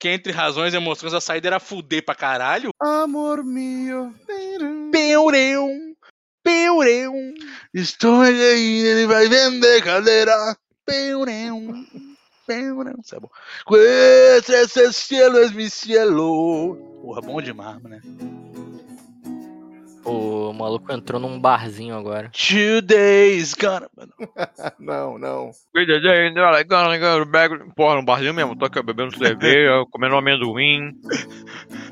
que 0.00 0.08
entre 0.08 0.32
razões 0.32 0.72
e 0.72 0.78
emoções 0.78 1.12
a 1.12 1.20
saída 1.20 1.48
era 1.48 1.60
fuder 1.60 2.02
pra 2.02 2.14
caralho. 2.14 2.70
Amor 2.80 3.44
mio. 3.44 4.14
Peureu, 4.90 5.68
peureu. 6.42 7.12
Estou 7.74 8.22
aí, 8.22 8.86
ele 8.86 9.06
vai 9.06 9.28
vender 9.28 9.84
cadeira. 9.84 10.56
Peureu, 10.86 11.60
peureu. 12.46 12.94
Isso 13.04 13.14
é 13.14 13.20
bom. 13.20 13.28
Esses 14.48 14.96
cielos, 14.96 15.52
mi 15.52 15.68
cielo. 15.68 16.76
Porra, 17.02 17.20
bom 17.20 17.42
demais, 17.42 17.82
né? 17.82 18.00
O 20.10 20.52
maluco 20.52 20.92
entrou 20.92 21.20
num 21.20 21.38
barzinho 21.38 21.96
agora. 21.96 22.30
Two 22.30 22.82
days 22.82 23.54
gone. 23.54 23.86
Não, 24.78 25.18
não. 25.18 25.50
Porra, 27.76 27.96
no 27.96 28.04
barzinho 28.04 28.34
mesmo, 28.34 28.56
tô 28.56 28.64
aqui 28.64 28.82
bebendo 28.82 29.16
cerveja, 29.16 29.84
comendo 29.90 30.14
um 30.14 30.18
amendoim. 30.18 30.92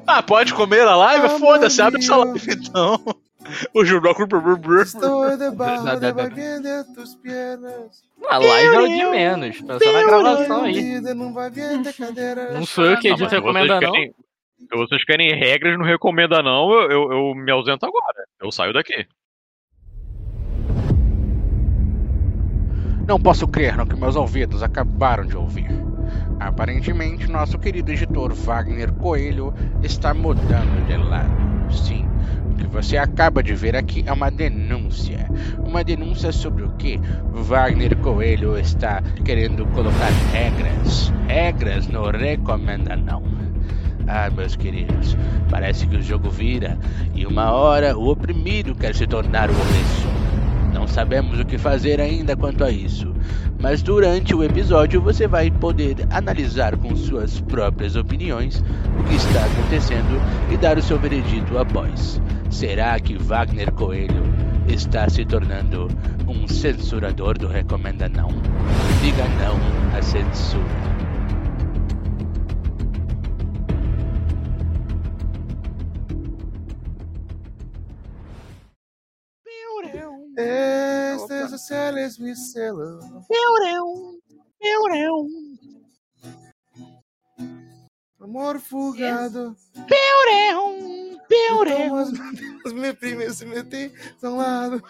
Ah, 0.06 0.22
pode 0.22 0.52
comer 0.54 0.84
na 0.84 0.96
live? 0.96 1.26
Amor 1.26 1.38
Foda-se, 1.38 1.80
abre 1.80 2.00
essa 2.00 2.16
live 2.16 2.52
então. 2.52 3.00
O 3.72 3.82
Judô 3.82 4.10
Estou 4.10 5.36
debaixo 5.38 6.00
de 6.00 6.12
vagueando 6.12 6.94
tus 6.94 7.14
piernas. 7.14 8.02
A 8.28 8.36
live 8.36 8.74
é 8.74 8.80
o 8.80 8.88
de 8.88 9.04
menos. 9.06 9.60
Pensa 9.60 9.92
na 9.92 10.04
gravação 10.04 10.64
aí. 10.64 11.00
Não 11.00 12.66
sou 12.66 12.84
eu 12.84 12.98
que 12.98 13.08
Ah, 13.08 13.12
edito 13.12 13.30
recomenda, 13.30 13.80
não. 13.80 13.92
Se 14.58 14.76
vocês 14.76 15.04
querem 15.04 15.32
regras, 15.38 15.78
não 15.78 15.84
recomenda 15.84 16.42
não, 16.42 16.72
eu, 16.72 16.90
eu, 16.90 17.12
eu 17.12 17.34
me 17.34 17.50
ausento 17.52 17.86
agora. 17.86 18.24
Eu 18.42 18.50
saio 18.50 18.72
daqui. 18.72 19.06
Não 23.06 23.20
posso 23.20 23.46
crer 23.46 23.76
no 23.76 23.86
que 23.86 23.96
meus 23.96 24.16
ouvidos 24.16 24.62
acabaram 24.62 25.24
de 25.24 25.36
ouvir. 25.36 25.68
Aparentemente, 26.40 27.30
nosso 27.30 27.58
querido 27.58 27.92
editor 27.92 28.34
Wagner 28.34 28.92
Coelho 28.94 29.54
está 29.82 30.12
mudando 30.12 30.86
de 30.86 30.96
lado. 30.96 31.72
Sim, 31.72 32.06
o 32.50 32.56
que 32.56 32.66
você 32.66 32.96
acaba 32.96 33.42
de 33.42 33.54
ver 33.54 33.76
aqui 33.76 34.02
é 34.06 34.12
uma 34.12 34.30
denúncia. 34.30 35.26
Uma 35.64 35.84
denúncia 35.84 36.32
sobre 36.32 36.64
o 36.64 36.72
que 36.72 36.98
Wagner 37.30 37.96
Coelho 37.98 38.58
está 38.58 39.00
querendo 39.24 39.66
colocar 39.68 40.10
regras. 40.32 41.12
Regras 41.28 41.86
no 41.86 42.10
Recomenda 42.10 42.96
Não. 42.96 43.47
Ah, 44.10 44.30
meus 44.30 44.56
queridos, 44.56 45.14
parece 45.50 45.86
que 45.86 45.96
o 45.96 46.02
jogo 46.02 46.30
vira 46.30 46.78
e 47.14 47.26
uma 47.26 47.52
hora 47.52 47.94
o 47.94 48.08
oprimido 48.08 48.74
quer 48.74 48.94
se 48.94 49.06
tornar 49.06 49.50
o 49.50 49.52
opressor. 49.52 50.18
Não 50.72 50.86
sabemos 50.86 51.38
o 51.38 51.44
que 51.44 51.58
fazer 51.58 52.00
ainda 52.00 52.34
quanto 52.34 52.64
a 52.64 52.70
isso, 52.70 53.14
mas 53.60 53.82
durante 53.82 54.34
o 54.34 54.42
episódio 54.42 55.02
você 55.02 55.28
vai 55.28 55.50
poder 55.50 56.06
analisar 56.08 56.74
com 56.78 56.96
suas 56.96 57.38
próprias 57.40 57.96
opiniões 57.96 58.64
o 58.98 59.04
que 59.04 59.16
está 59.16 59.44
acontecendo 59.44 60.18
e 60.50 60.56
dar 60.56 60.78
o 60.78 60.82
seu 60.82 60.98
veredito 60.98 61.58
após. 61.58 62.18
Será 62.48 62.98
que 62.98 63.18
Wagner 63.18 63.70
Coelho 63.72 64.24
está 64.66 65.06
se 65.10 65.22
tornando 65.26 65.86
um 66.26 66.48
censurador 66.48 67.36
do 67.36 67.46
Recomenda 67.46 68.08
Não? 68.08 68.28
Diga 69.02 69.24
não 69.38 69.58
à 69.98 70.00
censura. 70.00 70.97
Céus 81.68 82.16
me 82.16 82.34
selam. 82.34 82.98
Amor 88.18 88.58
fugado. 88.58 89.54
Como 91.76 91.96
as 91.96 92.08
os 92.64 92.72
meus 92.72 92.96
primos 92.96 93.36
se 93.36 93.44
metem 93.44 93.92
a 94.22 94.28
um 94.28 94.36
lado. 94.38 94.82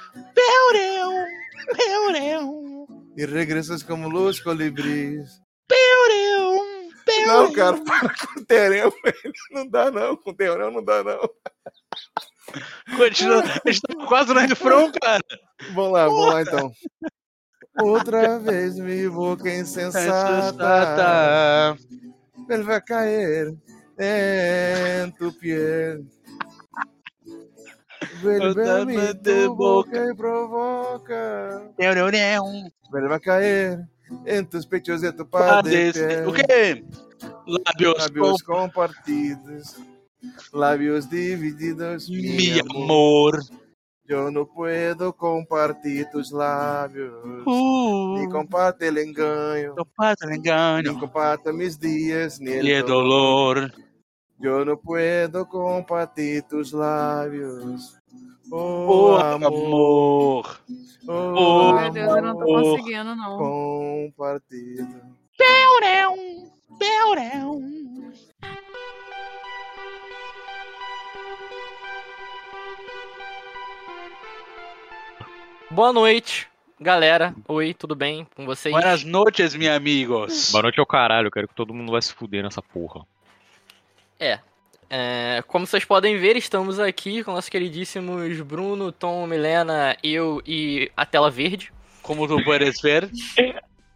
E 3.17 3.27
regressas 3.27 3.83
como 3.83 4.09
luz 4.09 4.39
colibris. 4.39 5.43
Não, 7.29 7.53
cara, 7.53 7.77
para 7.79 8.09
com 8.09 8.41
o 8.41 8.45
velho. 8.47 9.33
Não 9.53 9.69
dá 9.69 9.91
não, 9.91 10.17
com 10.17 10.31
o 10.31 10.35
não 10.71 10.85
dá 10.85 11.05
não. 11.05 11.21
Continua, 12.97 13.43
a 13.43 13.71
gente 13.71 13.83
tá 13.83 14.07
quase 14.07 14.33
no 14.33 14.41
refrão, 14.41 14.91
cara. 14.93 15.23
Vamos 15.75 15.93
lá, 15.93 16.07
vamos 16.07 16.27
lá 16.27 16.43
então. 16.43 16.73
Outra 17.81 18.39
vez 18.39 18.79
me 18.79 19.09
boca 19.09 19.49
insensata. 19.49 20.53
Sensata. 20.53 21.79
Ele 22.49 22.63
vai 22.63 22.81
cair 22.81 23.55
em 23.99 25.11
tu 25.13 25.33
de 28.87 29.15
tu 29.15 29.55
boca 29.55 29.97
e 29.97 30.15
provoca. 30.15 31.73
Ele 31.79 33.09
vai 33.09 33.21
cair 33.21 33.89
em 34.27 34.45
tus 34.45 34.65
pechos 34.67 35.03
e 35.03 35.13
tu 35.13 35.25
padre 35.27 35.91
O 36.27 36.33
quê? 36.33 36.85
Lábios, 37.47 37.99
Lábios 37.99 38.43
com 38.43 38.55
compartidos. 38.55 39.77
Lábios 40.53 41.09
divididos. 41.09 42.09
mi 42.09 42.59
amor. 42.61 43.41
Yo 44.09 44.31
no 44.31 44.47
puedo 44.47 45.13
compartir 45.13 46.09
tus 46.11 46.31
lábios. 46.33 47.13
Ni 47.47 48.27
Uh, 48.27 48.31
comparte 48.31 48.87
el 48.89 48.97
engaño. 48.99 49.75
não 49.77 49.85
passa 49.97 50.27
Ni 50.27 50.37
engano. 50.39 50.99
comparte 50.99 51.53
mis 51.53 51.77
días. 51.79 52.41
Ni 52.41 52.51
E 52.53 52.73
el 52.73 52.87
dolor. 52.87 53.71
Yo 54.41 54.65
no 54.65 54.79
puedo 54.79 55.47
compartir 55.47 56.43
tus 56.45 56.73
labios. 56.73 57.99
Oh, 58.51 58.87
Oh, 58.89 59.17
amor. 59.17 59.47
amor. 59.47 60.47
Meu 61.83 61.91
Deus, 61.91 62.17
eu 62.17 62.23
não 62.23 62.37
tô 62.37 62.45
conseguindo, 62.45 63.15
não. 63.15 63.39
compartido. 63.39 65.01
Peurão, 65.37 66.53
peurão. 66.79 67.63
Boa 75.71 75.93
noite, 75.93 76.49
galera. 76.81 77.35
Oi, 77.47 77.73
tudo 77.73 77.95
bem 77.95 78.27
com 78.35 78.45
vocês? 78.45 78.73
Buenas 78.73 79.05
noches, 79.05 79.55
meus 79.55 79.77
amigos. 79.77 80.51
Boa 80.51 80.63
noite 80.63 80.81
ao 80.81 80.87
caralho, 80.87 81.29
eu 81.29 81.31
quero 81.31 81.47
que 81.47 81.55
todo 81.55 81.73
mundo 81.73 81.93
vai 81.93 82.03
se 82.03 82.13
fuder 82.13 82.43
nessa 82.43 82.61
porra. 82.61 83.07
É, 84.19 84.41
como 85.47 85.67
vocês 85.67 85.85
podem 85.85 86.17
ver, 86.17 86.37
estamos 86.37 86.79
aqui 86.81 87.23
com 87.23 87.33
nossos 87.33 87.51
queridíssimos 87.51 88.41
Bruno, 88.41 88.91
Tom, 88.91 89.27
Milena, 89.27 89.97
eu 90.03 90.43
e 90.47 90.91
a 90.97 91.05
tela 91.05 91.31
verde. 91.31 91.73
Como 92.03 92.27
tu 92.27 92.43
puedes 92.45 92.81
ver, 92.81 93.11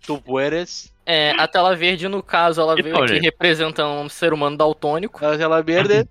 tu 0.07 0.21
puedes. 0.21 0.93
É, 1.07 1.31
a 1.39 1.49
tela 1.49 1.75
verde, 1.75 2.07
no 2.09 2.23
caso, 2.23 2.61
ela 2.61 2.75
veio 2.77 2.97
aqui 3.03 3.19
representando 3.19 4.01
um 4.01 4.09
ser 4.09 4.33
humano 4.33 4.57
daltônico. 4.57 5.25
A 5.25 5.37
tela 5.37 5.63
verde, 5.63 6.07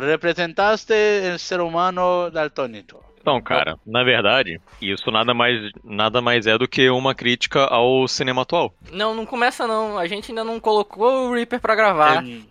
representaste 0.00 0.94
el 0.94 1.38
ser 1.38 1.60
humano 1.60 2.30
daltónico. 2.30 3.04
Então, 3.20 3.42
cara, 3.42 3.76
na 3.84 4.04
verdade, 4.04 4.60
isso 4.80 5.10
nada 5.10 5.34
mais, 5.34 5.70
nada 5.82 6.22
mais 6.22 6.46
é 6.46 6.56
do 6.56 6.68
que 6.68 6.88
uma 6.88 7.12
crítica 7.12 7.64
ao 7.64 8.06
cinema 8.06 8.42
atual. 8.42 8.72
Não, 8.92 9.14
não 9.16 9.26
começa 9.26 9.66
não. 9.66 9.98
A 9.98 10.06
gente 10.06 10.30
ainda 10.30 10.44
não 10.44 10.60
colocou 10.60 11.28
o 11.28 11.34
Reaper 11.34 11.60
pra 11.60 11.74
gravar. 11.74 12.24
Em- 12.24 12.46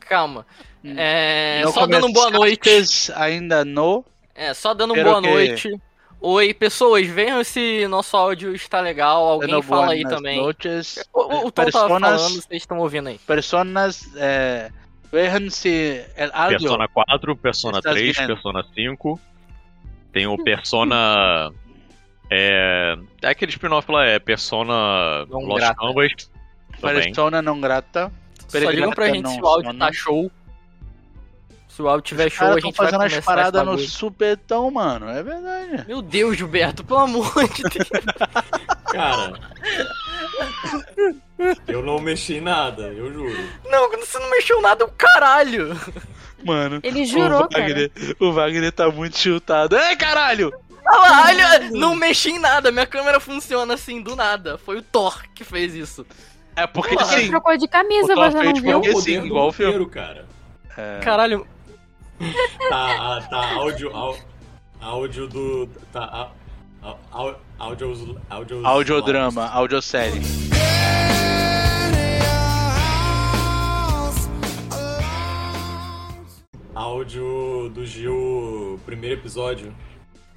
Calma. 0.00 0.46
É, 0.84 1.62
não 1.64 1.72
só 1.72 1.86
dando 1.86 2.12
boa 2.12 2.30
noite. 2.30 2.70
Ainda 3.16 3.64
no. 3.64 4.04
É, 4.34 4.54
só 4.54 4.74
dando 4.74 4.94
boa 4.94 5.20
que- 5.20 5.28
noite. 5.30 5.80
Oi, 6.20 6.52
pessoas, 6.52 7.06
venham 7.06 7.44
se 7.44 7.86
nosso 7.86 8.16
áudio 8.16 8.52
está 8.54 8.80
legal. 8.80 9.24
Alguém 9.24 9.62
fala 9.62 9.92
aí 9.92 10.02
também. 10.02 10.40
Noches. 10.40 10.98
O, 11.12 11.20
o, 11.20 11.46
o 11.46 11.52
Tom 11.52 11.64
tava 11.64 11.70
Personas- 11.70 12.20
falando, 12.22 12.42
vocês 12.42 12.62
estão 12.62 12.78
ouvindo 12.78 13.08
aí. 13.08 13.18
Personas, 13.18 14.02
vejan 15.12 15.48
se 15.50 16.04
el 16.16 16.30
audio. 16.32 16.58
Persona 16.58 16.88
4, 16.88 17.36
Persona 17.36 17.78
Estás 17.78 17.94
3, 17.94 18.16
bien. 18.16 18.26
Persona 18.26 18.64
5. 18.74 19.20
Tem 20.12 20.26
o 20.26 20.36
Persona. 20.42 21.52
É. 22.30 22.96
É 23.22 23.28
aquele 23.28 23.52
spin-off 23.52 23.90
lá, 23.90 24.04
é 24.04 24.18
Persona 24.18 25.24
Não 25.26 25.40
Lost 25.40 25.60
grata. 25.60 25.76
Canvas. 25.80 26.12
Também. 26.80 27.02
Persona 27.04 27.40
não 27.42 27.60
grata. 27.60 28.12
Só 28.48 28.70
digam 28.70 28.90
pra 28.90 29.08
gente 29.08 29.28
se 29.28 29.40
o 29.40 29.46
áudio 29.46 29.78
tá 29.78 29.92
show. 29.92 30.30
Se 31.68 31.82
o 31.82 31.88
áudio 31.88 32.02
tiver 32.02 32.30
show, 32.30 32.48
a 32.48 32.58
gente 32.58 32.76
vai 32.76 32.86
fazendo 32.86 32.98
começar 32.98 33.18
as 33.18 33.24
paradas 33.24 33.64
no 33.64 33.78
supetão, 33.78 34.70
mano. 34.70 35.08
É 35.08 35.22
verdade. 35.22 35.84
Meu 35.86 36.02
Deus, 36.02 36.36
Gilberto, 36.36 36.82
pelo 36.82 37.00
amor 37.00 37.30
de 37.50 37.62
Deus. 37.62 37.88
Cara. 38.90 39.38
eu 41.68 41.82
não 41.82 42.00
mexi 42.00 42.34
em 42.36 42.40
nada, 42.40 42.82
eu 42.82 43.12
juro. 43.12 43.48
Não, 43.70 43.90
você 43.90 44.18
não 44.18 44.30
mexeu 44.30 44.60
nada, 44.62 44.84
o 44.84 44.90
caralho. 44.90 45.78
Mano. 46.44 46.80
Ele 46.82 47.04
jurou, 47.04 47.44
o 47.44 47.48
Wagner, 47.52 47.92
o 48.18 48.32
Wagner 48.32 48.72
tá 48.72 48.90
muito 48.90 49.18
chutado. 49.18 49.76
Ei, 49.76 49.94
caralho! 49.96 50.52
Caralho, 50.82 51.76
não 51.76 51.94
mexi 51.94 52.30
em 52.30 52.38
nada, 52.38 52.72
minha 52.72 52.86
câmera 52.86 53.20
funciona 53.20 53.74
assim, 53.74 54.00
do 54.00 54.16
nada. 54.16 54.56
Foi 54.56 54.78
o 54.78 54.82
Thor 54.82 55.22
que 55.34 55.44
fez 55.44 55.74
isso. 55.74 56.06
É 56.62 56.66
porque. 56.66 56.94
Ele 56.94 57.04
sim. 57.04 57.28
trocou 57.30 57.56
de 57.56 57.68
camisa, 57.68 58.14
você 58.14 58.42
não 58.42 58.54
viu? 58.54 58.80
Porque 58.80 59.00
sim, 59.00 59.24
igual 59.24 59.48
o 59.48 59.52
filme. 59.52 59.86
cara. 59.86 60.26
É, 60.76 61.00
Caralho, 61.00 61.46
Tá, 62.68 63.20
tá 63.30 63.54
áudio, 63.54 63.94
áudio, 63.96 64.24
áudio 64.80 65.28
do, 65.28 65.66
tá, 65.92 66.00
á- 66.04 66.28
á- 66.82 66.94
á- 67.12 67.34
áudios, 67.58 68.16
áudios 68.28 68.64
audiodrama, 68.64 69.46
audiosérie. 69.50 70.20
Áudio 76.74 77.70
do 77.74 77.84
Gil, 77.84 78.78
primeiro 78.86 79.20
episódio, 79.20 79.74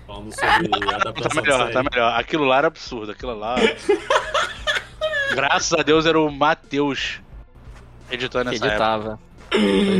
falando 0.08 0.32
sobre 0.34 0.70
a 0.92 0.96
adaptação 0.98 1.30
Tá 1.30 1.42
melhor, 1.42 1.60
série. 1.62 1.74
tá 1.74 1.84
melhor. 1.84 2.20
Aquilo 2.20 2.46
lá 2.46 2.58
era 2.58 2.68
absurdo, 2.68 3.12
aquilo 3.12 3.36
lá. 3.38 3.56
Graças 5.36 5.74
a 5.74 5.84
Deus 5.84 6.06
era 6.06 6.20
o 6.20 6.32
Matheus 6.32 7.20
editando 8.10 8.50
essa 8.52 8.66
época. 8.66 8.70
editava. 8.70 9.20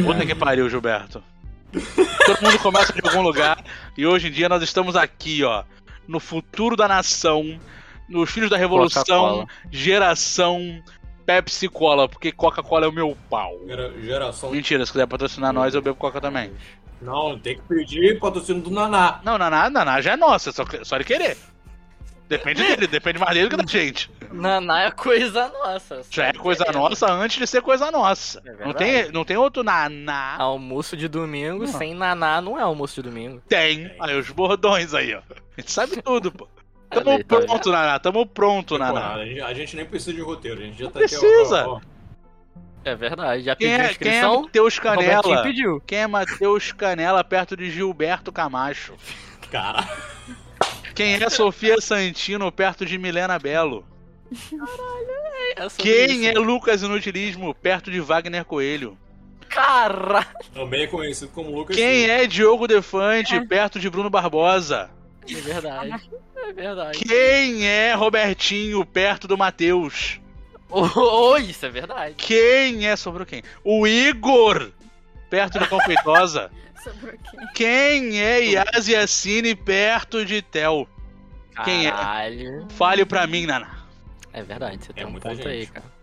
Puta 0.06 0.26
que 0.26 0.36
pariu, 0.36 0.70
Gilberto. 0.70 1.24
Todo 2.26 2.42
mundo 2.42 2.60
começa 2.60 2.92
de 2.94 3.02
algum 3.08 3.22
lugar 3.22 3.64
e 3.98 4.06
hoje 4.06 4.28
em 4.28 4.32
dia 4.32 4.50
nós 4.50 4.62
estamos 4.62 4.96
aqui, 4.96 5.44
ó, 5.44 5.64
no 6.08 6.20
futuro 6.20 6.76
da 6.76 6.88
nação, 6.88 7.60
nos 8.10 8.30
filhos 8.30 8.50
da 8.50 8.58
revolução, 8.58 9.48
geração 9.72 10.82
Pepsi 11.26 11.70
Cola, 11.70 12.10
porque 12.10 12.32
Coca-Cola 12.32 12.86
é 12.86 12.90
o 12.90 12.92
meu 12.92 13.16
pau. 13.30 13.58
Gera- 13.66 13.94
Geração. 14.02 14.52
Mentira, 14.52 14.86
se 14.86 14.92
quiser 14.92 15.08
patrocinar 15.08 15.54
nós, 15.54 15.74
eu 15.74 15.82
bebo 15.82 15.96
Coca 15.96 16.20
também. 16.20 16.52
Não, 17.02 17.38
tem 17.40 17.56
que 17.56 17.62
pedir 17.64 18.20
patrocínio 18.20 18.62
do 18.62 18.70
Naná. 18.70 19.20
Não, 19.24 19.38
Naná, 19.38 19.70
Naná 19.70 20.02
já 20.02 20.12
é 20.14 20.16
nossa, 20.18 20.52
só, 20.52 20.64
só 20.84 20.96
ele 20.98 21.06
querer. 21.06 21.38
Depende 22.32 22.64
dele, 22.64 22.88
depende 22.88 23.20
mais 23.20 23.34
dele 23.34 23.50
que 23.50 23.58
da 23.58 23.66
gente. 23.68 24.10
Naná 24.32 24.84
é 24.84 24.92
coisa 24.92 25.50
nossa. 25.50 26.02
Já 26.10 26.28
é 26.28 26.34
coisa 26.34 26.64
É. 26.66 26.72
nossa 26.72 27.12
antes 27.12 27.38
de 27.38 27.46
ser 27.46 27.62
coisa 27.62 27.92
nossa. 27.92 28.42
É 28.46 28.66
não, 28.66 28.74
tem, 28.74 29.12
não 29.12 29.26
tem 29.26 29.36
outro 29.36 29.64
Naná. 29.64 30.38
Almoço 30.40 30.96
de 30.96 31.10
domingo 31.10 31.66
Não. 31.66 31.68
sem 31.68 31.94
naná 31.94 32.40
não 32.40 32.58
é 32.58 32.62
almoço 32.62 32.96
de 33.04 33.10
domingo. 33.10 33.42
Tem. 33.50 33.94
Aí 34.00 34.18
os 34.18 34.30
bordões 34.30 34.94
aí, 34.94 35.14
ó. 35.14 35.20
A 35.20 35.60
gente 35.62 35.72
sabe 35.72 36.00
tudo, 36.02 36.32
pô. 36.32 36.48
Tamo 36.90 37.12
Ali, 37.12 37.24
tá 37.26 37.40
pronto, 37.42 37.70
Naná. 37.72 38.00
Tamo 38.00 38.26
pronto, 38.26 38.78
Naná. 38.78 39.14
A 39.16 39.26
gente, 39.26 39.42
a 39.42 39.54
gente 39.54 39.76
nem 39.76 39.86
precisa 39.86 40.14
de 40.14 40.22
roteiro, 40.22 40.62
a 40.62 40.64
gente 40.64 40.78
já 40.80 40.86
Não 40.86 40.92
tá 40.92 41.00
aqui, 41.00 41.16
ó, 41.16 41.20
precisa. 41.20 41.68
ó, 41.68 41.74
ó. 41.76 41.82
É 42.86 42.96
verdade. 42.96 43.44
Já 43.44 43.56
Quem 43.58 43.68
pediu 43.68 43.74
é, 43.74 43.78
quem 43.78 43.88
é 43.88 43.92
inscrição? 43.92 44.42
Matheus 44.44 44.78
Robertinho 44.78 45.22
Canela? 45.22 45.44
pediu. 45.44 45.82
Quem 45.86 45.98
é 46.00 46.08
Matheus 46.08 46.72
Canela 46.72 47.24
perto 47.26 47.58
de 47.58 47.70
Gilberto 47.70 48.32
Camacho? 48.32 48.94
Cara, 49.52 49.86
Quem 51.02 51.16
é 51.16 51.30
Sofia 51.32 51.82
Santino 51.82 52.52
perto 52.52 52.86
de 52.86 52.96
Milena 52.96 53.40
Belo? 53.40 53.84
É 55.56 55.68
sobre 55.68 55.84
Quem 55.84 56.28
é 56.28 56.32
isso. 56.32 56.42
Lucas 56.42 56.84
Inutilismo 56.84 57.56
perto 57.56 57.90
de 57.90 58.00
Wagner 58.00 58.46
Coelho? 58.46 58.96
Caralho. 59.50 60.28
também 60.54 60.84
é 60.84 60.88
conhecido 60.88 61.32
como 61.32 61.50
Lucas 61.50 61.76
Quem 61.76 62.06
Silva. 62.06 62.14
é 62.14 62.28
Diogo 62.28 62.68
Defante 62.68 63.42
perto 63.48 63.80
de 63.80 63.90
Bruno 63.90 64.12
Barbosa? 64.12 64.92
É 65.28 65.34
verdade. 65.34 66.10
É 66.36 66.54
verdade. 66.54 67.00
Quem 67.00 67.68
é 67.68 67.94
Robertinho 67.96 68.86
perto 68.86 69.28
do 69.28 69.36
Matheus? 69.36 70.22
Oh, 70.70 70.88
oh, 70.96 71.38
isso 71.38 71.66
é 71.66 71.70
verdade. 71.70 72.14
Quem 72.16 72.88
é 72.88 72.96
sobrou 72.96 73.26
quem? 73.26 73.42
O 73.64 73.88
Igor 73.88 74.72
perto 75.32 75.58
da 75.60 75.66
Confeitosa. 75.66 76.52
Sobrou 76.84 77.14
quem? 77.30 77.48
Quem 77.54 78.22
é 78.22 78.40
Yas 78.40 78.88
Yassine 78.88 79.56
perto 79.56 80.26
de 80.26 80.42
Tel? 80.42 80.88
Quem 81.64 81.88
é? 81.88 81.92
Caralho. 81.92 82.68
Fale 82.72 83.06
pra 83.06 83.28
mim, 83.28 83.46
Naná. 83.46 83.86
É 84.34 84.42
verdade, 84.42 84.86
você 84.86 84.94
tem 84.94 85.06
um 85.06 85.12
muita 85.12 85.30
ponto 85.30 85.38
gente. 85.38 85.48
aí, 85.48 85.68
cara. 85.68 86.02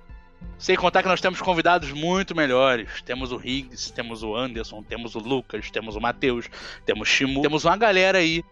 Sem 0.59 0.77
contar 0.77 1.03
que 1.03 1.09
nós 1.09 1.21
temos 1.21 1.41
convidados 1.41 1.93
muito 1.93 2.35
melhores. 2.35 3.01
Temos 3.03 3.31
o 3.31 3.41
Higgs, 3.43 3.93
temos 3.93 4.23
o 4.25 4.35
Anderson, 4.35 4.83
temos 4.83 5.15
o 5.15 5.21
Lucas, 5.21 5.71
temos 5.71 5.95
o 5.95 6.01
Matheus, 6.01 6.49
temos 6.85 7.09
o 7.09 7.11
Shimu. 7.11 7.43
Temos 7.43 7.65
uma 7.65 7.77
galera 7.77 8.19
aí. 8.19 8.43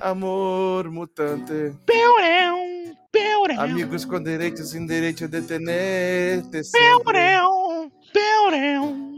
Amor 0.00 0.88
mutante. 0.90 1.74
Peurão, 1.84 2.96
peurão, 3.10 3.60
Amigos 3.60 4.04
com 4.04 4.22
direito 4.22 4.62
sem 4.62 4.86
direito 4.86 5.26
de 5.26 5.42
peurão, 5.42 6.50
peurão, 6.72 7.92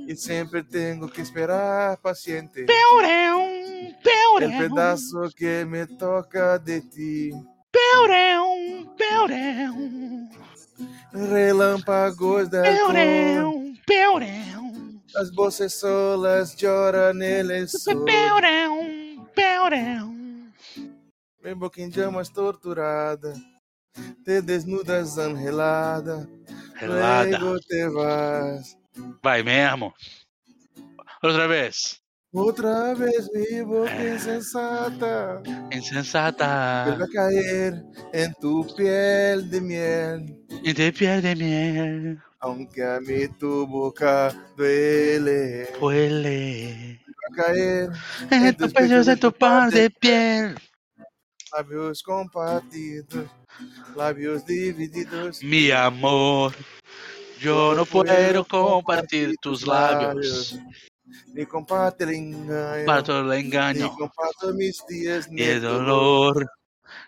E 0.08 0.16
sempre 0.16 0.62
tenho 0.62 1.08
que 1.08 1.20
esperar 1.20 1.96
paciente. 1.98 2.64
peurão, 2.64 3.44
El 3.44 3.94
peurão, 4.02 4.58
pedaço 4.58 5.30
que 5.36 5.64
me 5.64 5.86
toca 5.86 6.58
de 6.58 6.80
ti. 6.80 7.30
Relâmpagos 11.12 12.48
da 12.48 12.62
cor. 12.62 12.94
As 15.16 15.30
voces 15.34 15.74
solas 15.74 16.54
lloran 16.54 17.22
el 17.22 17.68
sol. 17.68 18.04
peurão, 18.04 19.26
peurão. 19.34 20.14
Mi 21.42 21.54
boca 21.54 21.80
em 21.80 21.88
llamas 21.90 22.28
torturada. 22.28 23.34
Te 24.24 24.40
desnudas 24.40 25.18
angelada. 25.18 26.28
Relada. 26.76 27.38
Luego 27.38 27.58
te 27.60 27.88
vas. 27.88 28.77
Vai 29.22 29.42
mesmo. 29.42 29.92
Outra 31.22 31.46
vez. 31.48 32.00
Otra 32.32 32.94
vez 32.94 33.28
mi 33.32 33.62
boca 33.64 34.04
insensata. 34.06 35.42
Insensata. 35.72 36.84
Vuelve 36.86 37.04
a 37.04 37.08
caer 37.08 37.82
en 38.12 38.34
tu 38.34 38.66
piel 38.76 39.48
de 39.50 39.60
miel. 39.60 40.26
E 40.62 40.72
de 40.74 40.92
pierde 40.92 41.34
miel. 41.34 42.18
Aunque 42.40 42.82
a 42.84 43.00
mí 43.00 43.26
tu 43.38 43.66
boca 43.66 44.30
duele. 44.56 45.68
Huele. 45.80 47.00
Va 47.08 47.42
a 47.42 47.46
caer 47.46 47.88
En 48.30 48.54
tu 48.54 48.68
pecho 48.70 49.02
de 49.04 49.16
tu 49.16 49.32
par 49.32 49.70
de 49.70 49.88
piel. 49.90 50.54
labios 51.52 52.02
compartidos. 52.02 53.26
Labios 53.96 54.44
divididos. 54.44 55.42
Mi 55.42 55.70
amor. 55.72 56.52
Yo 57.40 57.74
no 57.74 57.84
puedo 57.84 58.44
compartir 58.44 59.34
tus 59.40 59.66
labios. 59.66 60.58
Ni 61.32 61.46
comparto 61.46 62.04
el 62.04 62.10
engaño. 62.10 62.86
Para 62.86 63.02
todo 63.02 63.20
el 63.32 63.38
Ni 63.40 63.46
engaño 63.46 63.94
comparto 63.96 64.52
mis 64.54 64.84
días. 64.88 65.28
y 65.30 65.42
el 65.42 65.62
dolor. 65.62 66.46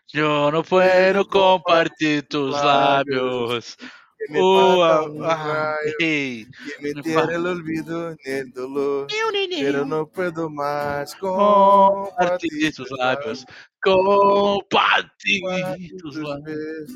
Yo 0.08 0.50
no 0.50 0.62
puedo 0.62 1.26
compartir 1.26 2.26
tus 2.28 2.52
labios. 2.52 3.76
Que 4.18 4.32
me 4.34 4.38
Oh, 4.42 4.82
ah, 4.84 5.06
ah, 5.24 5.76
rayo. 5.82 5.94
hey. 5.98 6.46
Que 6.80 6.94
me 6.94 7.14
fa- 7.14 7.32
el 7.32 7.46
olvido 7.46 8.10
ni 8.10 8.32
el 8.32 8.52
dolor. 8.52 9.06
Pero 9.50 9.84
no 9.86 10.06
puedo 10.06 10.50
más 10.50 11.14
Compartir 11.16 12.74
tus 12.74 12.90
lábios. 12.90 13.46
Compartir 13.82 15.40
Compartir 15.42 15.96
tus 15.96 16.16
beijos. 16.16 16.90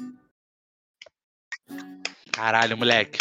Caralho, 2.34 2.76
moleque. 2.76 3.18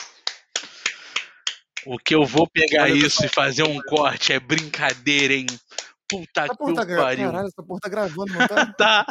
O 1.86 1.98
que 1.98 2.16
eu 2.16 2.26
vou 2.26 2.48
pegar 2.48 2.84
Olha, 2.84 2.94
isso 2.94 3.26
e 3.26 3.30
fazer 3.30 3.64
um 3.64 3.80
corte 3.82 4.34
é 4.34 4.40
brincadeira, 4.40 5.34
hein? 5.34 5.46
Puta 6.10 6.46
Essa 6.46 6.56
que 6.56 6.74
tá 6.74 6.86
pariu. 6.86 7.32
Caralho, 7.32 7.48
essa 7.48 7.64
porra 7.64 7.80
tá 7.82 7.90
gravando, 7.90 8.34
não 8.34 8.38
tá? 8.74 9.06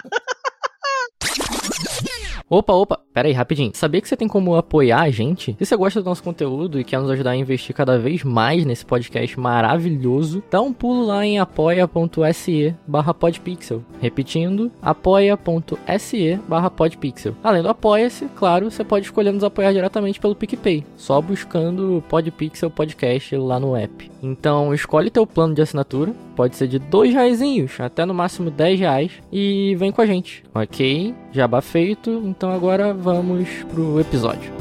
Opa, 2.53 2.75
opa, 2.75 3.01
pera 3.15 3.29
aí, 3.29 3.33
rapidinho. 3.33 3.71
Sabia 3.73 3.99
que 3.99 4.07
você 4.07 4.15
tem 4.15 4.29
como 4.29 4.55
apoiar 4.57 5.01
a 5.01 5.11
gente? 5.11 5.57
Se 5.59 5.65
você 5.65 5.75
gosta 5.75 6.03
do 6.03 6.05
nosso 6.05 6.23
conteúdo 6.23 6.79
e 6.79 6.85
quer 6.85 7.01
nos 7.01 7.09
ajudar 7.09 7.31
a 7.31 7.37
investir 7.37 7.75
cada 7.75 7.99
vez 7.99 8.23
mais 8.23 8.67
nesse 8.67 8.85
podcast 8.85 9.41
maravilhoso, 9.41 10.43
dá 10.51 10.61
um 10.61 10.71
pulo 10.71 11.07
lá 11.07 11.25
em 11.25 11.39
apoia.se 11.39 12.75
barra 12.87 13.15
podpixel. 13.15 13.83
Repetindo, 14.03 14.71
apoia.se 14.83 16.39
barra 16.47 16.69
podpixel. 16.69 17.35
Além 17.43 17.63
do 17.63 17.71
apoia-se, 17.71 18.27
claro, 18.37 18.71
você 18.71 18.85
pode 18.85 19.07
escolher 19.07 19.33
nos 19.33 19.45
apoiar 19.45 19.73
diretamente 19.73 20.21
pelo 20.21 20.37
PicPay, 20.37 20.85
só 20.95 21.23
buscando 21.23 21.97
o 21.97 22.03
Podpixel 22.03 22.69
Podcast 22.69 23.35
lá 23.35 23.59
no 23.59 23.75
app. 23.75 24.11
Então, 24.23 24.75
escolhe 24.75 25.09
teu 25.09 25.27
plano 25.27 25.55
de 25.55 25.63
assinatura, 25.63 26.15
pode 26.37 26.55
ser 26.55 26.69
de 26.69 26.79
dois 26.79 27.15
reaisinhos 27.15 27.81
até 27.81 28.05
no 28.05 28.13
máximo 28.13 28.51
10 28.51 28.79
reais 28.79 29.13
e 29.33 29.75
vem 29.79 29.91
com 29.91 30.03
a 30.03 30.07
gente, 30.07 30.45
ok? 30.55 31.15
Jabá 31.33 31.61
feito, 31.63 32.11
então 32.25 32.51
agora 32.53 32.93
vamos 32.93 33.49
pro 33.73 33.99
episódio. 33.99 34.53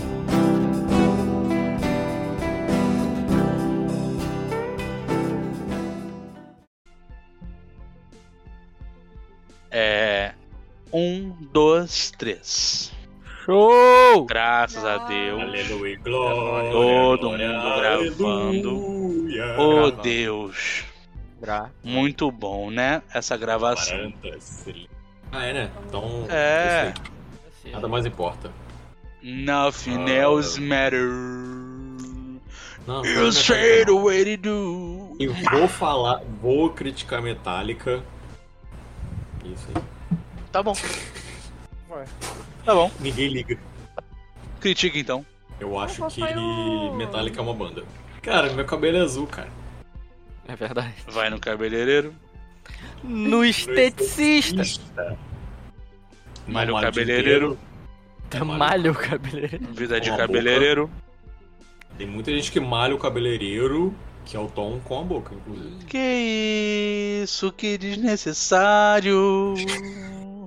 É. 9.69 10.33
Um, 10.91 11.31
dois, 11.51 12.11
três. 12.17 12.91
Show! 13.45 14.25
Graças 14.25 14.83
a 14.83 14.97
Deus. 15.07 15.41
Aleluia, 15.41 15.97
glória. 15.99 16.71
Todo 16.71 17.19
glória, 17.21 17.47
mundo 17.49 17.75
gravando. 17.79 18.69
aleluia. 18.69 19.55
Oh 19.57 19.73
Gravando. 19.87 20.01
Deus. 20.03 20.83
Gra- 21.39 21.71
Muito 21.83 22.29
bom, 22.31 22.69
né? 22.69 23.01
Essa 23.13 23.35
gravação. 23.37 23.97
40, 24.21 24.39
sim. 24.39 24.87
Ah, 25.31 25.45
é, 25.45 25.53
né? 25.53 25.71
Então. 25.87 26.25
É. 26.29 26.93
Nada 27.71 27.87
mais 27.87 28.05
importa. 28.05 28.51
Nothing 29.21 30.05
Ah. 30.09 30.09
else 30.09 30.59
matters. 30.59 32.11
Não, 32.87 33.05
You 33.05 33.23
não, 33.25 33.31
say 33.31 33.85
the 33.85 33.91
way 33.91 34.35
to 34.37 34.41
do. 34.41 35.15
E 35.19 35.27
vou 35.27 35.67
falar, 35.67 36.21
vou 36.41 36.71
criticar 36.71 37.21
Metallica. 37.21 38.03
Isso 39.45 39.67
aí. 39.75 39.83
Tá 40.51 40.63
bom. 40.63 40.73
Vai. 41.87 42.05
Tá 42.65 42.73
bom. 42.73 42.91
Ninguém 42.99 43.27
liga. 43.29 43.57
Critica 44.59 44.97
então. 44.97 45.25
Eu 45.59 45.79
acho 45.79 46.05
que. 46.07 46.21
Metallica 46.95 47.39
é 47.39 47.43
uma 47.43 47.53
banda. 47.53 47.83
Cara, 48.21 48.51
meu 48.53 48.65
cabelo 48.65 48.97
é 48.97 49.01
azul, 49.01 49.27
cara. 49.27 49.49
É 50.47 50.55
verdade. 50.55 50.95
Vai 51.07 51.29
no 51.29 51.39
cabeleireiro. 51.39 52.13
No 53.03 53.43
esteticista. 53.43 55.17
Malha 56.47 56.71
o 56.71 56.73
Malha 56.73 56.73
o 56.73 56.79
dia 56.79 56.91
cabeleireiro. 56.91 57.59
Tá 58.29 58.45
malha 58.45 58.91
o 58.91 58.95
cabeleireiro. 58.95 59.73
Vida 59.73 59.99
de 59.99 60.15
cabeleireiro. 60.15 60.89
Tem 61.97 62.07
muita 62.07 62.31
gente 62.31 62.51
que 62.51 62.59
malha 62.59 62.95
o 62.95 62.97
cabeleireiro, 62.97 63.93
que 64.25 64.37
é 64.37 64.39
o 64.39 64.47
Tom 64.47 64.79
com 64.83 64.99
a 64.99 65.03
boca, 65.03 65.35
inclusive. 65.35 65.85
Que 65.85 67.21
isso, 67.23 67.51
que 67.51 67.77
desnecessário. 67.77 69.53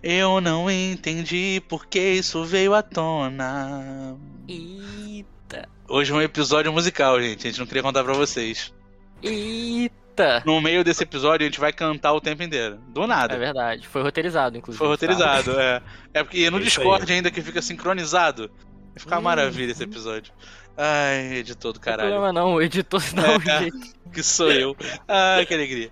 Eu 0.00 0.40
não 0.40 0.70
entendi 0.70 1.60
porque 1.68 1.98
isso 1.98 2.44
veio 2.44 2.72
à 2.72 2.82
tona. 2.82 4.16
Eita. 4.46 5.68
Hoje 5.88 6.12
é 6.12 6.14
um 6.14 6.22
episódio 6.22 6.72
musical, 6.72 7.20
gente. 7.20 7.46
A 7.46 7.50
gente 7.50 7.58
não 7.58 7.66
queria 7.66 7.82
contar 7.82 8.04
pra 8.04 8.14
vocês. 8.14 8.72
Eita. 9.20 10.07
No 10.44 10.60
meio 10.60 10.82
desse 10.84 11.02
episódio, 11.02 11.44
a 11.46 11.48
gente 11.48 11.60
vai 11.60 11.72
cantar 11.72 12.12
o 12.12 12.20
tempo 12.20 12.42
inteiro. 12.42 12.78
Do 12.88 13.06
nada. 13.06 13.34
É 13.34 13.38
verdade. 13.38 13.86
Foi 13.86 14.02
roteirizado, 14.02 14.56
inclusive. 14.56 14.78
Foi 14.78 14.88
roteirizado, 14.88 15.58
é. 15.58 15.82
É 16.14 16.22
porque 16.24 16.50
no 16.50 16.58
É 16.58 16.60
isso 16.62 16.80
Discord 16.80 17.12
ainda 17.12 17.30
que 17.30 17.40
fica 17.42 17.60
sincronizado. 17.62 18.50
Vai 18.94 18.98
ficar 18.98 19.18
Hum. 19.18 19.22
maravilha 19.22 19.70
esse 19.72 19.82
episódio. 19.84 20.32
Ai, 20.76 21.38
editor 21.38 21.72
do 21.72 21.76
Não 21.76 21.82
tem 21.82 21.92
caralho. 21.92 22.10
problema 22.10 22.32
não, 22.32 22.54
o 22.54 22.62
editor 22.62 23.02
dá 23.14 23.22
um 23.22 23.64
É. 23.66 23.70
Que 24.12 24.22
sou 24.22 24.50
eu. 24.50 24.74
Ai, 25.06 25.44
que 25.44 25.52
alegria. 25.52 25.90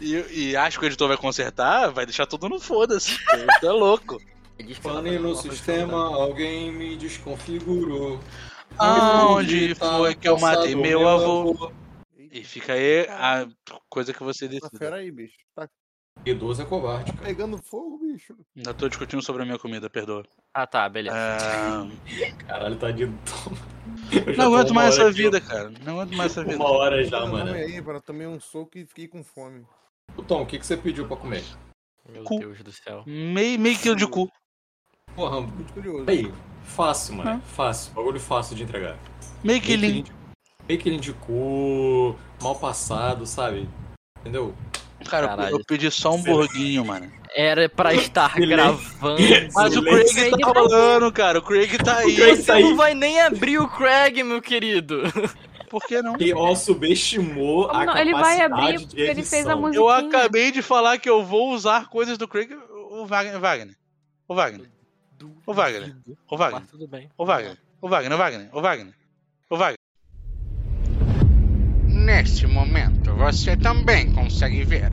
E, 0.00 0.24
e 0.50 0.56
acho 0.56 0.78
que 0.78 0.84
o 0.84 0.88
editor 0.88 1.08
vai 1.08 1.16
consertar, 1.16 1.90
vai 1.90 2.06
deixar 2.06 2.26
tudo 2.26 2.48
no 2.48 2.58
foda-se. 2.58 3.16
É 3.62 3.70
louco. 3.70 4.18
Tá 4.18 4.64
Falei 4.80 5.12
fazendo 5.18 5.22
no 5.28 5.34
coisa 5.34 5.50
sistema, 5.50 5.96
alguém 6.14 6.72
me 6.72 6.96
desconfigurou. 6.96 8.18
Aonde 8.78 9.74
Tá 9.74 9.98
foi 9.98 10.14
que 10.14 10.28
eu 10.28 10.38
matei 10.38 10.74
meu 10.74 11.06
avô? 11.08 11.70
E 12.32 12.42
fica 12.42 12.72
aí 12.72 13.06
a 13.10 13.46
coisa 13.90 14.12
que 14.14 14.22
você 14.22 14.46
Tá 14.46 14.52
decide. 14.52 14.78
fera 14.78 14.96
aí, 14.96 15.10
bicho. 15.10 15.36
Tá 15.54 15.68
Idoso 16.24 16.62
é 16.62 16.64
covarde, 16.64 17.12
cara. 17.12 17.24
pegando 17.26 17.58
fogo, 17.58 17.98
bicho. 17.98 18.34
Ainda 18.56 18.72
tô 18.72 18.88
discutindo 18.88 19.22
sobre 19.22 19.42
a 19.42 19.44
minha 19.44 19.58
comida, 19.58 19.90
perdoa. 19.90 20.24
Ah, 20.54 20.66
tá, 20.66 20.88
beleza. 20.88 21.14
Ah, 21.16 21.86
Caralho. 22.46 22.78
Eu 24.26 24.34
já 24.34 24.42
não 24.44 24.54
aguento 24.54 24.74
mais 24.74 24.94
essa 24.96 25.10
vida, 25.10 25.40
cara. 25.42 25.70
Não 25.84 26.00
aguento 26.00 26.16
mais 26.16 26.32
essa 26.32 26.42
vida. 26.42 26.56
Uma 26.56 26.70
hora 26.70 27.04
já, 27.04 27.26
mano. 27.26 27.52
aí, 27.52 27.82
para 27.82 28.00
tomei 28.00 28.26
um 28.26 28.40
soco 28.40 28.78
e 28.78 28.86
fiquei 28.86 29.08
com 29.08 29.22
fome. 29.22 29.66
Ô, 30.16 30.22
Tom, 30.22 30.42
o 30.42 30.46
que, 30.46 30.58
que 30.58 30.66
você 30.66 30.76
pediu 30.76 31.06
pra 31.06 31.16
comer? 31.16 31.44
Meu 32.08 32.24
cu. 32.24 32.38
Deus 32.38 32.62
do 32.62 32.72
céu. 32.72 33.04
Meio, 33.06 33.58
meio 33.60 33.78
quilo 33.78 33.96
de 33.96 34.06
cu. 34.06 34.30
Porra, 35.14 35.40
Muito 35.40 35.72
curioso. 35.72 36.08
aí, 36.08 36.32
fácil, 36.64 37.14
mano. 37.16 37.42
Fácil. 37.42 37.92
Bagulho 37.94 38.18
fácil 38.20 38.56
de 38.56 38.62
entregar. 38.62 38.98
Meio 39.42 39.44
Meio 39.44 39.62
quilinho. 39.62 40.04
Meio 40.72 40.80
quilinho 40.80 41.02
de 41.02 41.12
cu, 41.12 42.16
mal 42.40 42.54
passado, 42.54 43.26
sabe? 43.26 43.68
Entendeu? 44.20 44.54
Cara, 45.04 45.26
eu- 45.26 45.28
Caralho. 45.28 45.56
eu 45.56 45.64
pedi 45.66 45.90
só 45.90 46.14
um 46.14 46.22
borguinho, 46.22 46.82
mano. 46.86 47.12
Era 47.34 47.68
pra 47.68 47.92
estar 47.92 48.32
Silêncio. 48.32 48.56
gravando. 48.56 49.22
Mas 49.54 49.76
o 49.76 49.82
Silêncio. 49.82 50.14
Craig 50.14 50.30
tá 50.40 50.54
falando, 50.54 51.12
cara. 51.12 51.38
O 51.40 51.42
Craig 51.42 51.76
tá 51.76 51.98
aí. 51.98 52.16
Craig 52.16 52.36
Você 52.36 52.42
tá 52.44 52.54
aí. 52.54 52.62
não 52.62 52.74
vai 52.74 52.94
nem 52.94 53.20
abrir 53.20 53.58
o 53.58 53.68
Craig, 53.68 54.22
meu 54.22 54.40
querido. 54.40 55.02
Por 55.68 55.82
que 55.84 56.00
não? 56.00 56.16
E 56.18 56.32
ó, 56.32 56.54
subestimou 56.54 57.68
a 57.70 57.84
Não, 57.84 57.96
ele 57.98 58.12
vai 58.12 58.40
abrir 58.40 58.80
porque 58.80 58.98
ele 59.00 59.22
fez 59.24 59.46
a 59.46 59.54
música. 59.54 59.76
Eu 59.76 59.90
acabei 59.90 60.50
de 60.50 60.62
falar 60.62 60.96
que 60.96 61.08
eu 61.10 61.22
vou 61.22 61.52
usar 61.52 61.90
coisas 61.90 62.16
do 62.16 62.26
Craig. 62.26 62.48
O 62.90 63.04
Wagner. 63.04 63.38
Wagner. 63.38 63.76
O 64.26 64.34
Wagner. 64.34 64.70
Ô, 65.46 65.52
Wagner. 65.52 65.94
Ô, 66.30 66.36
Wagner. 66.38 66.62
Tudo 66.70 66.88
bem. 66.88 67.10
Ô, 67.18 67.26
Wagner. 67.26 67.58
Ô, 67.82 67.88
Wagner. 67.88 68.12
Ô, 68.12 68.16
Wagner. 68.16 68.48
Ô, 68.52 68.60
Wagner. 68.62 68.94
Ô, 69.50 69.56
Wagner. 69.58 69.81
Neste 72.02 72.48
momento, 72.48 73.14
você 73.14 73.56
também 73.56 74.10
consegue 74.10 74.64
ver 74.64 74.90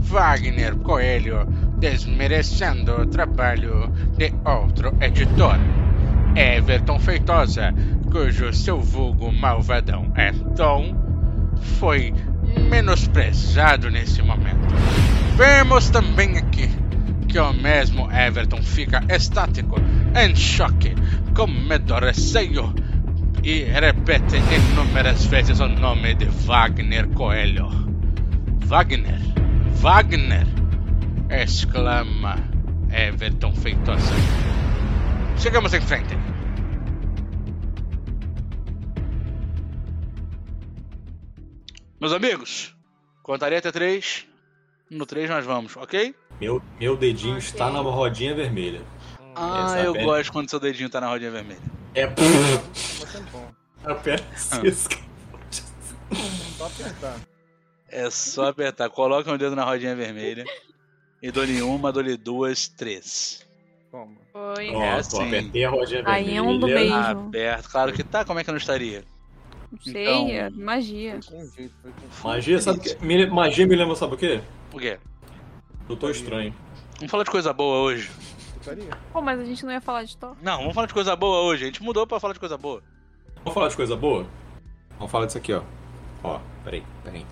Wagner 0.00 0.74
Coelho 0.78 1.46
desmerecendo 1.78 3.02
o 3.02 3.06
trabalho 3.06 3.92
de 4.16 4.32
outro 4.44 4.92
editor, 5.00 5.56
Everton 6.34 6.98
Feitosa, 6.98 7.72
cujo 8.10 8.52
seu 8.52 8.80
vulgo 8.80 9.30
malvadão 9.30 10.12
é 10.16 10.32
Tom, 10.56 10.96
foi 11.78 12.12
menosprezado 12.68 13.88
nesse 13.88 14.20
momento. 14.20 14.74
Vemos 15.36 15.90
também 15.90 16.38
aqui 16.38 16.68
que 17.28 17.38
o 17.38 17.52
mesmo 17.52 18.10
Everton 18.10 18.62
fica 18.64 19.00
estático, 19.08 19.76
em 20.20 20.34
choque, 20.34 20.92
com 21.36 21.46
medo, 21.46 21.94
receio 22.00 22.74
e 23.42 23.64
repete 23.64 24.36
inúmeras 24.36 25.24
vezes 25.26 25.60
o 25.60 25.68
nome 25.68 26.14
de 26.14 26.26
Wagner 26.26 27.08
Coelho. 27.08 27.68
Wagner, 28.66 29.20
Wagner! 29.76 30.46
exclama 31.30 32.36
Everton 32.90 33.54
Feitosa. 33.54 34.12
Chegamos 35.38 35.72
em 35.74 35.80
frente. 35.80 36.16
Meus 42.00 42.12
amigos, 42.12 42.74
contarei 43.22 43.58
até 43.58 43.70
três. 43.70 44.26
No 44.90 45.04
três 45.04 45.28
nós 45.28 45.44
vamos, 45.44 45.76
ok? 45.76 46.14
Meu, 46.40 46.62
meu 46.80 46.96
dedinho 46.96 47.36
está 47.36 47.70
na 47.70 47.80
rodinha 47.80 48.34
vermelha. 48.34 48.80
Ah, 49.40 49.80
eu 49.84 49.92
pele. 49.92 50.04
gosto 50.04 50.32
quando 50.32 50.50
seu 50.50 50.58
dedinho 50.60 50.88
tá 50.90 51.00
na 51.00 51.08
rodinha 51.08 51.30
vermelha. 51.30 51.60
É. 51.94 52.06
Mas 52.06 53.14
é 53.14 53.20
bom. 53.32 53.48
Apenas 53.84 54.50
Ah. 54.52 54.60
Só 56.56 56.66
apertar. 56.66 57.16
É 57.88 58.10
só 58.10 58.48
apertar. 58.48 58.90
Coloca 58.90 59.32
um 59.32 59.36
dedo 59.38 59.54
na 59.56 59.64
rodinha 59.64 59.94
vermelha. 59.94 60.44
E 61.22 61.30
dou-lhe 61.30 61.60
uma, 61.62 61.92
dou-lhe 61.92 62.16
duas, 62.16 62.68
três. 62.68 63.46
Toma. 63.90 64.16
Foi. 64.32 64.68
É 64.68 64.90
assim. 64.92 65.26
apertei 65.26 65.64
a 65.64 65.70
rodinha 65.70 66.02
vermelha. 66.02 66.16
Aí 66.30 66.36
é 66.36 66.42
um 66.42 66.58
do 66.58 66.66
meio. 66.66 66.94
Aberto. 66.94 67.68
Claro 67.70 67.92
que 67.92 68.02
tá, 68.04 68.24
como 68.24 68.38
é 68.40 68.44
que 68.44 68.50
não 68.50 68.58
estaria? 68.58 69.04
Não 69.70 69.78
sei, 69.80 70.02
Então- 70.02 70.28
é 70.30 70.50
magia. 70.50 71.20
Magia, 72.24 72.60
sabe 72.60 72.78
o 72.78 72.82
que? 72.82 73.04
me- 73.04 73.26
Magia 73.26 73.66
me 73.66 73.76
lembra, 73.76 73.94
sabe 73.96 74.14
o 74.14 74.16
quê? 74.16 74.40
O 74.72 74.78
quê? 74.78 74.98
Doutor 75.86 76.10
Estranho. 76.10 76.54
Vamos 76.96 77.10
falar 77.10 77.24
de 77.24 77.30
coisa 77.30 77.52
boa 77.52 77.78
hoje. 77.80 78.10
Putaria. 78.68 78.90
Pô, 79.12 79.22
mas 79.22 79.40
a 79.40 79.44
gente 79.44 79.64
não 79.64 79.72
ia 79.72 79.80
falar 79.80 80.04
de 80.04 80.16
Thor. 80.16 80.36
Não, 80.42 80.58
vamos 80.58 80.74
falar 80.74 80.86
de 80.86 80.94
coisa 80.94 81.16
boa 81.16 81.42
hoje. 81.42 81.64
A 81.64 81.66
gente 81.66 81.82
mudou 81.82 82.06
pra 82.06 82.20
falar 82.20 82.34
de 82.34 82.40
coisa 82.40 82.58
boa. 82.58 82.82
Vamos 83.36 83.54
falar 83.54 83.68
de 83.68 83.76
coisa 83.76 83.96
boa? 83.96 84.26
Vamos 84.98 85.10
falar 85.10 85.26
disso 85.26 85.38
aqui, 85.38 85.52
ó. 85.52 85.62
Ó, 86.22 86.40
peraí, 86.64 86.82
peraí. 87.04 87.24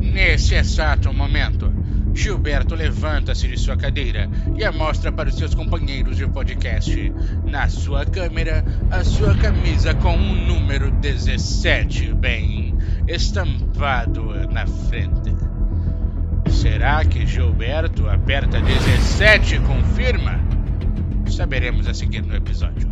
Nesse 0.00 0.54
exato 0.54 1.12
momento, 1.12 1.72
Gilberto 2.14 2.74
levanta-se 2.74 3.48
de 3.48 3.58
sua 3.58 3.76
cadeira 3.76 4.30
e 4.56 4.62
a 4.62 4.70
mostra 4.70 5.10
para 5.10 5.28
os 5.28 5.36
seus 5.36 5.54
companheiros 5.54 6.16
de 6.16 6.28
podcast. 6.28 7.12
Na 7.44 7.68
sua 7.68 8.06
câmera, 8.06 8.64
a 8.90 9.02
sua 9.02 9.34
camisa 9.36 9.94
com 9.94 10.14
um 10.14 10.46
número 10.46 10.90
17 10.92 12.14
bem 12.14 12.76
estampado 13.08 14.22
na 14.50 14.66
frente. 14.66 15.53
Será 16.64 17.04
que 17.04 17.26
Gilberto 17.26 18.08
aperta 18.08 18.58
17 18.58 19.56
e 19.56 19.60
confirma? 19.60 20.40
Saberemos 21.30 21.86
a 21.86 21.92
seguir 21.92 22.22
no 22.22 22.34
episódio. 22.34 22.88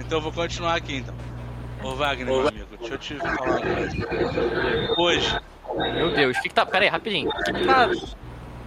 Então 0.00 0.20
vou 0.20 0.32
continuar 0.32 0.74
aqui 0.74 0.96
então. 0.96 1.14
Ô 1.80 1.94
Wagner, 1.94 2.26
meu 2.26 2.48
amigo, 2.48 2.66
deixa 2.80 2.94
eu 2.94 2.98
te 2.98 3.14
falar 3.14 3.40
uma 3.40 3.60
coisa. 3.60 4.94
Hoje, 4.98 5.40
Meu 5.94 6.12
Deus, 6.12 6.36
o 6.38 6.42
que 6.42 6.48
que 6.48 6.54
tá. 6.56 6.66
Pera 6.66 6.86
aí, 6.86 6.90
rapidinho. 6.90 7.30
O 7.30 7.44
que 7.44 7.52
que 7.52 7.64
tá. 7.66 7.88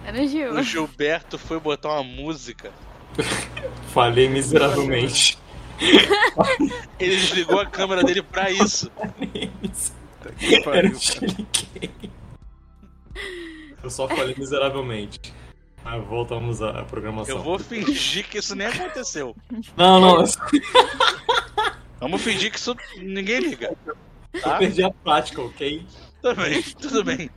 Era 0.06 0.26
Gil. 0.26 0.54
o 0.54 0.62
Gilberto 0.62 1.36
foi 1.36 1.60
botar 1.60 1.92
uma 1.92 2.04
música. 2.04 2.70
Falei 3.92 4.30
miseravelmente. 4.30 5.36
Ele 6.98 7.16
desligou 7.16 7.60
a 7.60 7.66
câmera 7.66 8.02
dele 8.02 8.22
pra 8.22 8.50
isso. 8.50 8.90
Que 10.42 10.68
Era 10.68 10.88
o 10.88 10.94
Shuriken. 11.00 11.90
Eu 13.82 13.90
só 13.90 14.08
falei 14.08 14.34
miseravelmente. 14.36 15.32
Mas 15.84 16.04
voltamos 16.06 16.62
à 16.62 16.84
programação. 16.84 17.36
Eu 17.36 17.42
vou 17.42 17.58
fingir 17.58 18.28
que 18.28 18.38
isso 18.38 18.54
nem 18.54 18.66
aconteceu. 18.68 19.36
Não, 19.76 20.00
não, 20.00 20.24
Vamos 22.00 22.22
fingir 22.22 22.50
que 22.52 22.58
isso 22.58 22.74
ninguém 22.98 23.40
liga. 23.40 23.76
eu 24.32 24.40
Tá? 24.40 24.58
perdi 24.58 24.82
a 24.82 24.90
prática, 24.90 25.42
ok? 25.42 25.84
Tudo 26.22 26.36
bem, 26.42 26.62
tudo 26.62 27.04
bem. 27.04 27.30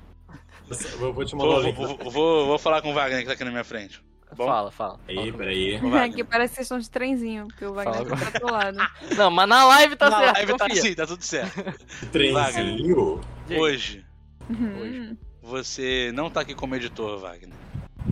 Eu 0.99 1.13
vou 1.13 1.25
te 1.25 1.35
mandar 1.35 1.47
o 1.49 1.53
Vou, 1.53 1.61
link. 1.63 1.75
vou, 1.75 2.11
vou, 2.11 2.45
vou 2.47 2.57
falar 2.59 2.81
com 2.81 2.91
o 2.91 2.93
Wagner 2.93 3.21
que 3.21 3.27
tá 3.27 3.33
aqui 3.33 3.43
na 3.43 3.51
minha 3.51 3.63
frente. 3.63 4.01
Bom. 4.35 4.45
Fala, 4.47 4.71
fala. 4.71 4.99
Aí, 5.07 5.31
peraí. 5.31 5.75
Aqui 5.75 6.23
parece 6.23 6.55
sessão 6.55 6.79
de 6.79 6.89
trenzinho, 6.89 7.47
porque 7.47 7.65
o 7.65 7.73
Wagner 7.73 8.05
Fala. 8.05 8.31
tá 8.31 8.39
pro 8.39 8.51
lado. 8.51 8.77
Não, 9.15 9.29
mas 9.31 9.47
na 9.47 9.65
live 9.65 9.95
tá 9.95 10.09
Na 10.09 10.17
certo, 10.19 10.35
live 10.37 10.57
tá 10.57 10.65
confia. 10.67 10.81
assim, 10.81 10.95
tá 10.95 11.07
tudo 11.07 11.21
certo. 11.23 11.75
Trenzinho. 12.11 13.21
Hoje, 13.57 14.05
Uhum. 14.49 15.15
você 15.41 16.11
não 16.13 16.29
tá 16.29 16.41
aqui 16.41 16.53
como 16.53 16.75
editor, 16.75 17.17
Wagner. 17.19 17.55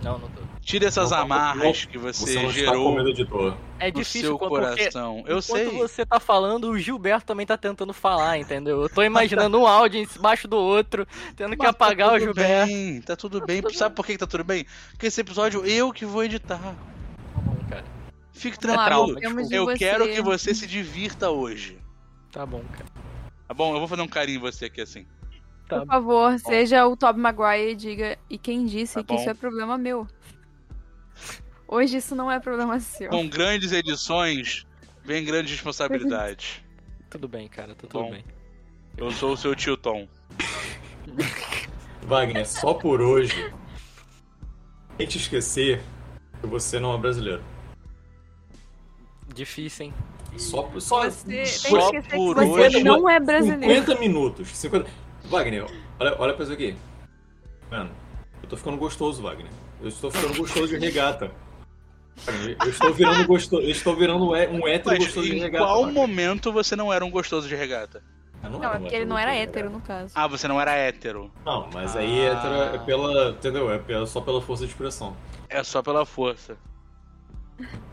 Não, 0.02 0.18
não 0.18 0.28
tô. 0.30 0.40
Tira 0.64 0.86
essas 0.86 1.10
Não, 1.10 1.18
amarras 1.18 1.62
não, 1.84 1.90
que 1.92 1.98
Você 1.98 2.24
você 2.38 2.48
gerou. 2.50 2.98
É 3.78 3.86
no 3.88 3.92
difícil 3.92 4.20
seu 4.28 4.38
quando- 4.38 4.50
porque 4.52 4.76
coração. 4.84 5.18
Eu 5.26 5.38
enquanto 5.38 5.42
sei. 5.42 5.66
você 5.70 6.06
tá 6.06 6.18
falando, 6.18 6.70
o 6.70 6.78
Gilberto 6.78 7.26
também 7.26 7.44
tá 7.44 7.56
tentando 7.58 7.92
falar, 7.92 8.38
entendeu? 8.38 8.80
Eu 8.82 8.88
tô 8.88 9.02
imaginando 9.02 9.60
um 9.60 9.66
áudio 9.66 10.00
embaixo 10.16 10.48
do 10.48 10.56
outro, 10.56 11.06
tendo 11.36 11.50
que 11.50 11.58
Mas 11.58 11.68
apagar 11.68 12.08
tá 12.08 12.14
o 12.14 12.18
tudo 12.18 12.24
Gilberto. 12.26 12.66
Bem, 12.66 13.00
tá 13.02 13.14
tudo 13.16 13.40
bem. 13.44 13.62
Sabe 13.74 13.94
por 13.94 14.06
que 14.06 14.16
tá 14.16 14.26
tudo 14.26 14.42
bem? 14.42 14.64
Porque 14.92 15.06
esse 15.06 15.20
episódio 15.20 15.66
eu 15.66 15.92
que 15.92 16.06
vou 16.06 16.24
editar. 16.24 16.58
Tá 16.58 17.40
bom, 17.42 17.56
cara. 17.68 17.84
Fique 18.32 18.58
tranquilo. 18.58 19.18
eu 19.50 19.64
você. 19.66 19.76
quero 19.78 20.08
que 20.08 20.22
você 20.22 20.54
se 20.54 20.66
divirta 20.66 21.28
hoje. 21.30 21.78
Tá 22.32 22.46
bom, 22.46 22.62
cara. 22.72 22.86
Tá 23.46 23.52
bom? 23.52 23.74
Eu 23.74 23.80
vou 23.80 23.88
fazer 23.88 24.02
um 24.02 24.08
carinho 24.08 24.38
em 24.38 24.40
você 24.40 24.64
aqui 24.64 24.80
assim. 24.80 25.06
Tá 25.68 25.80
Por 25.80 25.86
favor, 25.86 26.38
seja 26.38 26.86
o 26.86 26.96
Tobey 26.96 27.20
Maguire 27.20 27.72
e 27.72 27.74
diga. 27.74 28.18
E 28.30 28.36
quem 28.38 28.64
disse 28.66 28.94
Tá 28.94 29.02
que 29.04 29.14
isso 29.14 29.24
bom. 29.24 29.30
é 29.30 29.34
problema 29.34 29.78
meu? 29.78 30.06
Hoje 31.66 31.96
isso 31.96 32.14
não 32.14 32.30
é 32.30 32.38
problema 32.38 32.78
seu. 32.80 33.10
Com 33.10 33.28
grandes 33.28 33.72
edições, 33.72 34.66
vem 35.04 35.24
grandes 35.24 35.52
responsabilidades. 35.52 36.62
Tudo 37.10 37.28
bem, 37.28 37.46
cara, 37.46 37.76
tá 37.76 37.86
tudo 37.86 38.02
Bom. 38.02 38.10
bem. 38.10 38.24
Eu 38.96 39.12
sou 39.12 39.34
o 39.34 39.36
seu 39.36 39.54
tio 39.54 39.76
Tom. 39.76 40.08
Wagner, 42.06 42.44
só 42.46 42.74
por 42.74 43.00
hoje. 43.00 43.52
Tente 44.98 45.18
esquecer 45.18 45.80
que 46.40 46.46
você 46.48 46.80
não 46.80 46.92
é 46.92 46.98
brasileiro. 46.98 47.42
Difícil, 49.32 49.86
hein? 49.86 49.94
Só, 50.36 50.68
só, 50.80 51.04
Você 51.08 51.46
Só 51.46 51.92
por 52.10 52.34
você 52.34 52.66
hoje- 52.66 52.82
não 52.82 53.08
é 53.08 53.20
brasileiro. 53.20 53.80
50 53.80 54.00
minutos. 54.00 54.48
50... 54.48 54.90
Wagner, 55.26 55.66
olha, 56.00 56.16
olha 56.18 56.34
pra 56.34 56.42
isso 56.44 56.52
aqui. 56.52 56.76
Mano, 57.70 57.90
eu 58.42 58.48
tô 58.48 58.56
ficando 58.56 58.76
gostoso, 58.76 59.22
Wagner. 59.22 59.52
Eu 59.80 59.88
estou 59.88 60.10
ficando 60.10 60.36
gostoso 60.36 60.76
de 60.76 60.84
regata. 60.84 61.30
Eu 62.62 62.70
estou 62.70 62.92
virando 62.94 63.26
gostoso. 63.26 63.62
Eu 63.62 63.70
estou 63.70 63.96
virando 63.96 64.30
um 64.30 64.34
hé- 64.36 64.48
um 64.48 64.66
hétero 64.68 64.90
Mas 64.96 65.04
gostoso 65.06 65.26
de 65.26 65.36
em 65.36 65.40
regata. 65.40 65.64
qual 65.64 65.82
Wagner. 65.82 65.94
momento 65.94 66.52
você 66.52 66.76
não 66.76 66.92
era 66.92 67.04
um 67.04 67.10
gostoso 67.10 67.48
de 67.48 67.54
regata? 67.56 68.02
Ah, 68.42 68.48
Não, 68.48 68.62
era 68.62 68.76
é 68.76 68.78
porque 68.78 68.94
ele 68.94 69.04
não 69.06 69.18
era 69.18 69.34
hétero, 69.34 69.70
no 69.70 69.80
caso. 69.80 70.12
Ah, 70.14 70.26
você 70.26 70.46
não 70.46 70.60
era 70.60 70.72
hétero. 70.72 71.30
Não, 71.44 71.68
mas 71.72 71.96
aí 71.96 72.26
Ah. 72.28 72.32
hétero 72.32 72.54
é 72.76 72.78
pela. 72.78 73.30
Entendeu? 73.30 73.70
É 73.72 73.78
pela- 73.78 74.06
só 74.06 74.20
pela 74.20 74.40
força 74.40 74.64
de 74.64 74.70
expressão. 74.70 75.16
É 75.48 75.62
só 75.62 75.82
pela 75.82 76.04
força. 76.06 76.56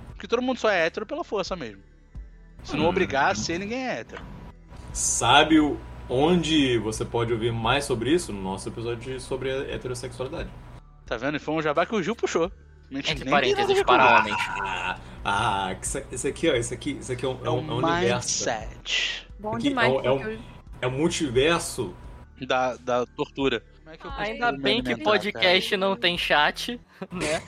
Porque 0.10 0.28
todo 0.28 0.42
mundo 0.42 0.58
só 0.60 0.70
é 0.70 0.86
hétero 0.86 1.06
pela 1.06 1.24
força 1.24 1.56
mesmo. 1.56 1.82
Se 2.64 2.76
não 2.78 2.86
Hum. 2.86 2.90
obrigar 2.90 3.32
a 3.32 3.36
ser, 3.36 3.60
ninguém 3.60 3.88
é 3.88 4.00
hétero. 4.02 4.22
Sabe 4.94 5.56
onde 6.10 6.78
você 6.80 7.04
pode 7.06 7.32
ouvir 7.34 7.52
mais 7.52 7.86
sobre 7.86 8.14
isso? 8.14 8.32
No 8.34 8.42
nosso 8.42 8.68
episódio 8.70 9.20
sobre 9.20 9.50
heterossexualidade. 9.74 10.50
Tá 11.06 11.18
vendo? 11.18 11.38
E 11.38 11.40
foi 11.40 11.56
um 11.56 11.62
jabá 11.62 11.86
que 11.86 11.96
o 11.96 12.04
Gil 12.04 12.16
puxou. 12.16 12.52
Entre 13.00 13.14
nem 13.16 13.24
nada 13.26 13.30
a 13.30 13.34
parênteses, 13.40 13.68
ver 13.78 13.86
com 13.86 13.94
para 13.94 14.04
isso. 14.06 14.20
homens. 14.20 14.38
Ah, 15.24 15.70
ah, 15.70 15.76
que 15.76 15.86
isso- 15.86 16.04
esse 16.12 16.28
aqui, 16.28 16.50
ó, 16.50 16.54
esse 16.54 16.74
aqui, 16.74 16.98
esse 17.00 17.12
aqui 17.12 17.26
é 17.26 17.30
um, 17.30 17.40
é 17.44 17.48
É 17.48 17.50
um, 17.50 17.58
é 17.58 17.74
um 17.74 17.78
universo. 17.78 18.46
mindset 18.50 19.28
Bom 19.40 19.54
Aqui 19.56 19.64
demais. 19.70 19.92
é 19.92 19.96
um- 19.96 20.06
é 20.06 20.12
um- 20.12 20.18
porque 20.20 20.34
eu- 20.34 20.40
É 20.82 20.88
um 20.88 20.92
multiverso. 20.92 21.96
da, 22.48 22.76
da 22.78 23.06
tortura. 23.06 23.64
Como 23.84 23.94
é 23.94 23.98
que 23.98 24.06
eu 24.06 24.12
Ainda 24.12 24.46
consigo 24.48 24.58
me 24.58 24.64
bem 24.64 24.82
que 24.82 24.90
alimentar, 24.90 25.12
podcast 25.12 25.78
não 25.78 25.96
tem 25.96 26.18
chat, 26.18 26.80
né? 27.12 27.42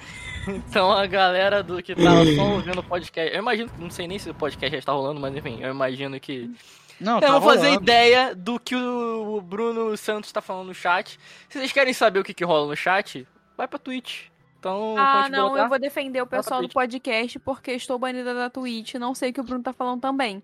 Então 0.48 0.92
a 0.92 1.06
galera 1.08 1.64
do 1.64 1.82
que 1.82 1.96
tá 1.96 2.02
só 2.36 2.44
ouvindo 2.44 2.80
o 2.80 2.84
podcast. 2.84 3.34
Eu 3.34 3.40
imagino 3.42 3.70
que 3.70 3.82
não 3.82 3.90
sei 3.90 4.08
nem 4.08 4.20
se 4.20 4.30
o 4.30 4.34
podcast 4.36 4.72
já 4.72 4.78
está 4.80 4.92
rolando, 4.92 5.20
mas 5.20 5.36
enfim, 5.36 5.58
eu 5.62 5.72
imagino 5.72 6.20
que. 6.20 6.48
cara? 6.48 6.54
Não, 7.00 7.16
Eu 7.16 7.22
tá 7.22 7.28
não 7.30 7.42
vou 7.42 7.50
fazer 7.50 7.68
rolando. 7.70 7.84
ideia 7.84 8.36
do 8.36 8.60
que 8.60 8.76
o 8.76 9.42
Bruno 9.42 9.98
Santos 9.98 10.32
tá 10.32 10.42
falando 10.42 10.68
no 10.68 10.76
chat. 10.76 11.20
Se 11.50 11.58
vocês 11.58 11.72
querem 11.72 11.94
saber 11.94 12.20
o 12.20 12.24
que, 12.24 12.34
que 12.34 12.44
rola 12.46 12.68
no 12.68 12.76
chat, 12.76 13.28
vai 13.58 13.68
pra 13.68 13.80
Twitch. 13.80 14.26
Então, 14.64 14.96
Ah, 14.98 15.28
não, 15.30 15.50
botar. 15.50 15.64
eu 15.64 15.68
vou 15.68 15.78
defender 15.78 16.22
o 16.22 16.26
pessoal 16.26 16.62
do 16.62 16.70
podcast 16.70 17.38
porque 17.40 17.72
estou 17.74 18.00
banida 18.00 18.34
da 18.34 18.50
Twitch. 18.50 18.94
Não 18.94 19.14
sei 19.14 19.32
o 19.32 19.34
que 19.34 19.42
o 19.42 19.44
Bruno 19.44 19.62
tá 19.62 19.74
falando 19.74 20.00
também. 20.00 20.42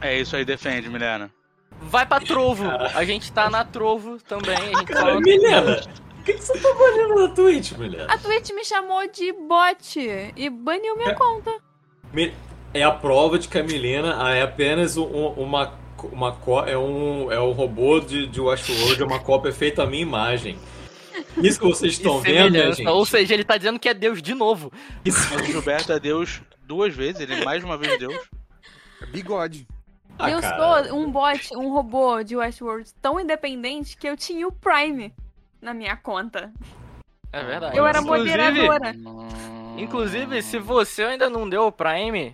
É 0.00 0.18
isso 0.18 0.34
aí, 0.34 0.44
defende, 0.44 0.90
Milena. 0.90 1.30
Vai 1.82 2.04
pra 2.04 2.18
Trovo. 2.18 2.68
A 2.68 3.04
gente 3.04 3.30
tá 3.30 3.48
na 3.48 3.64
Trovo 3.64 4.18
também. 4.26 4.56
A 4.56 4.78
gente 4.80 4.86
Cara, 4.86 5.06
fala... 5.06 5.20
Milena, 5.20 5.80
o 6.18 6.22
que, 6.24 6.32
que 6.32 6.42
você 6.42 6.58
tá 6.58 6.68
fazendo 6.74 7.14
na 7.14 7.28
Twitch, 7.28 7.72
Milena? 7.78 8.12
A 8.12 8.18
Twitch 8.18 8.50
me 8.50 8.64
chamou 8.64 9.08
de 9.08 9.32
bot 9.32 10.32
e 10.36 10.50
baniu 10.50 10.96
minha 10.96 11.14
conta. 11.14 11.52
Mi- 12.12 12.34
É 12.72 12.82
a 12.82 12.90
prova 12.90 13.38
de 13.38 13.46
que 13.46 13.56
a 13.56 13.62
Milena 13.62 14.34
é 14.34 14.42
apenas 14.42 14.96
um- 14.96 15.04
um- 15.06 15.28
uma, 15.44 15.72
uma 16.10 16.36
é 16.66 16.76
um 16.76 17.30
é 17.30 17.40
um 17.40 17.52
robô 17.52 18.00
de, 18.00 18.26
de 18.26 18.40
Westworld, 18.40 19.00
é 19.00 19.06
uma 19.06 19.20
cópia 19.20 19.52
feita 19.52 19.84
à 19.84 19.86
minha 19.86 20.02
imagem. 20.02 20.58
Isso 21.42 21.58
que 21.60 21.66
vocês 21.66 21.92
estão 21.94 22.20
vendo, 22.20 22.34
né, 22.52 22.58
semelhança. 22.58 22.76
gente? 22.78 22.88
Ou 22.88 23.06
seja, 23.06 23.34
ele 23.34 23.44
tá 23.44 23.56
dizendo 23.56 23.78
que 23.78 23.88
é 23.88 23.94
Deus 23.94 24.20
de 24.22 24.34
novo. 24.34 24.72
Isso- 25.04 25.28
Mas 25.32 25.42
o 25.42 25.52
Gilberto 25.52 25.92
é 25.92 26.00
Deus 26.00 26.40
duas 26.66 26.94
vezes, 26.94 27.20
ele 27.20 27.34
é 27.34 27.44
mais 27.44 27.62
uma 27.64 27.76
vez 27.76 27.98
Deus. 27.98 28.16
É 29.02 29.06
bigode. 29.06 29.66
Ah, 30.18 30.30
eu 30.30 30.40
cara. 30.40 30.84
sou 30.88 30.98
um 30.98 31.10
bot, 31.10 31.56
um 31.56 31.72
robô 31.72 32.22
de 32.22 32.36
Westworld 32.36 32.88
tão 33.02 33.18
independente 33.18 33.96
que 33.96 34.08
eu 34.08 34.16
tinha 34.16 34.46
o 34.46 34.52
Prime 34.52 35.12
na 35.60 35.74
minha 35.74 35.96
conta. 35.96 36.52
É 37.32 37.42
verdade. 37.42 37.76
Eu 37.76 37.84
era 37.86 37.98
Inclusive- 38.00 38.30
moderadora. 38.30 38.94
Inclusive, 39.76 40.40
se 40.42 40.58
você 40.58 41.02
ainda 41.02 41.28
não 41.28 41.48
deu 41.48 41.66
o 41.66 41.72
Prime 41.72 42.32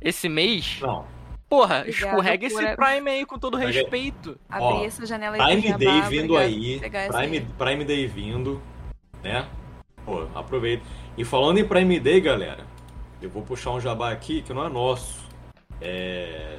esse 0.00 0.28
mês, 0.28 0.78
Não. 0.80 1.06
Porra, 1.48 1.80
Obrigada 1.80 1.90
escorrega 1.90 2.48
por- 2.50 2.62
esse 2.64 2.76
Prime 2.76 3.10
aí 3.10 3.26
com 3.26 3.38
todo 3.38 3.58
Pega- 3.58 3.70
respeito. 3.70 4.38
Abri 4.48 4.64
Ó, 4.64 4.84
essa 4.84 5.06
janela 5.06 5.36
Prime 5.36 5.60
de 5.62 5.68
jabá, 5.68 5.78
Day 5.78 6.00
vindo 6.02 6.36
aí. 6.36 6.80
Prime, 6.80 7.38
aí. 7.38 7.40
Prime 7.58 7.84
Day 7.84 8.06
vindo, 8.06 8.62
né? 9.22 9.46
Pô, 10.04 10.26
aproveita. 10.34 10.84
E 11.16 11.24
falando 11.24 11.58
em 11.58 11.64
Prime 11.66 11.98
Day, 12.00 12.20
galera, 12.20 12.64
eu 13.20 13.28
vou 13.30 13.42
puxar 13.42 13.70
um 13.72 13.80
jabá 13.80 14.10
aqui 14.12 14.42
que 14.42 14.52
não 14.52 14.64
é 14.64 14.68
nosso. 14.68 15.24
É. 15.80 16.58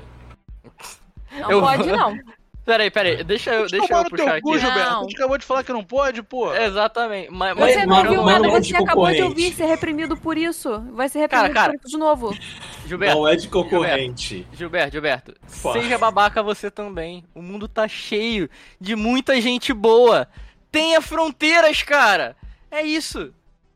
Não 1.31 1.51
Eu- 1.51 1.61
pode, 1.61 1.87
não. 1.91 2.17
Peraí, 2.67 2.91
peraí, 2.91 3.23
deixa 3.23 3.53
eu, 3.53 3.65
deixa 3.65 3.93
eu 3.93 4.03
puxar 4.09 4.31
aqui. 4.33 4.41
cu, 4.41 4.59
Gilberto. 4.59 4.91
Não. 4.91 4.99
A 4.99 5.03
gente 5.03 5.15
acabou 5.15 5.37
de 5.37 5.45
falar 5.45 5.63
que 5.63 5.71
não 5.71 5.85
pode, 5.85 6.21
pô. 6.21 6.53
Exatamente. 6.53 7.31
Mas, 7.31 7.55
Mas- 7.55 7.73
Você 7.73 7.85
não 7.85 7.95
mano, 7.95 8.25
nada, 8.25 8.47
é 8.57 8.59
de 8.59 8.67
você 8.71 8.75
acabou 8.75 9.09
de 9.09 9.21
ouvir 9.23 9.53
ser 9.53 9.67
reprimido 9.67 10.17
por 10.17 10.37
isso. 10.37 10.81
Vai 10.91 11.07
ser 11.07 11.29
Cara, 11.29 11.43
reprimido 11.47 11.53
cara. 11.53 11.71
por 11.71 11.79
isso 11.79 11.87
de 11.87 11.97
novo. 11.97 12.37
Gilberto, 12.85 13.15
Não 13.15 13.25
é 13.25 13.37
de 13.37 13.47
concorrente. 13.47 14.45
Gilberto, 14.51 14.91
Gilberto, 14.91 15.33
Fala. 15.47 15.81
seja 15.81 15.97
babaca 15.97 16.43
você 16.43 16.69
também. 16.69 17.23
O 17.33 17.41
mundo 17.41 17.69
tá 17.69 17.87
cheio 17.87 18.49
de 18.81 18.97
muita 18.97 19.39
gente 19.39 19.71
boa. 19.71 20.27
Tenha 20.69 21.01
fronteiras, 21.01 21.81
cara. 21.83 22.35
É 22.69 22.81
isso. 22.81 23.33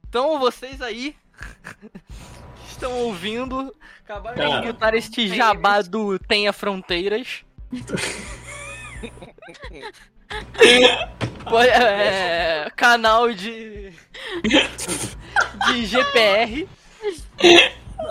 Então 0.09 0.37
vocês 0.37 0.81
aí 0.81 1.15
estão 2.69 2.91
ouvindo, 2.91 3.73
acabaram 4.03 4.35
de 4.35 4.41
Cara. 4.51 4.65
escutar 4.65 4.93
este 4.95 5.29
jabá 5.29 5.81
do 5.81 6.19
Tenha 6.19 6.51
Fronteiras. 6.51 7.45
É, 11.73 12.69
canal 12.75 13.33
de 13.33 13.91
de 14.43 15.85
GPR. 15.85 16.67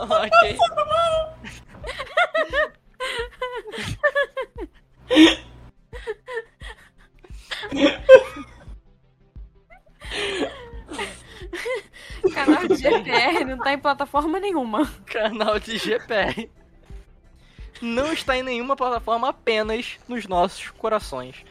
ok. 0.08 0.58
Canal 12.34 12.68
de 12.68 12.76
GPR 12.76 13.44
não 13.44 13.58
tá 13.58 13.72
em 13.72 13.78
plataforma 13.78 14.38
nenhuma. 14.40 14.86
Canal 15.06 15.58
de 15.58 15.78
GPR. 15.78 16.50
Não 17.80 18.12
está 18.12 18.36
em 18.36 18.42
nenhuma 18.42 18.76
plataforma, 18.76 19.28
apenas 19.28 19.98
nos 20.08 20.26
nossos 20.26 20.70
corações. 20.70 21.44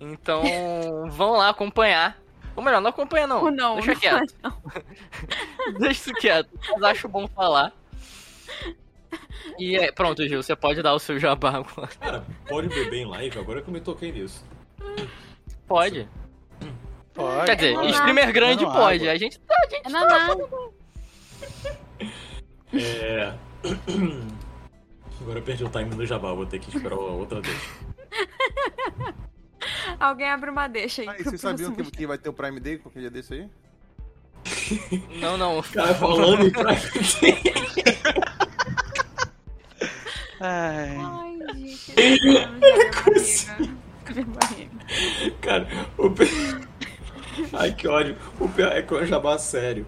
Então, 0.00 0.42
vão 1.10 1.32
lá 1.32 1.48
acompanhar. 1.48 2.18
Ou 2.56 2.62
melhor, 2.62 2.80
não 2.80 2.90
acompanha 2.90 3.26
não. 3.26 3.50
Não, 3.50 3.76
Deixa 3.76 3.92
não 3.92 4.00
quieto. 4.00 4.34
Deixa 5.78 5.90
isso 5.90 6.12
quieto. 6.14 6.50
Mas 6.72 6.82
acho 6.82 7.08
bom 7.08 7.26
falar. 7.28 7.72
E 9.58 9.76
é, 9.76 9.90
pronto, 9.92 10.26
Gil, 10.26 10.42
você 10.42 10.54
pode 10.56 10.82
dar 10.82 10.94
o 10.94 10.98
seu 10.98 11.18
jabá 11.18 11.56
agora. 11.56 11.88
Cara, 12.00 12.26
pode 12.48 12.68
beber 12.68 12.98
em 12.98 13.06
live? 13.06 13.38
Agora 13.38 13.62
que 13.62 13.68
eu 13.68 13.72
me 13.72 13.80
toquei 13.80 14.12
nisso. 14.12 14.44
Pode. 15.66 16.08
Pode. 17.14 17.46
Quer 17.46 17.56
dizer, 17.56 17.74
Não, 17.74 17.88
streamer 17.88 18.32
grande 18.32 18.64
não, 18.64 18.72
pode. 18.72 19.02
água. 19.02 19.12
A 19.12 19.16
gente 19.16 19.38
tá, 19.40 19.54
a 19.56 19.68
gente 19.68 19.86
É 19.86 19.90
naná. 19.90 20.36
É. 22.72 23.34
Agora 25.20 25.38
eu 25.38 25.42
perdi 25.42 25.64
o 25.64 25.68
time 25.68 25.90
do 25.90 26.06
jabá, 26.06 26.32
vou 26.32 26.46
ter 26.46 26.58
que 26.58 26.74
esperar 26.74 26.96
outra 26.96 27.40
vez. 27.40 27.58
Alguém 30.00 30.30
abre 30.30 30.50
uma 30.50 30.66
deixa 30.66 31.02
aí. 31.02 31.08
Aí, 31.08 31.16
pro 31.16 31.24
vocês 31.30 31.40
sabiam 31.40 31.74
que, 31.74 31.82
que 31.90 32.06
vai 32.06 32.16
ter 32.16 32.30
o 32.30 32.32
Prime 32.32 32.58
Day 32.58 32.78
qualquer 32.78 33.00
dia 33.00 33.10
desse 33.10 33.34
aí? 33.34 33.48
Não, 35.20 35.36
não. 35.36 35.60
Cara, 35.62 35.94
falando 35.94 36.46
em 36.46 36.50
Prime 36.50 36.70
Ai. 40.40 40.96
Ai, 40.98 41.38
gente. 41.66 41.92
Minha 44.14 44.26
barriga. 44.26 44.70
Cara, 45.42 45.68
o 45.98 46.10
pi- 46.10 46.24
Ai, 47.52 47.74
que 47.74 47.86
ódio. 47.86 48.16
O 48.38 48.48
pior 48.48 48.72
é 48.72 48.80
que 48.82 48.92
eu 48.92 49.06
jabá 49.06 49.38
sério. 49.38 49.86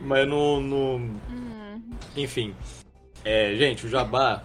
Mas 0.00 0.26
no. 0.28 0.60
no... 0.60 0.96
Hum. 0.96 1.82
Enfim. 2.16 2.54
É, 3.24 3.54
gente, 3.56 3.86
o 3.86 3.88
jabá. 3.88 4.44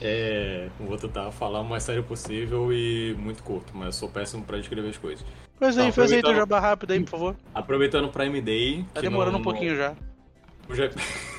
É. 0.00 0.68
Vou 0.78 0.96
tentar 0.96 1.30
falar 1.32 1.60
o 1.60 1.64
mais 1.64 1.82
sério 1.82 2.02
possível 2.04 2.72
e 2.72 3.14
muito 3.18 3.42
curto, 3.42 3.72
mas 3.74 3.86
eu 3.86 3.92
sou 3.92 4.08
péssimo 4.08 4.44
pra 4.44 4.58
descrever 4.58 4.88
as 4.88 4.96
coisas. 4.98 5.24
Faz 5.58 5.76
aí, 5.76 5.86
Não, 5.86 5.92
faz 5.92 6.12
aí 6.12 6.22
teu 6.22 6.34
jabá 6.34 6.60
rápido 6.60 6.92
aí, 6.92 7.00
por 7.00 7.10
favor. 7.10 7.36
Aproveitando 7.54 8.04
o 8.04 8.08
Prime 8.12 8.40
Day. 8.40 8.84
Tá 8.94 9.00
demorando 9.00 9.32
não- 9.32 9.40
um 9.40 9.44
pouquinho 9.44 9.74
já. 9.76 9.96
não- 10.68 10.76
já- 10.76 10.88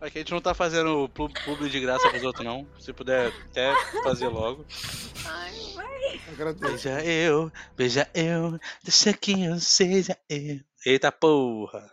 Aqui 0.00 0.18
a 0.18 0.20
gente 0.20 0.30
não 0.32 0.40
tá 0.40 0.54
fazendo 0.54 1.08
pu- 1.08 1.28
publi 1.44 1.68
de 1.68 1.80
graça 1.80 2.08
pros 2.08 2.22
outros, 2.22 2.44
não. 2.44 2.66
Se 2.78 2.92
puder 2.92 3.32
até 3.50 3.74
fazer 4.04 4.28
logo. 4.28 4.64
Agradeço. 6.32 6.66
Beija 6.88 7.04
eu, 7.04 7.52
beija 7.76 8.08
eu, 8.14 8.58
deixa 8.82 9.12
que 9.12 9.44
eu 9.44 9.58
seja 9.58 10.16
eu. 10.28 10.60
Eita 10.86 11.12
porra. 11.12 11.90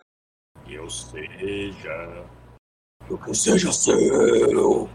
Eu 0.67 0.89
seja. 0.89 2.25
Eu 3.09 3.17
que 3.17 3.33
seja 3.35 3.71
seu. 3.71 4.89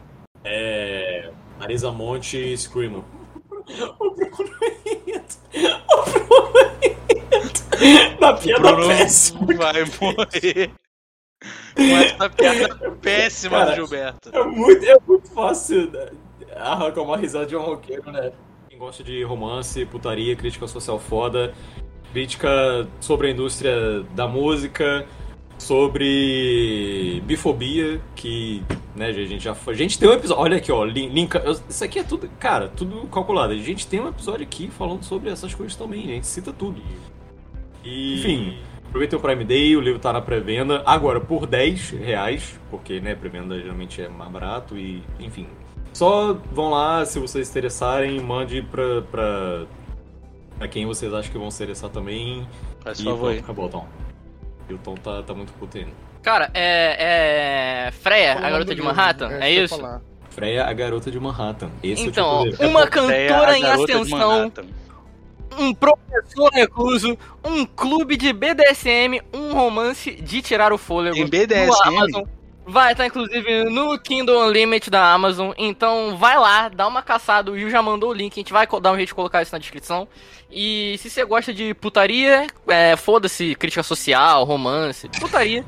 É. 0.44 1.32
Marisa 1.58 1.92
Monte 1.92 2.56
Screamo. 2.56 3.04
O 4.00 4.10
Bruno 4.14 4.58
Henrique. 4.62 5.38
O 5.94 6.02
Bruno 6.10 6.58
Henrique. 6.82 8.20
Na 8.20 8.32
piada 8.34 8.72
Bruno 8.72 8.88
péssima. 8.88 9.46
vai 9.54 9.84
morrer. 10.00 10.72
Com 11.76 11.82
essa 11.82 12.30
piada 12.30 12.90
péssima 13.00 13.58
Cara, 13.58 13.70
do 13.70 13.76
Gilberto. 13.76 14.30
É 14.32 14.44
muito, 14.44 14.84
é 14.84 14.96
muito 15.06 15.30
fácil 15.30 15.90
né? 15.90 16.10
arrancar 16.56 17.02
uma 17.02 17.16
risada 17.16 17.46
de 17.46 17.56
um 17.56 17.62
roqueiro, 17.62 18.10
né? 18.10 18.32
Gosta 18.80 19.04
de 19.04 19.22
romance, 19.22 19.84
putaria, 19.84 20.34
crítica 20.34 20.66
social 20.66 20.98
foda, 20.98 21.52
crítica 22.14 22.88
sobre 22.98 23.26
a 23.26 23.30
indústria 23.30 24.00
da 24.14 24.26
música, 24.26 25.06
sobre 25.58 27.22
bifobia, 27.26 28.00
que, 28.16 28.62
né, 28.96 29.08
a 29.08 29.12
gente 29.12 29.44
já 29.44 29.54
foi. 29.54 29.74
A 29.74 29.76
gente 29.76 29.98
tem 29.98 30.08
um 30.08 30.12
episódio. 30.14 30.42
Olha 30.42 30.56
aqui, 30.56 30.72
ó, 30.72 30.82
lin- 30.82 31.10
linka. 31.10 31.40
eu- 31.40 31.60
Isso 31.68 31.84
aqui 31.84 31.98
é 31.98 32.02
tudo, 32.02 32.26
cara, 32.38 32.68
tudo 32.68 33.06
calculado. 33.08 33.52
A 33.52 33.56
gente 33.56 33.86
tem 33.86 34.00
um 34.00 34.08
episódio 34.08 34.44
aqui 34.46 34.68
falando 34.70 35.02
sobre 35.02 35.28
essas 35.28 35.54
coisas 35.54 35.76
também, 35.76 36.04
a 36.04 36.14
gente 36.14 36.26
cita 36.26 36.50
tudo. 36.50 36.80
E, 37.84 38.14
enfim, 38.14 38.58
aproveitem 38.88 39.18
o 39.18 39.20
Prime 39.20 39.44
Day, 39.44 39.76
o 39.76 39.80
livro 39.82 40.00
tá 40.00 40.10
na 40.10 40.22
pré-venda, 40.22 40.82
agora 40.86 41.20
por 41.20 41.46
10 41.46 41.90
reais, 41.90 42.58
porque, 42.70 42.98
né, 42.98 43.14
pré-venda 43.14 43.60
geralmente 43.60 44.00
é 44.00 44.08
mais 44.08 44.30
barato 44.32 44.78
e, 44.78 45.02
enfim. 45.18 45.46
Só 45.92 46.34
vão 46.52 46.70
lá, 46.70 47.04
se 47.04 47.18
vocês 47.18 47.46
se 47.46 47.52
interessarem, 47.52 48.20
mande 48.20 48.62
pra, 48.62 49.02
pra, 49.02 49.66
pra 50.58 50.68
quem 50.68 50.86
vocês 50.86 51.12
acham 51.12 51.30
que 51.30 51.38
vão 51.38 51.50
se 51.50 51.62
interessar 51.62 51.90
também. 51.90 52.46
Faz 52.80 53.00
e 53.00 53.04
favor 53.04 53.18
pronto, 53.18 53.32
aí. 53.32 53.38
acabou, 53.38 53.68
Tom. 53.68 53.86
E 54.68 54.74
o 54.74 54.78
Tom 54.78 54.94
tá, 54.94 55.22
tá 55.22 55.34
muito 55.34 55.52
puto 55.54 55.76
ainda. 55.78 55.90
Cara, 56.22 56.50
é. 56.54 57.86
É. 57.88 57.90
Freya, 57.92 58.38
a 58.38 58.50
garota 58.50 58.74
de. 58.74 58.82
Manhattan? 58.82 59.30
É 59.32 59.52
ia 59.52 59.64
isso? 59.64 59.76
falar. 59.76 60.00
Freya, 60.30 60.64
a 60.64 60.72
garota 60.72 61.10
de 61.10 61.18
Manhattan. 61.18 61.70
Esse 61.82 62.06
Então, 62.06 62.24
é 62.24 62.40
o 62.40 62.50
tipo 62.50 62.56
de... 62.62 62.66
uma 62.66 62.80
É 62.80 62.84
a 62.84 62.86
cantora 62.86 63.58
em 63.58 63.62
garota 63.62 63.86
de 63.86 63.92
ascensão, 63.92 64.52
um 65.58 65.74
professor 65.74 66.50
recluso, 66.52 67.18
um 67.44 67.66
clube 67.66 68.16
de 68.16 68.32
BDSM, 68.32 69.20
um 69.34 69.52
romance 69.52 70.12
de 70.12 70.40
tirar 70.40 70.72
o 70.72 70.78
fôlego. 70.78 71.18
No 71.18 71.28
BDSM? 71.28 72.24
Vai 72.70 72.92
estar 72.92 73.04
inclusive 73.04 73.64
no 73.64 73.98
Kindle 73.98 74.46
Unlimited 74.46 74.90
da 74.90 75.12
Amazon. 75.12 75.52
Então 75.58 76.16
vai 76.16 76.38
lá, 76.38 76.68
dá 76.68 76.86
uma 76.86 77.02
caçada. 77.02 77.50
O 77.50 77.54
Will 77.54 77.68
já 77.68 77.82
mandou 77.82 78.10
o 78.10 78.12
link. 78.14 78.32
A 78.32 78.40
gente 78.40 78.52
vai 78.52 78.66
dar 78.80 78.92
um 78.92 78.96
jeito 78.96 79.08
de 79.08 79.14
colocar 79.14 79.42
isso 79.42 79.52
na 79.52 79.58
descrição. 79.58 80.06
E 80.50 80.96
se 80.98 81.10
você 81.10 81.24
gosta 81.24 81.52
de 81.52 81.74
putaria, 81.74 82.46
é, 82.68 82.96
foda-se, 82.96 83.56
crítica 83.56 83.82
social, 83.82 84.44
romance, 84.44 85.08
putaria, 85.20 85.64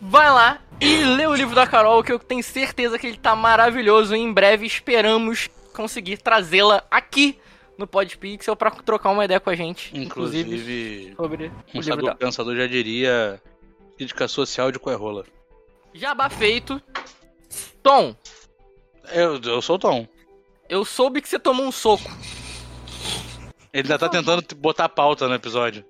vai 0.00 0.30
lá 0.30 0.60
e 0.80 1.04
lê 1.04 1.26
o 1.26 1.34
livro 1.34 1.54
da 1.54 1.66
Carol, 1.66 2.02
que 2.04 2.12
eu 2.12 2.18
tenho 2.18 2.42
certeza 2.44 2.96
que 2.98 3.08
ele 3.08 3.16
tá 3.18 3.34
maravilhoso. 3.34 4.14
E 4.14 4.18
em 4.20 4.32
breve 4.32 4.66
esperamos 4.66 5.48
conseguir 5.74 6.18
trazê-la 6.18 6.84
aqui 6.90 7.38
no 7.76 7.86
Podpixel 7.86 8.54
pra 8.54 8.70
trocar 8.70 9.10
uma 9.10 9.24
ideia 9.24 9.40
com 9.40 9.50
a 9.50 9.54
gente. 9.56 9.90
Inclusive, 9.96 10.48
Inclusive, 10.48 11.14
sobre 11.16 11.50
o 11.74 11.96
dela. 11.96 12.14
pensador 12.14 12.56
já 12.56 12.66
diria 12.66 13.40
crítica 13.96 14.28
social 14.28 14.70
de 14.70 14.78
coerrola. 14.78 15.24
Jabá 15.96 16.28
feito. 16.28 16.80
Tom, 17.82 18.14
Eu, 19.12 19.40
eu 19.42 19.62
sou 19.62 19.76
o 19.76 19.78
Tom. 19.78 20.06
eu 20.68 20.84
soube 20.84 21.20
que 21.22 21.28
você 21.28 21.38
tomou 21.38 21.64
um 21.66 21.72
soco. 21.72 22.10
Ele 23.72 23.82
ainda 23.82 23.98
tá 23.98 24.08
tentando 24.08 24.42
botar 24.56 24.88
pauta 24.88 25.28
no 25.28 25.34
episódio. 25.34 25.84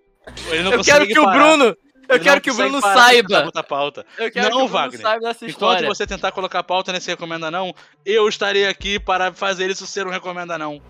Ele 0.51 0.63
não 0.65 0.73
Eu 0.73 0.85
quero 0.85 1.07
que 1.07 1.19
o 1.19 1.25
parar. 1.25 1.39
Bruno. 1.39 1.65
Eu 2.09 2.17
Ele 2.17 2.25
quero 2.25 2.41
que 2.41 2.51
o 2.51 2.55
Bruno 2.55 2.81
saiba. 2.81 3.43
botar 3.43 3.63
pauta. 3.63 4.07
Eu 4.19 4.31
quero 4.31 4.51
Não, 4.51 4.59
que 4.59 4.65
o 4.65 4.69
Bruno 4.69 4.73
Wagner. 4.73 5.01
saiba 5.01 5.21
dessa 5.27 5.45
Enquanto 5.45 5.51
história. 5.51 5.89
você 5.89 6.07
tentar 6.07 6.31
colocar 6.33 6.63
pauta 6.63 6.93
nesse 6.93 7.09
Recomenda 7.11 7.51
Não, 7.51 7.75
eu 8.05 8.29
estarei 8.29 8.67
aqui 8.67 8.99
para 9.01 9.33
fazer 9.33 9.71
isso 9.71 9.87
ser 9.87 10.07
um 10.07 10.11
Recomenda 10.11 10.57
Não. 10.59 10.81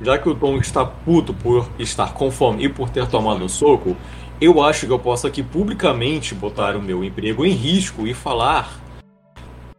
Já 0.00 0.18
que 0.18 0.28
o 0.28 0.34
Tom 0.34 0.58
está 0.58 0.84
puto 0.84 1.32
por 1.34 1.68
estar 1.78 2.12
com 2.14 2.30
fome 2.30 2.64
e 2.64 2.68
por 2.68 2.90
ter 2.90 3.08
tomado 3.08 3.44
um 3.44 3.48
soco, 3.48 3.96
eu 4.42 4.60
acho 4.60 4.86
que 4.86 4.92
eu 4.92 4.98
posso 4.98 5.26
aqui 5.26 5.40
publicamente 5.40 6.34
botar 6.34 6.76
o 6.76 6.82
meu 6.82 7.04
emprego 7.04 7.46
em 7.46 7.52
risco 7.52 8.08
e 8.08 8.12
falar 8.12 8.68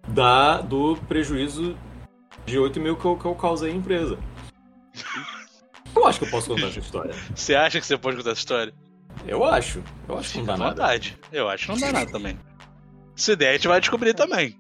da, 0.07 0.61
do 0.61 0.95
prejuízo 1.07 1.77
de 2.45 2.57
8 2.57 2.79
mil 2.79 2.95
que 2.95 3.03
eu, 3.03 3.17
que 3.17 3.25
eu 3.25 3.35
causei 3.35 3.71
à 3.71 3.75
empresa. 3.75 4.17
Eu 5.93 6.07
acho 6.07 6.19
que 6.19 6.25
eu 6.25 6.31
posso 6.31 6.47
contar 6.47 6.67
essa 6.67 6.79
história. 6.79 7.13
Você 7.35 7.55
acha 7.55 7.79
que 7.79 7.85
você 7.85 7.97
pode 7.97 8.15
contar 8.17 8.31
essa 8.31 8.39
história? 8.39 8.73
Eu 9.27 9.43
acho. 9.43 9.83
Eu 10.07 10.17
acho 10.17 10.31
que 10.31 10.37
não 10.39 10.45
dá 10.45 10.57
nada. 10.57 10.69
vontade. 10.71 11.17
Eu 11.31 11.49
acho 11.49 11.65
que 11.65 11.71
não 11.71 11.79
dá 11.79 11.91
nada 11.91 12.11
também. 12.11 12.39
Se 13.15 13.35
der, 13.35 13.49
a 13.49 13.53
gente 13.53 13.67
vai 13.67 13.79
descobrir 13.81 14.13
também. 14.13 14.57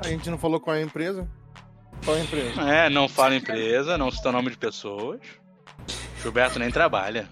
A 0.00 0.08
gente 0.08 0.28
não 0.28 0.36
falou 0.36 0.58
qual 0.58 0.74
é 0.74 0.80
a 0.80 0.82
empresa? 0.82 1.28
Qual 2.04 2.16
é 2.16 2.20
a 2.20 2.24
empresa? 2.24 2.60
É, 2.62 2.90
não 2.90 3.08
fala 3.08 3.36
empresa, 3.36 3.96
não 3.96 4.10
cita 4.10 4.32
nome 4.32 4.50
de 4.50 4.58
pessoas. 4.58 5.20
Gilberto 6.20 6.58
nem 6.58 6.70
trabalha. 6.70 7.28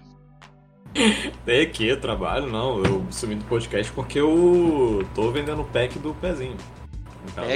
É 1.47 1.65
que 1.65 1.87
eu 1.87 1.99
trabalho, 1.99 2.47
não. 2.47 2.83
Eu 2.83 3.05
sumi 3.09 3.35
do 3.35 3.45
podcast 3.45 3.91
porque 3.93 4.19
eu 4.19 5.07
tô 5.15 5.31
vendendo 5.31 5.61
o 5.61 5.65
pack 5.65 5.97
do 5.99 6.13
pezinho. 6.13 6.57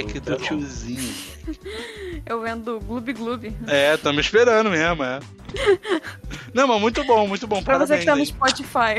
Que 0.08 0.20
do 0.20 0.36
pezão. 0.36 0.38
tiozinho. 0.38 1.14
Eu 2.26 2.40
vendo 2.40 2.80
Gloob 2.80 3.12
Gloob. 3.12 3.56
É, 3.66 3.96
tamo 3.96 4.20
esperando 4.20 4.70
mesmo, 4.70 5.02
é. 5.02 5.20
Não, 6.54 6.66
mas 6.66 6.80
muito 6.80 7.04
bom, 7.04 7.26
muito 7.26 7.46
bom. 7.46 7.62
Pra 7.62 7.78
você 7.78 7.98
que 7.98 8.04
tá 8.04 8.16
no. 8.16 8.24
Spotify, 8.24 8.94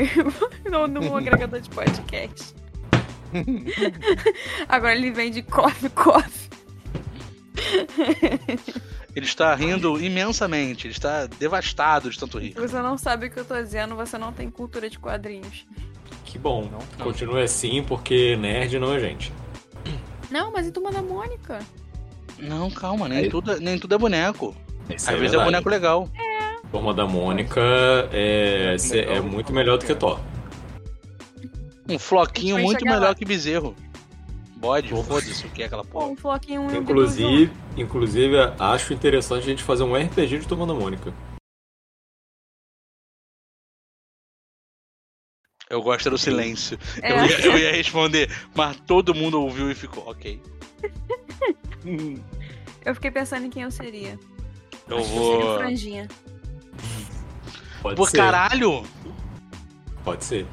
no, 0.70 0.86
no 0.86 1.16
agregador 1.16 1.60
de 1.60 1.70
podcast. 1.70 2.54
Agora 4.68 4.94
ele 4.94 5.10
vende 5.10 5.42
coffee, 5.42 5.90
coffee. 5.90 6.46
Ele 9.16 9.24
está 9.24 9.54
rindo 9.54 9.98
imensamente, 9.98 10.86
ele 10.86 10.92
está 10.92 11.26
devastado 11.26 12.10
de 12.10 12.18
tanto 12.18 12.38
rir. 12.38 12.52
Você 12.54 12.80
não 12.82 12.98
sabe 12.98 13.26
o 13.26 13.30
que 13.30 13.40
eu 13.40 13.44
tô 13.46 13.54
dizendo, 13.60 13.96
você 13.96 14.18
não 14.18 14.30
tem 14.30 14.50
cultura 14.50 14.90
de 14.90 14.98
quadrinhos. 14.98 15.66
Que 16.26 16.38
bom. 16.38 16.68
Continue 17.02 17.42
assim 17.42 17.82
porque 17.82 18.36
nerd 18.36 18.78
não 18.78 18.92
é 18.92 19.00
gente. 19.00 19.32
Não, 20.30 20.52
mas 20.52 20.66
e 20.66 20.70
Turma 20.70 20.92
da 20.92 21.00
Mônica? 21.00 21.58
Não, 22.38 22.70
calma, 22.70 23.08
nem, 23.08 23.18
Aí- 23.20 23.28
tudo, 23.30 23.58
nem 23.58 23.78
tudo 23.78 23.94
é 23.94 23.98
boneco. 23.98 24.54
Isso 24.90 25.08
Às 25.08 25.16
é 25.16 25.18
vezes 25.18 25.32
é 25.34 25.38
verdade. 25.38 25.44
boneco 25.46 25.68
legal. 25.70 26.08
Turma 26.70 26.92
da 26.92 27.06
Mônica 27.06 27.60
é, 28.12 28.76
cê- 28.78 29.00
é 29.00 29.18
muito 29.20 29.50
melhor 29.52 29.78
do 29.78 29.86
que 29.86 29.94
Thor. 29.94 30.20
Um 31.88 31.98
floquinho 31.98 32.58
muito 32.58 32.84
melhor 32.84 33.00
lá. 33.00 33.14
que 33.14 33.24
bezerro. 33.24 33.74
Bode, 34.56 34.88
foda-se 34.88 35.46
o 35.46 35.50
que 35.50 35.62
é 35.62 35.66
aquela 35.66 35.84
porra. 35.84 36.06
um 36.06 36.16
floquinho 36.16 36.62
um 36.62 36.74
Inclusive, 36.74 37.52
inclusive, 37.76 38.34
acho 38.58 38.94
interessante 38.94 39.42
a 39.42 39.46
gente 39.46 39.62
fazer 39.62 39.82
um 39.82 39.94
RPG 39.94 40.38
de 40.38 40.46
da 40.48 40.56
Mônica. 40.56 41.12
Eu 45.68 45.82
gosto 45.82 46.08
do 46.08 46.16
silêncio. 46.16 46.78
É. 47.02 47.12
Eu, 47.12 47.26
ia, 47.26 47.40
eu 47.40 47.58
ia 47.58 47.72
responder, 47.72 48.30
mas 48.54 48.76
todo 48.86 49.14
mundo 49.14 49.40
ouviu 49.42 49.70
e 49.70 49.74
ficou, 49.74 50.08
ok. 50.08 50.40
Eu 52.84 52.94
fiquei 52.94 53.10
pensando 53.10 53.46
em 53.46 53.50
quem 53.50 53.64
eu 53.64 53.70
seria. 53.70 54.18
Eu 54.88 54.98
Eu 54.98 55.04
seria 55.04 55.20
o 55.20 55.40
vou. 55.42 55.58
Franjinha. 55.58 56.08
Pode 57.82 57.96
Pô, 57.96 58.06
ser. 58.06 58.16
caralho! 58.16 58.84
Pode 60.04 60.24
ser. 60.24 60.46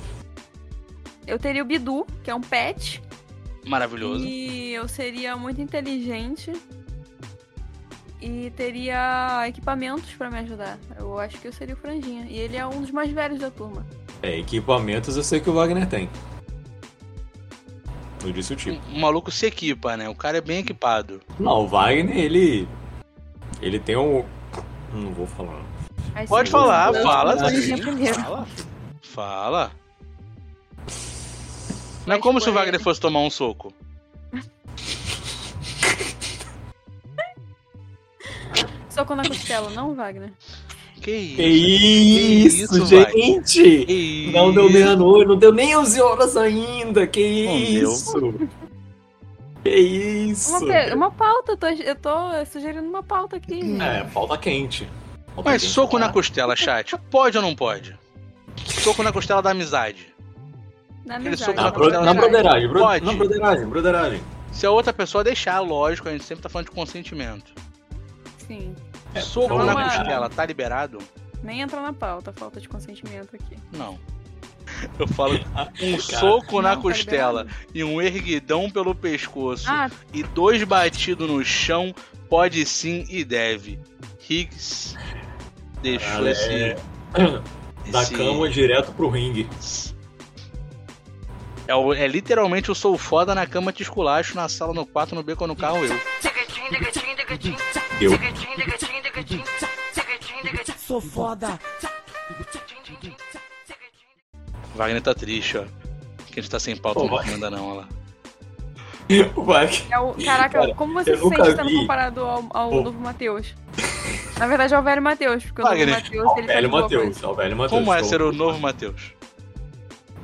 Eu 1.25 1.37
teria 1.39 1.61
o 1.61 1.65
Bidu, 1.65 2.05
que 2.23 2.29
é 2.31 2.35
um 2.35 2.41
pet. 2.41 3.01
Maravilhoso. 3.65 4.26
E 4.26 4.73
eu 4.73 4.88
seria 4.88 5.36
muito 5.36 5.62
inteligente. 5.62 6.52
E 8.21 8.52
teria 8.52 9.43
equipamentos 9.47 10.13
pra 10.13 10.30
me 10.30 10.39
ajudar. 10.39 10.80
Eu 10.97 11.19
acho 11.19 11.38
que 11.39 11.47
eu 11.47 11.54
seria 11.54 11.76
o 11.76 11.78
Franjinha. 11.78 12.26
E 12.30 12.38
ele 12.38 12.56
é 12.56 12.65
um 12.65 12.82
dos 12.82 12.91
mais 12.91 13.12
velhos 13.12 13.39
da 13.39 13.52
turma. 13.52 13.86
É, 14.21 14.39
equipamentos 14.39 15.17
eu 15.17 15.23
sei 15.23 15.41
que 15.41 15.49
o 15.49 15.54
Wagner 15.54 15.88
tem. 15.88 16.10
Eu 18.23 18.32
disse 18.32 18.54
o 18.54 18.56
tipo. 18.56 18.82
O 18.89 18.99
maluco 18.99 19.30
se 19.30 19.45
equipa, 19.45 19.97
né? 19.97 20.08
O 20.08 20.15
cara 20.15 20.38
é 20.38 20.41
bem 20.41 20.60
equipado. 20.60 21.19
Não, 21.38 21.63
o 21.63 21.67
Wagner, 21.67 22.15
ele. 22.15 22.67
Ele 23.62 23.80
tem 23.80 23.97
um. 23.97 24.23
Não 24.93 25.12
vou 25.12 25.28
falar. 25.28 25.62
Pode 26.28 26.49
falar, 26.49 26.93
fala, 27.02 27.36
primeiro. 27.82 28.15
Fala. 28.15 28.47
Fala. 29.02 29.71
Não 32.05 32.15
é 32.15 32.19
como 32.19 32.39
se 32.41 32.49
o 32.49 32.53
Wagner 32.53 32.81
fosse 32.81 32.99
tomar 32.99 33.19
um 33.21 33.29
soco. 33.29 33.73
Soco 38.89 39.15
na 39.15 39.23
costela, 39.27 39.69
não, 39.71 39.95
Wagner? 39.95 40.31
Que 41.01 41.11
isso? 41.11 41.35
Que 41.37 41.43
isso, 41.47 42.63
isso, 42.63 42.85
Wagner? 42.95 43.11
gente! 43.11 43.85
Que 43.85 44.31
Não 44.31 44.53
deu 44.53 44.65
isso? 44.65 44.73
meia-noite, 44.73 45.27
não 45.27 45.35
deu 45.37 45.51
nem 45.51 45.75
11 45.75 46.01
horas 46.01 46.37
ainda. 46.37 47.07
Que 47.07 47.45
Não 47.45 47.53
deu. 47.59 47.91
isso? 47.91 48.33
Que 49.63 49.75
isso? 49.75 50.57
Uma, 50.63 50.93
uma 50.95 51.11
pauta, 51.11 51.53
eu 51.53 51.57
tô, 51.57 51.67
eu 51.67 51.95
tô 51.95 52.45
sugerindo 52.51 52.87
uma 52.87 53.01
pauta 53.03 53.37
aqui. 53.37 53.61
É, 53.81 54.05
falta 54.09 54.37
quente. 54.37 54.87
Falta 55.33 55.49
Mas 55.49 55.61
quente 55.63 55.73
soco 55.73 55.97
lá. 55.97 56.07
na 56.07 56.13
costela, 56.13 56.55
chat. 56.55 56.95
Pode 57.09 57.35
ou 57.37 57.43
não 57.43 57.55
pode? 57.55 57.97
Soco 58.55 59.01
na 59.03 59.11
costela 59.11 59.41
da 59.41 59.49
amizade. 59.51 60.12
Na 61.05 61.15
amizade, 61.15 61.37
soco 61.39 61.53
Na, 61.55 61.63
na 61.63 61.71
bro- 61.71 61.79
costela 61.83 62.05
na 62.05 62.13
da 62.13 62.19
broderagem, 62.21 62.67
bro- 62.69 62.79
Pode. 62.81 63.05
na 63.05 63.13
broderagem, 63.13 63.65
broderagem. 63.67 64.23
Se 64.51 64.65
a 64.65 64.71
outra 64.71 64.93
pessoa 64.93 65.23
deixar, 65.23 65.59
lógico, 65.59 66.07
a 66.07 66.11
gente 66.11 66.23
sempre 66.23 66.43
tá 66.43 66.49
falando 66.49 66.67
de 66.67 66.71
consentimento. 66.71 67.51
Sim. 68.47 68.75
Soco 69.21 69.49
vamos 69.49 69.65
na 69.67 69.83
costela, 69.89 70.29
tá 70.29 70.45
liberado? 70.45 70.99
Nem 71.43 71.61
entra 71.61 71.81
na 71.81 71.91
pauta, 71.93 72.31
falta 72.31 72.59
de 72.61 72.67
consentimento 72.69 73.35
aqui. 73.35 73.57
Não. 73.73 73.99
Eu 74.97 75.07
falo 75.07 75.35
um 75.35 75.97
Cara, 75.97 76.19
soco 76.19 76.61
na 76.61 76.69
Não, 76.69 76.75
tá 76.77 76.81
costela 76.81 77.47
e 77.73 77.83
um 77.83 78.01
erguidão 78.01 78.69
pelo 78.71 78.95
pescoço 78.95 79.65
Ah, 79.69 79.89
e 80.13 80.23
dois 80.23 80.63
batidos 80.63 81.29
no 81.29 81.43
chão, 81.43 81.93
pode 82.29 82.65
sim 82.65 83.05
e 83.09 83.23
deve. 83.25 83.79
Higgs 84.29 84.95
deixou 85.81 86.09
Cara, 86.13 86.31
esse, 86.31 86.49
é- 86.53 86.75
Da 87.91 88.01
esse- 88.01 88.13
cama 88.15 88.49
direto 88.49 88.93
pro 88.93 89.09
ringue. 89.09 89.47
É, 91.67 91.73
o- 91.76 91.93
é 91.93 92.08
literalmente 92.08 92.69
eu 92.69 92.76
sou 92.76 92.97
foda 92.97 93.34
na 93.34 93.45
cama 93.47 93.71
te 93.71 93.84
esculacho, 93.84 94.36
na 94.36 94.49
sala, 94.49 94.73
no 94.73 94.86
quarto, 94.86 95.15
no 95.15 95.23
beco, 95.23 95.47
no 95.47 95.56
carro, 95.56 95.78
eu. 95.86 95.93
Eu. 98.02 98.12
Sou 100.78 100.99
foda. 100.99 101.60
Wagner 104.76 105.02
tá 105.02 105.13
triste, 105.13 105.58
ó. 105.58 105.63
Que 106.28 106.39
a 106.39 106.41
gente 106.43 106.49
tá 106.52 106.60
sem 106.60 106.76
pauta 106.76 106.99
Pô, 107.02 107.08
não 107.08 107.23
manda 107.26 107.49
não, 107.49 107.69
olha 107.69 107.80
lá. 107.82 107.88
Vai. 109.45 109.69
é 109.91 109.99
o, 109.99 110.13
caraca, 110.13 110.60
Cara, 110.62 110.73
como 110.76 110.93
você 110.93 111.15
se 111.15 111.21
sente 111.21 111.45
sendo 111.56 111.65
vi. 111.65 111.76
comparado 111.76 112.21
ao, 112.21 112.45
ao 112.54 112.69
Pô. 112.69 112.82
novo 112.82 112.99
Matheus? 112.99 113.54
Na 114.39 114.47
verdade 114.47 114.73
é 114.73 114.80
o 114.80 114.82
velho 114.82 115.02
Matheus, 115.02 115.43
porque 115.43 115.62
o 115.62 115.65
novo 115.65 115.78
Wagner, 115.78 115.95
Matheus 115.95 116.26
Ó, 116.26 116.38
ele 116.38 116.41
o 116.43 116.47
tá 116.47 116.54
velho 116.54 116.67
de 116.67 116.73
Matheus. 116.73 117.23
ó, 117.23 117.32
o 117.34 117.58
Matheus. 117.58 117.69
Como 117.69 117.93
é 117.93 118.04
ser 118.04 118.21
o 118.21 118.32
novo 118.32 118.60
Matheus? 118.60 119.13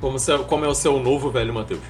Como, 0.00 0.18
se- 0.18 0.38
como 0.44 0.64
é 0.64 0.68
o 0.68 0.74
seu 0.74 0.98
novo 0.98 1.30
velho 1.30 1.52
Matheus? 1.52 1.80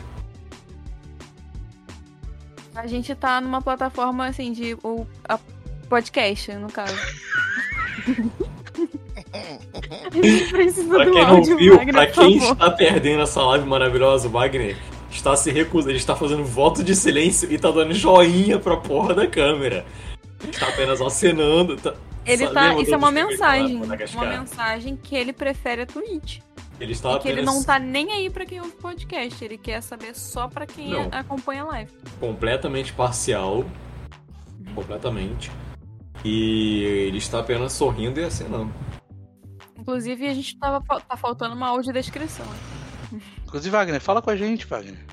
A 2.74 2.86
gente 2.86 3.14
tá 3.14 3.40
numa 3.40 3.60
plataforma 3.60 4.26
assim 4.26 4.52
de 4.52 4.74
o, 4.82 5.06
a 5.28 5.38
podcast, 5.88 6.52
no 6.54 6.68
caso. 6.68 6.96
A 9.32 10.10
gente 10.22 10.50
precisa 10.50 10.88
Pra 10.94 11.04
do 11.04 11.12
quem 11.12 11.22
não 11.22 11.36
áudio, 11.36 11.56
viu, 11.56 11.76
Wagner, 11.76 11.94
pra 11.94 12.06
quem 12.06 12.40
favor. 12.40 12.52
está 12.52 12.70
perdendo 12.70 13.22
essa 13.22 13.42
live 13.42 13.66
maravilhosa, 13.66 14.28
o 14.28 14.30
Wagner 14.30 14.76
está 15.10 15.36
se 15.36 15.50
recusando, 15.50 15.90
ele 15.90 15.98
está 15.98 16.16
fazendo 16.16 16.44
voto 16.44 16.82
de 16.82 16.94
silêncio 16.96 17.50
e 17.52 17.58
tá 17.58 17.70
dando 17.70 17.92
joinha 17.94 18.58
pra 18.58 18.76
porra 18.76 19.14
da 19.14 19.26
câmera. 19.26 19.84
Está 20.48 20.68
apenas 20.68 21.00
acenando. 21.00 21.76
Tá... 21.76 21.94
Ele 22.24 22.46
Sa- 22.46 22.52
tá. 22.52 22.74
Isso 22.80 22.94
é 22.94 22.96
uma 22.96 23.08
lá, 23.08 23.12
mensagem. 23.12 23.82
Uma 24.14 24.26
mensagem 24.26 24.96
que 24.96 25.14
ele 25.14 25.32
prefere 25.32 25.82
a 25.82 25.86
Twitch. 25.86 26.38
Ele 26.80 26.92
está 26.92 27.12
E 27.12 27.18
que 27.20 27.28
ele 27.28 27.40
apenas 27.40 27.54
não 27.54 27.62
tá 27.62 27.78
nem 27.78 28.10
aí 28.10 28.30
pra 28.30 28.46
quem 28.46 28.60
ouve 28.60 28.72
podcast. 28.76 29.44
Ele 29.44 29.58
quer 29.58 29.82
saber 29.82 30.14
só 30.14 30.48
pra 30.48 30.66
quem 30.66 30.88
Não. 30.90 31.08
acompanha 31.12 31.62
a 31.62 31.66
live. 31.66 31.92
completamente 32.18 32.92
parcial. 32.94 33.64
Completamente. 34.74 35.50
E 36.24 36.82
ele 36.82 37.18
está 37.18 37.40
apenas 37.40 37.72
sorrindo 37.74 38.18
e 38.20 38.24
acenando. 38.24 38.72
Inclusive, 39.78 40.26
a 40.28 40.34
gente 40.34 40.58
tava, 40.58 40.82
tá 41.00 41.16
faltando 41.16 41.54
uma 41.54 41.68
audiodescrição. 41.68 42.46
Inclusive, 43.44 43.70
Wagner, 43.70 44.00
fala 44.00 44.22
com 44.22 44.30
a 44.30 44.36
gente, 44.36 44.66
Wagner. 44.66 45.04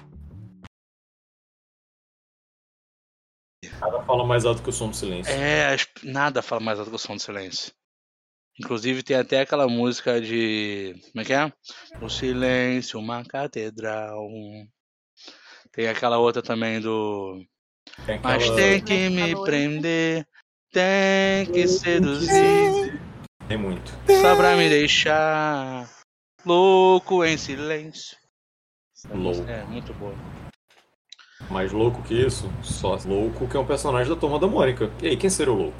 Nada 3.80 4.04
fala 4.04 4.26
mais 4.26 4.46
alto 4.46 4.62
que 4.62 4.70
o 4.70 4.74
som 4.74 4.90
do 4.90 4.96
silêncio. 4.96 5.34
É, 5.34 5.76
nada 6.04 6.42
fala 6.42 6.62
mais 6.62 6.80
alto 6.80 6.90
que 6.90 6.96
o 6.96 7.00
som 7.00 7.16
do 7.16 7.22
silêncio. 7.22 7.72
Inclusive 8.60 9.04
tem 9.04 9.16
até 9.16 9.42
aquela 9.42 9.68
música 9.68 10.20
de. 10.20 10.96
Como 11.12 11.22
é 11.22 11.26
que 11.26 11.34
é? 11.34 11.52
O 12.02 12.10
silêncio, 12.10 13.00
uma 13.00 13.24
catedral. 13.24 14.28
Tem 15.72 15.88
aquela 15.88 16.18
outra 16.18 16.42
também 16.42 16.82
do. 16.82 17.46
Tem 18.06 18.20
Mas 18.22 18.50
tem 18.52 18.82
que 18.82 19.10
me 19.10 19.36
prender, 19.44 20.28
tem 20.72 21.46
que 21.46 21.68
seduzir, 21.68 23.00
Tem 23.48 23.58
muito. 23.58 23.92
só 24.22 24.36
pra 24.36 24.56
me 24.58 24.68
deixar 24.68 25.90
louco 26.46 27.24
em 27.24 27.38
silêncio. 27.38 28.18
Louco. 29.12 29.48
É, 29.50 29.64
muito 29.66 29.94
boa. 29.94 30.16
Mais 31.52 31.72
louco 31.72 32.02
que 32.04 32.14
isso? 32.16 32.52
Só 32.64 32.98
louco 33.06 33.48
que 33.48 33.56
é 33.56 33.60
um 33.60 33.66
personagem 33.66 34.12
da 34.12 34.20
Turma 34.20 34.40
da 34.40 34.48
Mônica. 34.48 34.92
E 35.02 35.08
aí, 35.10 35.18
quem 35.18 35.30
seria 35.30 35.54
o 35.54 35.56
louco? 35.56 35.78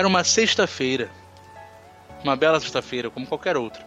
Era 0.00 0.08
uma 0.08 0.24
sexta-feira. 0.24 1.10
Uma 2.24 2.34
bela 2.34 2.58
sexta-feira, 2.58 3.10
como 3.10 3.26
qualquer 3.26 3.54
outra. 3.54 3.86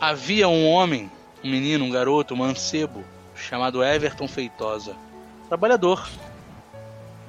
Havia 0.00 0.48
um 0.48 0.66
homem, 0.66 1.12
um 1.44 1.50
menino, 1.50 1.84
um 1.84 1.90
garoto, 1.90 2.32
um 2.32 2.38
mancebo, 2.38 3.04
chamado 3.36 3.84
Everton 3.84 4.26
Feitosa. 4.26 4.96
Trabalhador. 5.46 6.08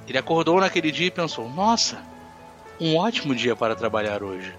Ele 0.07 0.17
acordou 0.17 0.61
naquele 0.61 0.89
dia 0.89 1.07
e 1.07 1.11
pensou: 1.11 1.49
Nossa, 1.49 2.01
um 2.79 2.95
ótimo 2.95 3.35
dia 3.35 3.57
para 3.57 3.75
trabalhar 3.75 4.23
hoje. 4.23 4.55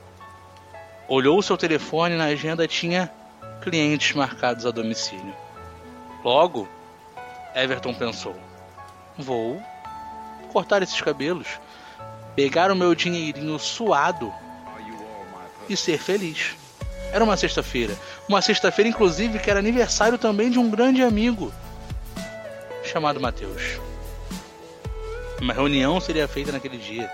Olhou 1.08 1.38
o 1.38 1.42
seu 1.42 1.56
telefone 1.56 2.18
na 2.18 2.26
agenda 2.26 2.68
tinha 2.68 3.10
clientes 3.62 4.14
marcados 4.14 4.66
a 4.66 4.70
domicílio. 4.70 5.34
Logo, 6.22 6.68
Everton 7.54 7.94
pensou: 7.94 8.36
Vou 9.16 9.58
cortar 10.52 10.82
esses 10.82 11.00
cabelos, 11.00 11.48
pegar 12.34 12.70
o 12.70 12.76
meu 12.76 12.94
dinheirinho 12.94 13.58
suado 13.58 14.32
e 15.68 15.76
ser 15.76 15.98
feliz. 15.98 16.56
Era 17.12 17.22
uma 17.22 17.36
sexta-feira. 17.36 17.96
Uma 18.28 18.42
sexta-feira, 18.42 18.88
inclusive, 18.88 19.38
que 19.38 19.50
era 19.50 19.60
aniversário 19.60 20.18
também 20.18 20.50
de 20.50 20.58
um 20.58 20.68
grande 20.68 21.02
amigo 21.02 21.52
chamado 22.82 23.20
Mateus. 23.20 23.80
Uma 25.40 25.52
reunião 25.52 26.00
seria 26.00 26.26
feita 26.26 26.52
naquele 26.52 26.78
dia. 26.78 27.10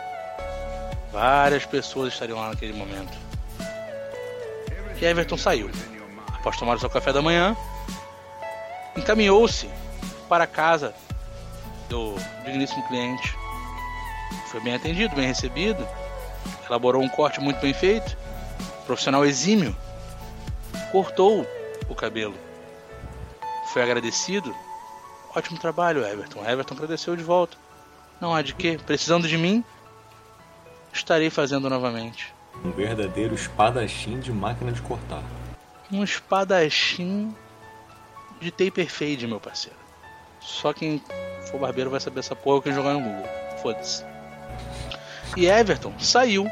Várias 1.13 1.67
pessoas 1.67 2.13
estariam 2.13 2.39
lá 2.39 2.49
naquele 2.49 2.73
momento. 2.73 3.17
E 5.01 5.05
Everton 5.05 5.37
saiu. 5.37 5.71
Após 6.35 6.57
tomar 6.57 6.77
o 6.77 6.81
seu 6.81 6.89
café 6.89 7.13
da 7.13 7.21
manhã, 7.21 7.57
encaminhou-se 8.97 9.69
para 10.29 10.45
a 10.45 10.47
casa 10.47 10.95
do 11.89 12.15
digníssimo 12.45 12.87
cliente. 12.89 13.37
Foi 14.51 14.61
bem 14.61 14.75
atendido, 14.75 15.15
bem 15.15 15.27
recebido. 15.27 15.87
Elaborou 16.67 17.03
um 17.03 17.09
corte 17.09 17.41
muito 17.41 17.61
bem 17.61 17.73
feito. 17.73 18.17
Profissional 18.87 19.25
exímio. 19.25 19.77
Cortou 20.91 21.47
o 21.89 21.95
cabelo. 21.95 22.35
Foi 23.73 23.83
agradecido. 23.83 24.55
Ótimo 25.35 25.59
trabalho, 25.59 26.05
Everton. 26.05 26.45
Everton 26.45 26.75
agradeceu 26.75 27.15
de 27.15 27.23
volta. 27.23 27.57
Não 28.21 28.35
há 28.35 28.43
de 28.43 28.55
quê. 28.55 28.79
Precisando 28.85 29.29
de 29.29 29.39
mim, 29.39 29.65
estarei 30.93 31.31
fazendo 31.31 31.71
novamente. 31.71 32.35
Um 32.65 32.73
verdadeiro 32.73 33.35
espadachim 33.35 34.19
de 34.19 34.33
máquina 34.33 34.73
de 34.73 34.83
cortar. 34.83 35.23
Um 35.91 36.03
espadachim 36.03 37.35
de 38.41 38.51
taper 38.51 38.91
fade, 38.91 39.27
meu 39.27 39.39
parceiro. 39.39 39.79
Só 40.41 40.73
quem 40.73 41.03
for 41.51 41.61
barbeiro 41.61 41.91
vai 41.91 42.01
saber 42.01 42.21
essa 42.21 42.35
porra 42.35 42.57
ou 42.57 42.63
quem 42.63 42.73
jogar 42.73 42.95
no 42.95 43.01
Google. 43.01 43.29
Foda-se. 43.63 44.10
E 45.37 45.47
Everton 45.47 45.93
saiu, 45.99 46.47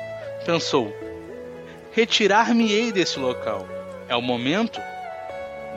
pensou: 0.45 0.93
retirar-me-ei 1.93 2.93
desse 2.93 3.19
local. 3.19 3.67
É 4.09 4.17
o 4.17 4.23
momento 4.23 4.81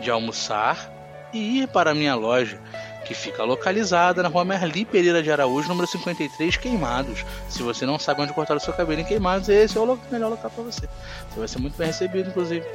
de 0.02 0.10
almoçar 0.10 0.92
e 1.34 1.62
ir 1.62 1.68
para 1.68 1.92
a 1.92 1.96
minha 1.96 2.16
loja, 2.16 2.60
que 3.06 3.14
fica 3.14 3.44
localizada 3.44 4.22
na 4.22 4.30
rua 4.30 4.46
Merli 4.46 4.86
Pereira 4.86 5.24
de 5.24 5.32
Araújo, 5.32 5.68
número 5.68 5.88
53, 5.88 6.58
Queimados. 6.58 7.26
Se 7.50 7.64
você 7.64 7.86
não 7.86 7.98
sabe 7.98 8.22
onde 8.22 8.34
cortar 8.34 8.56
o 8.56 8.60
seu 8.60 8.74
cabelo 8.74 9.02
em 9.02 9.04
Queimados, 9.06 9.50
esse 9.50 9.78
é 9.78 9.82
o 9.82 10.00
melhor 10.12 10.30
local 10.30 10.52
para 10.52 10.64
você. 10.64 10.88
Você 11.30 11.40
vai 11.40 11.48
ser 11.48 11.60
muito 11.60 11.78
bem 11.78 11.88
recebido, 11.88 12.30
inclusive. 12.30 12.66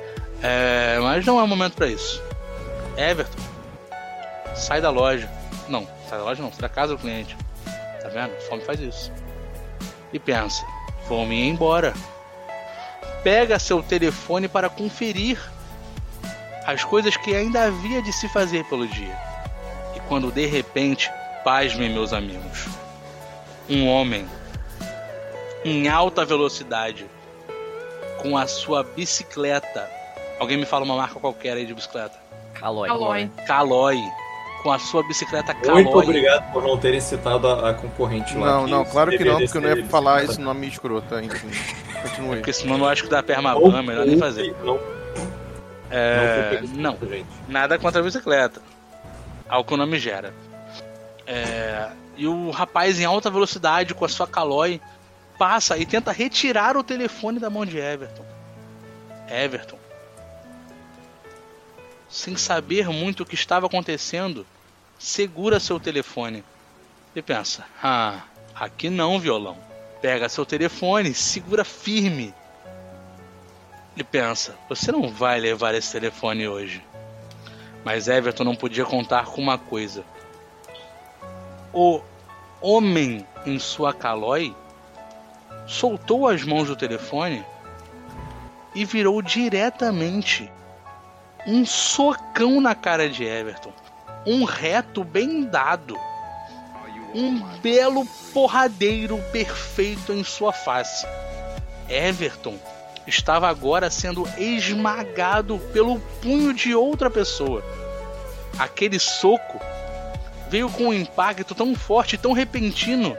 É, 0.43 0.99
mas 1.01 1.25
não 1.25 1.39
é 1.39 1.43
o 1.43 1.49
momento 1.49 1.75
para 1.75 1.87
isso. 1.87 2.23
Everton, 2.97 3.43
sai 4.55 4.81
da 4.81 4.91
loja. 4.91 5.31
Não, 5.69 5.87
sai 6.09 6.19
da 6.19 6.25
loja 6.25 6.43
não, 6.43 6.51
sai 6.51 6.63
da 6.63 6.69
casa 6.69 6.95
do 6.95 6.99
cliente. 6.99 7.37
Tá 8.03 8.09
vendo? 8.09 8.33
Fome 8.49 8.63
faz 8.63 8.81
isso. 8.81 9.13
E 10.16 10.18
pensa, 10.18 10.64
vou 11.07 11.26
me 11.26 11.35
ir 11.35 11.48
embora. 11.50 11.92
Pega 13.22 13.59
seu 13.59 13.83
telefone 13.83 14.48
para 14.48 14.70
conferir 14.70 15.38
as 16.64 16.83
coisas 16.83 17.18
que 17.18 17.37
ainda 17.37 17.64
havia 17.64 18.00
de 18.00 18.11
se 18.14 18.26
fazer 18.31 18.64
pelo 18.64 18.88
dia. 18.88 19.14
E 19.94 20.00
quando 20.09 20.33
de 20.33 20.46
repente, 20.46 21.12
pasmem 21.44 21.92
meus 21.92 22.14
amigos, 22.14 22.66
um 23.68 23.87
homem 23.87 24.26
em 25.62 25.87
alta 25.87 26.24
velocidade 26.24 27.07
com 28.22 28.38
a 28.38 28.46
sua 28.46 28.83
bicicleta. 28.83 29.87
Alguém 30.40 30.57
me 30.57 30.64
fala 30.64 30.87
uma 30.87 30.96
marca 30.96 31.20
qualquer 31.20 31.59
aí 31.59 31.66
de 31.66 31.74
bicicleta. 31.74 32.18
Calói. 32.55 32.88
Calói. 32.88 33.31
Caloi. 33.46 34.02
Com 34.66 34.72
a 34.72 34.81
sua 34.81 35.05
bicicleta 35.05 35.55
Caloi. 35.55 35.85
Muito 35.85 35.96
obrigado 35.96 36.52
por 36.52 36.61
não 36.61 36.76
terem 36.76 37.00
citado 37.00 37.46
a, 37.46 37.70
a 37.70 37.74
concorrente 37.74 38.37
lá. 38.37 38.46
Não, 38.46 38.66
não, 38.66 38.85
claro 38.85 39.12
que 39.12 39.24
não, 39.24 39.38
porque 39.38 39.59
eu 39.59 39.61
não 39.61 39.76
ia 39.76 39.87
falar 39.87 40.14
citada. 40.14 40.33
esse 40.33 40.40
nome 40.40 40.66
escroto, 40.66 41.07
tá? 41.09 41.22
Enfim. 41.22 41.48
Continue. 42.02 42.37
Porque 42.38 42.52
senão 42.52 42.76
eu 42.79 42.88
acho 42.88 43.05
que 43.05 43.09
dá 43.09 43.22
permaban, 43.22 43.81
melhor 43.85 44.05
nem 44.05 44.18
fazer. 44.18 44.57
Não, 44.64 44.81
É, 45.88 46.62
não, 46.74 46.98
nada 47.46 47.79
contra 47.79 48.00
a 48.00 48.05
bicicleta. 48.05 48.61
Ao 49.48 49.64
que 49.64 49.72
o 49.72 49.76
nome 49.76 50.00
gera. 50.00 50.35
É, 51.24 51.88
e 52.16 52.26
o 52.26 52.50
rapaz 52.50 52.98
em 52.98 53.05
alta 53.05 53.31
velocidade 53.31 53.94
com 53.94 54.05
a 54.05 54.09
sua 54.09 54.26
Caloi 54.26 54.81
passa 55.38 55.79
e 55.79 55.87
tenta 55.87 56.11
retirar 56.11 56.76
o 56.76 56.83
telefone 56.83 57.38
da 57.38 57.48
mão 57.48 57.64
de 57.64 57.79
Everton. 57.79 58.24
Everton, 59.31 59.79
sem 62.09 62.37
saber 62.37 62.88
muito 62.88 63.22
o 63.22 63.26
que 63.26 63.37
estava 63.37 63.66
acontecendo, 63.66 64.44
segura 64.99 65.61
seu 65.61 65.79
telefone 65.79 66.45
e 67.15 67.23
pensa: 67.23 67.65
Ah, 67.83 68.23
aqui 68.55 68.91
não, 68.91 69.19
violão. 69.19 69.57
Pega 70.01 70.29
seu 70.29 70.45
telefone, 70.45 71.15
segura 71.15 71.65
firme 71.65 72.35
e 73.97 74.05
pensa: 74.05 74.55
Você 74.69 74.93
não 74.93 75.09
vai 75.09 75.41
levar 75.41 75.75
esse 75.75 75.93
telefone 75.93 76.47
hoje. 76.47 76.85
Mas 77.85 78.09
Everton 78.09 78.45
não 78.45 78.55
podia 78.55 78.85
contar 78.85 79.27
com 79.27 79.41
uma 79.41 79.57
coisa. 79.57 80.05
O 81.73 82.01
homem 82.61 83.27
em 83.45 83.59
sua 83.59 83.95
calói 83.95 84.55
soltou 85.67 86.27
as 86.27 86.43
mãos 86.43 86.69
do 86.69 86.77
telefone 86.77 87.45
e 88.75 88.85
virou 88.85 89.23
diretamente 89.23 90.51
um 91.47 91.65
socão 91.65 92.61
na 92.61 92.75
cara 92.75 93.09
de 93.09 93.25
Everton. 93.25 93.73
Um 94.27 94.45
reto 94.45 95.05
bem 95.05 95.45
dado. 95.45 95.97
Um 97.15 97.39
belo 97.61 98.05
porradeiro 98.35 99.19
perfeito 99.33 100.12
em 100.12 100.25
sua 100.25 100.53
face. 100.53 101.07
Everton 101.89 102.59
estava 103.07 103.49
agora 103.49 103.89
sendo 103.89 104.29
esmagado 104.37 105.59
pelo 105.73 106.01
punho 106.21 106.53
de 106.53 106.75
outra 106.75 107.09
pessoa. 107.09 107.62
Aquele 108.59 108.99
soco 108.99 109.61
veio 110.49 110.69
com 110.71 110.89
um 110.89 110.93
impacto 110.93 111.55
tão 111.55 111.75
forte 111.75 112.19
tão 112.19 112.33
repentino 112.33 113.17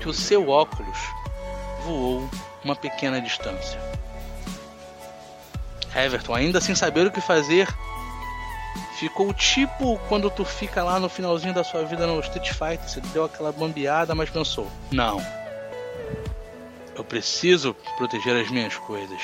que 0.00 0.08
o 0.08 0.14
seu 0.14 0.48
óculos 0.48 0.98
voou 1.84 2.28
uma 2.62 2.76
pequena 2.76 3.20
distância. 3.20 3.80
Everton, 5.94 6.34
ainda 6.34 6.60
sem 6.60 6.74
saber 6.74 7.06
o 7.06 7.10
que 7.10 7.20
fazer, 7.20 7.66
ficou 8.98 9.32
tipo 9.32 9.96
quando 10.08 10.28
tu 10.28 10.44
fica 10.44 10.82
lá 10.82 10.98
no 10.98 11.08
finalzinho 11.08 11.54
da 11.54 11.62
sua 11.62 11.84
vida 11.84 12.06
no 12.06 12.18
Street 12.20 12.50
Fighter, 12.50 12.88
você 12.88 13.00
deu 13.00 13.24
aquela 13.24 13.52
bambeada, 13.52 14.14
mas 14.14 14.28
pensou: 14.28 14.66
não, 14.90 15.24
eu 16.96 17.04
preciso 17.04 17.74
proteger 17.96 18.36
as 18.36 18.50
minhas 18.50 18.76
coisas. 18.76 19.20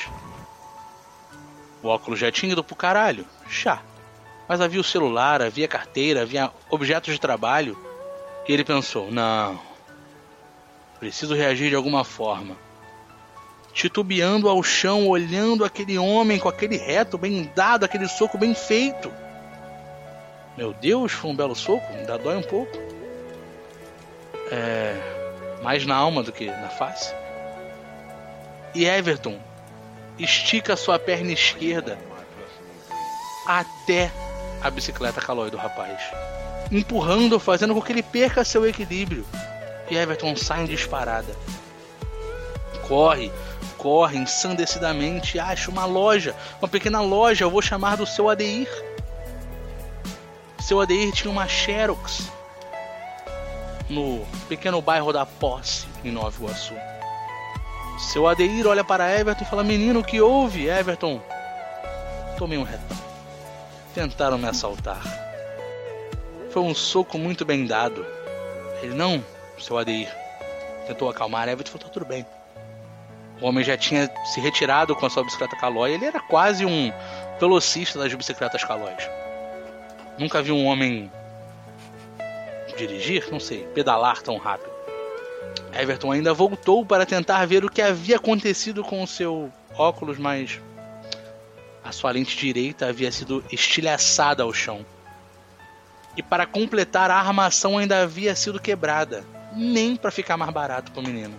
O 1.82 1.88
óculos 1.88 2.20
já 2.20 2.30
tinha 2.30 2.52
ido 2.52 2.62
pro 2.62 2.76
caralho, 2.76 3.26
já. 3.48 3.82
Mas 4.48 4.60
havia 4.60 4.80
o 4.80 4.84
celular, 4.84 5.42
havia 5.42 5.66
carteira, 5.66 6.22
havia 6.22 6.50
objetos 6.70 7.12
de 7.12 7.20
trabalho. 7.20 7.76
E 8.46 8.52
ele 8.52 8.64
pensou: 8.64 9.10
não, 9.10 9.58
preciso 11.00 11.34
reagir 11.34 11.68
de 11.68 11.74
alguma 11.74 12.04
forma. 12.04 12.56
Titubeando 13.72 14.48
ao 14.48 14.62
chão, 14.62 15.08
olhando 15.08 15.64
aquele 15.64 15.98
homem 15.98 16.38
com 16.38 16.48
aquele 16.48 16.76
reto 16.76 17.18
bem 17.18 17.50
dado, 17.56 17.84
aquele 17.84 18.06
soco 18.06 18.38
bem 18.38 18.54
feito. 18.54 19.10
Meu 20.56 20.72
Deus, 20.72 21.12
foi 21.12 21.30
um 21.30 21.36
belo 21.36 21.54
soco, 21.54 21.84
ainda 21.92 22.18
dói 22.18 22.36
um 22.36 22.42
pouco. 22.42 22.72
É. 24.50 24.94
Mais 25.62 25.84
na 25.86 25.96
alma 25.96 26.22
do 26.22 26.30
que 26.30 26.46
na 26.46 26.68
face. 26.68 27.14
E 28.74 28.84
Everton 28.84 29.38
estica 30.18 30.76
sua 30.76 30.98
perna 30.98 31.32
esquerda 31.32 31.98
até 33.46 34.10
a 34.62 34.70
bicicleta 34.70 35.20
calói 35.20 35.50
do 35.50 35.56
rapaz, 35.56 36.00
empurrando, 36.70 37.38
fazendo 37.38 37.74
com 37.74 37.82
que 37.82 37.92
ele 37.92 38.02
perca 38.02 38.44
seu 38.44 38.66
equilíbrio. 38.66 39.26
E 39.90 39.96
Everton 39.96 40.34
sai 40.36 40.62
em 40.62 40.66
disparada. 40.66 41.34
Corre, 42.88 43.30
corre 43.76 44.18
ensandecidamente, 44.18 45.38
acha 45.38 45.70
uma 45.70 45.84
loja, 45.84 46.34
uma 46.60 46.68
pequena 46.68 47.00
loja, 47.00 47.44
eu 47.44 47.50
vou 47.50 47.62
chamar 47.62 47.96
do 47.96 48.06
seu 48.06 48.28
Adeir. 48.28 48.68
Seu 50.64 50.80
Adeir 50.80 51.12
tinha 51.12 51.30
uma 51.30 51.46
Xerox 51.46 52.32
no 53.86 54.24
pequeno 54.48 54.80
bairro 54.80 55.12
da 55.12 55.26
Posse, 55.26 55.86
em 56.02 56.10
Nova 56.10 56.34
Iguaçu. 56.34 56.72
Seu 57.98 58.26
Adeir 58.26 58.66
olha 58.66 58.82
para 58.82 59.12
Everton 59.12 59.44
e 59.44 59.46
fala: 59.46 59.62
Menino, 59.62 60.00
o 60.00 60.02
que 60.02 60.22
houve? 60.22 60.66
Everton, 60.66 61.20
tomei 62.38 62.56
um 62.56 62.62
retão. 62.62 62.96
Tentaram 63.94 64.38
me 64.38 64.48
assaltar. 64.48 65.02
Foi 66.48 66.62
um 66.62 66.74
soco 66.74 67.18
muito 67.18 67.44
bem 67.44 67.66
dado. 67.66 68.06
Ele, 68.80 68.94
não, 68.94 69.22
seu 69.58 69.76
Adeir. 69.76 70.10
Tentou 70.86 71.10
acalmar 71.10 71.46
Everton 71.46 71.68
e 71.68 71.72
falou: 71.72 71.88
tá 71.88 71.92
tudo 71.92 72.06
bem. 72.06 72.24
O 73.38 73.46
homem 73.46 73.62
já 73.62 73.76
tinha 73.76 74.10
se 74.24 74.40
retirado 74.40 74.96
com 74.96 75.04
a 75.04 75.10
sua 75.10 75.24
bicicleta 75.24 75.56
Calói. 75.56 75.92
Ele 75.92 76.06
era 76.06 76.20
quase 76.20 76.64
um 76.64 76.90
velocista 77.38 77.98
das 77.98 78.14
bicicletas 78.14 78.64
Calóis. 78.64 79.23
Nunca 80.18 80.42
vi 80.42 80.52
um 80.52 80.66
homem 80.66 81.10
dirigir, 82.76 83.30
não 83.30 83.40
sei, 83.40 83.64
pedalar 83.74 84.22
tão 84.22 84.36
rápido. 84.36 84.72
Everton 85.72 86.12
ainda 86.12 86.32
voltou 86.32 86.86
para 86.86 87.04
tentar 87.04 87.44
ver 87.46 87.64
o 87.64 87.70
que 87.70 87.82
havia 87.82 88.16
acontecido 88.16 88.82
com 88.84 89.02
o 89.02 89.06
seu 89.06 89.52
óculos, 89.76 90.18
mas 90.18 90.60
a 91.82 91.90
sua 91.92 92.12
lente 92.12 92.36
direita 92.36 92.86
havia 92.86 93.10
sido 93.10 93.44
estilhaçada 93.50 94.42
ao 94.42 94.52
chão. 94.52 94.86
E 96.16 96.22
para 96.22 96.46
completar, 96.46 97.10
a 97.10 97.16
armação 97.16 97.76
ainda 97.76 98.02
havia 98.02 98.36
sido 98.36 98.60
quebrada, 98.60 99.24
nem 99.52 99.96
para 99.96 100.12
ficar 100.12 100.36
mais 100.36 100.52
barato 100.52 100.92
para 100.92 101.00
o 101.00 101.04
menino. 101.04 101.34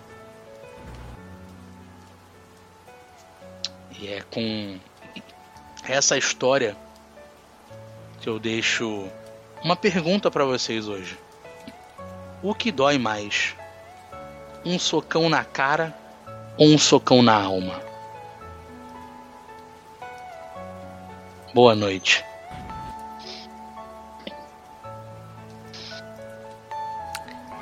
E 3.98 4.10
é 4.10 4.22
com 4.30 4.78
essa 5.88 6.18
história 6.18 6.76
que 8.26 8.30
eu 8.30 8.40
deixo 8.40 9.08
uma 9.64 9.76
pergunta 9.76 10.32
para 10.32 10.44
vocês 10.44 10.88
hoje. 10.88 11.16
O 12.42 12.56
que 12.56 12.72
dói 12.72 12.98
mais? 12.98 13.56
Um 14.66 14.80
socão 14.80 15.30
na 15.30 15.44
cara 15.44 15.96
ou 16.58 16.70
um 16.70 16.78
socão 16.80 17.22
na 17.22 17.36
alma? 17.36 17.80
Boa 21.54 21.76
noite. 21.76 22.26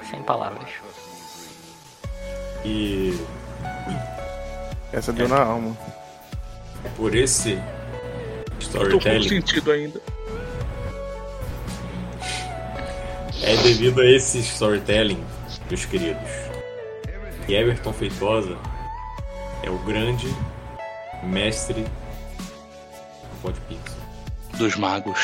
Sem 0.09 0.24
palavras. 0.24 0.70
E 2.64 3.20
Essa 4.93 5.11
deu 5.11 5.28
na 5.28 5.43
alma. 5.43 5.78
Por 6.95 7.14
esse 7.14 7.51
Eu 7.51 7.59
tô 7.59 8.55
com 8.55 8.59
storytelling, 8.59 9.28
sentido 9.28 9.70
ainda. 9.70 10.12
É 13.44 13.58
devido 13.58 14.00
a 14.00 14.06
esse 14.06 14.39
storytelling, 14.39 15.24
meus 15.70 15.86
queridos, 15.86 16.30
que 17.46 17.54
Everton 17.54 17.91
Feitosa 17.91 18.58
é 19.62 19.70
o 19.70 19.78
grande 19.80 20.28
mestre 21.24 21.84
do 21.84 23.41
Podpix. 23.41 23.98
Dos 24.58 24.76
magos. 24.76 25.20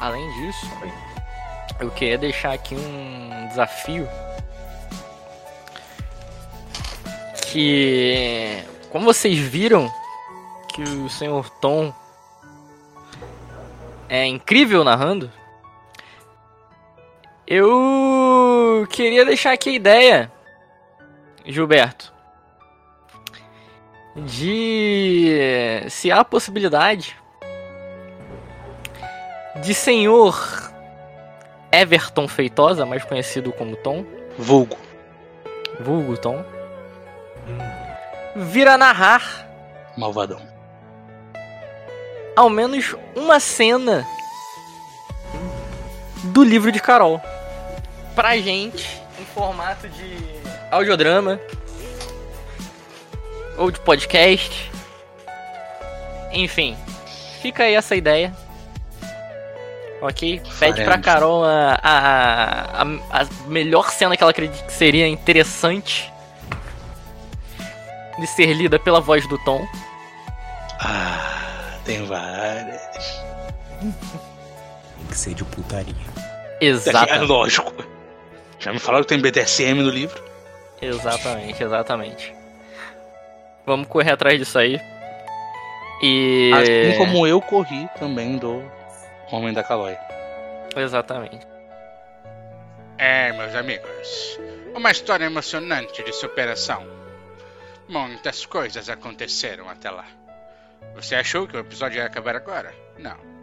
Além 0.00 0.26
disso, 0.34 0.66
eu 1.78 1.90
queria 1.90 2.18
deixar 2.18 2.54
aqui 2.54 2.74
um 2.74 3.48
desafio. 3.48 4.08
Que. 7.52 8.64
Como 8.90 9.04
vocês 9.04 9.38
viram 9.38 9.92
que 10.68 10.82
o 10.82 11.08
Sr. 11.08 11.48
Tom 11.60 11.92
é 14.08 14.24
incrível 14.26 14.82
narrando, 14.82 15.30
eu 17.50 18.86
queria 18.90 19.24
deixar 19.24 19.52
aqui 19.52 19.70
a 19.70 19.72
ideia, 19.72 20.32
Gilberto, 21.46 22.12
de 24.14 25.86
se 25.88 26.12
há 26.12 26.22
possibilidade 26.22 27.16
de 29.62 29.72
senhor 29.72 30.70
Everton 31.72 32.28
Feitosa, 32.28 32.84
mais 32.84 33.02
conhecido 33.02 33.50
como 33.50 33.76
Tom, 33.76 34.04
Vulgo. 34.36 34.76
vulgo 35.80 36.18
Tom, 36.18 36.44
vir 38.36 38.68
a 38.68 38.76
narrar 38.76 39.48
Malvadão. 39.96 40.42
ao 42.36 42.50
menos 42.50 42.94
uma 43.16 43.40
cena 43.40 44.06
do 46.24 46.42
livro 46.42 46.70
de 46.72 46.80
Carol. 46.80 47.20
Pra 48.14 48.36
gente, 48.36 49.00
em 49.20 49.24
formato 49.26 49.88
de 49.88 50.16
audiodrama 50.70 51.40
ou 53.56 53.70
de 53.70 53.80
podcast. 53.80 54.70
Enfim, 56.32 56.76
fica 57.40 57.64
aí 57.64 57.74
essa 57.74 57.96
ideia. 57.96 58.34
Ok? 60.00 60.40
Pede 60.58 60.84
pra. 60.84 60.98
Carol 60.98 61.44
a, 61.44 61.78
a, 61.82 62.82
a, 62.82 63.22
a 63.22 63.26
melhor 63.46 63.90
cena 63.90 64.16
que 64.16 64.22
ela 64.22 64.30
acredita 64.30 64.64
que 64.64 64.72
seria 64.72 65.08
interessante 65.08 66.12
de 68.18 68.26
ser 68.26 68.52
lida 68.52 68.78
pela 68.78 69.00
voz 69.00 69.26
do 69.26 69.38
Tom. 69.38 69.66
Ah, 70.80 71.78
tem 71.84 72.04
várias. 72.06 72.80
Que 75.08 75.16
ser 75.16 75.34
de 75.34 75.44
putaria. 75.44 75.94
É 76.60 76.66
Exatamente. 76.66 77.24
lógico. 77.26 77.72
Já 78.58 78.72
me 78.72 78.80
falaram 78.80 79.04
que 79.04 79.08
tem 79.10 79.20
BDSM 79.20 79.80
no 79.80 79.90
livro? 79.90 80.20
Exatamente, 80.82 81.62
exatamente. 81.62 82.34
Vamos 83.64 83.86
correr 83.86 84.10
atrás 84.10 84.36
disso 84.40 84.58
aí. 84.58 84.80
E. 86.02 86.50
Assim 86.52 86.98
como 86.98 87.28
eu 87.28 87.40
corri 87.40 87.88
também 87.96 88.38
do 88.38 88.60
Homem 89.30 89.52
da 89.52 89.62
Calói. 89.62 89.96
Exatamente. 90.76 91.46
É, 92.98 93.32
meus 93.32 93.54
amigos, 93.54 94.40
uma 94.74 94.90
história 94.90 95.26
emocionante 95.26 96.02
de 96.02 96.12
superação. 96.12 96.84
Muitas 97.88 98.44
coisas 98.44 98.88
aconteceram 98.88 99.68
até 99.68 99.90
lá. 99.90 100.06
Você 100.96 101.14
achou 101.14 101.46
que 101.46 101.56
o 101.56 101.60
episódio 101.60 101.98
ia 101.98 102.06
acabar 102.06 102.34
agora? 102.34 102.74
Não. 102.98 103.37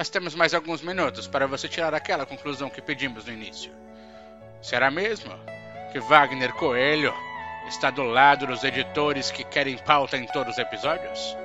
Nós 0.00 0.08
temos 0.08 0.34
mais 0.34 0.54
alguns 0.54 0.80
minutos 0.80 1.26
para 1.26 1.46
você 1.46 1.68
tirar 1.68 1.92
aquela 1.92 2.24
conclusão 2.24 2.70
que 2.70 2.80
pedimos 2.80 3.26
no 3.26 3.34
início. 3.34 3.70
Será 4.62 4.90
mesmo 4.90 5.30
que 5.92 6.00
Wagner 6.00 6.54
Coelho 6.54 7.12
está 7.68 7.90
do 7.90 8.04
lado 8.04 8.46
dos 8.46 8.64
editores 8.64 9.30
que 9.30 9.44
querem 9.44 9.76
pauta 9.76 10.16
em 10.16 10.24
todos 10.24 10.54
os 10.54 10.58
episódios? 10.58 11.36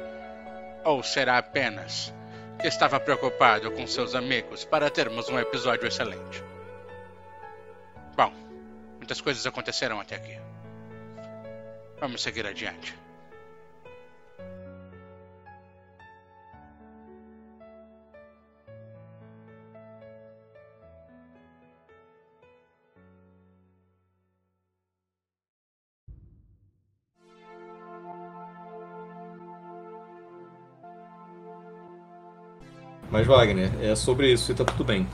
Ou 0.85 1.03
será 1.03 1.37
apenas 1.37 2.13
que 2.57 2.65
estava 2.65 2.97
preocupado 2.97 3.69
com 3.71 3.85
seus 3.85 4.15
amigos 4.15 4.63
para 4.63 4.89
termos 4.89 5.27
um 5.27 5.37
episódio 5.37 5.85
excelente? 5.85 6.41
Bom, 8.15 8.31
muitas 8.95 9.19
coisas 9.19 9.45
aconteceram 9.45 9.99
até 9.99 10.15
aqui. 10.15 10.39
Vamos 11.99 12.21
seguir 12.23 12.47
adiante. 12.47 13.04
Mas 33.11 33.25
Wagner, 33.27 33.71
é 33.81 33.95
sobre 33.95 34.31
isso 34.31 34.51
e 34.51 34.55
tá 34.55 34.63
tudo 34.65 34.83
bem. 34.83 35.07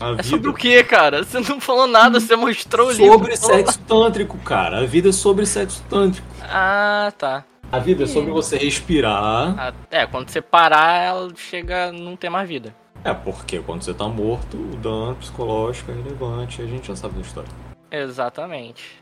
A 0.00 0.08
É 0.08 0.10
vida 0.12 0.22
sobre 0.24 0.48
o 0.48 0.54
que, 0.54 0.82
cara? 0.84 1.22
Você 1.22 1.38
não 1.40 1.60
falou 1.60 1.86
nada, 1.86 2.18
você 2.18 2.34
mostrou 2.34 2.88
o 2.88 2.90
livro. 2.92 3.12
sobre 3.12 3.36
falou- 3.36 3.56
sexo 3.56 3.78
tântrico, 3.80 4.38
cara. 4.38 4.78
A 4.80 4.86
vida 4.86 5.10
é 5.10 5.12
sobre 5.12 5.44
sexo 5.46 5.82
tântrico. 5.88 6.26
Ah, 6.42 7.12
tá. 7.16 7.44
A 7.70 7.78
vida 7.78 8.04
é 8.04 8.06
sobre 8.06 8.30
você 8.30 8.56
respirar. 8.56 9.54
Ah, 9.58 9.72
é, 9.90 10.06
quando 10.06 10.28
você 10.28 10.40
parar, 10.42 11.02
ela 11.02 11.28
chega 11.36 11.88
a 11.88 11.92
não 11.92 12.16
ter 12.16 12.28
mais 12.28 12.48
vida. 12.48 12.74
É 13.04 13.12
porque 13.12 13.58
quando 13.60 13.82
você 13.82 13.92
tá 13.94 14.06
morto, 14.08 14.56
o 14.56 14.76
dano 14.76 15.14
psicológico 15.16 15.90
é 15.90 15.94
relevante. 15.94 16.62
A 16.62 16.66
gente 16.66 16.86
já 16.88 16.96
sabe 16.96 17.14
da 17.14 17.20
história. 17.22 17.48
Exatamente. 17.90 19.01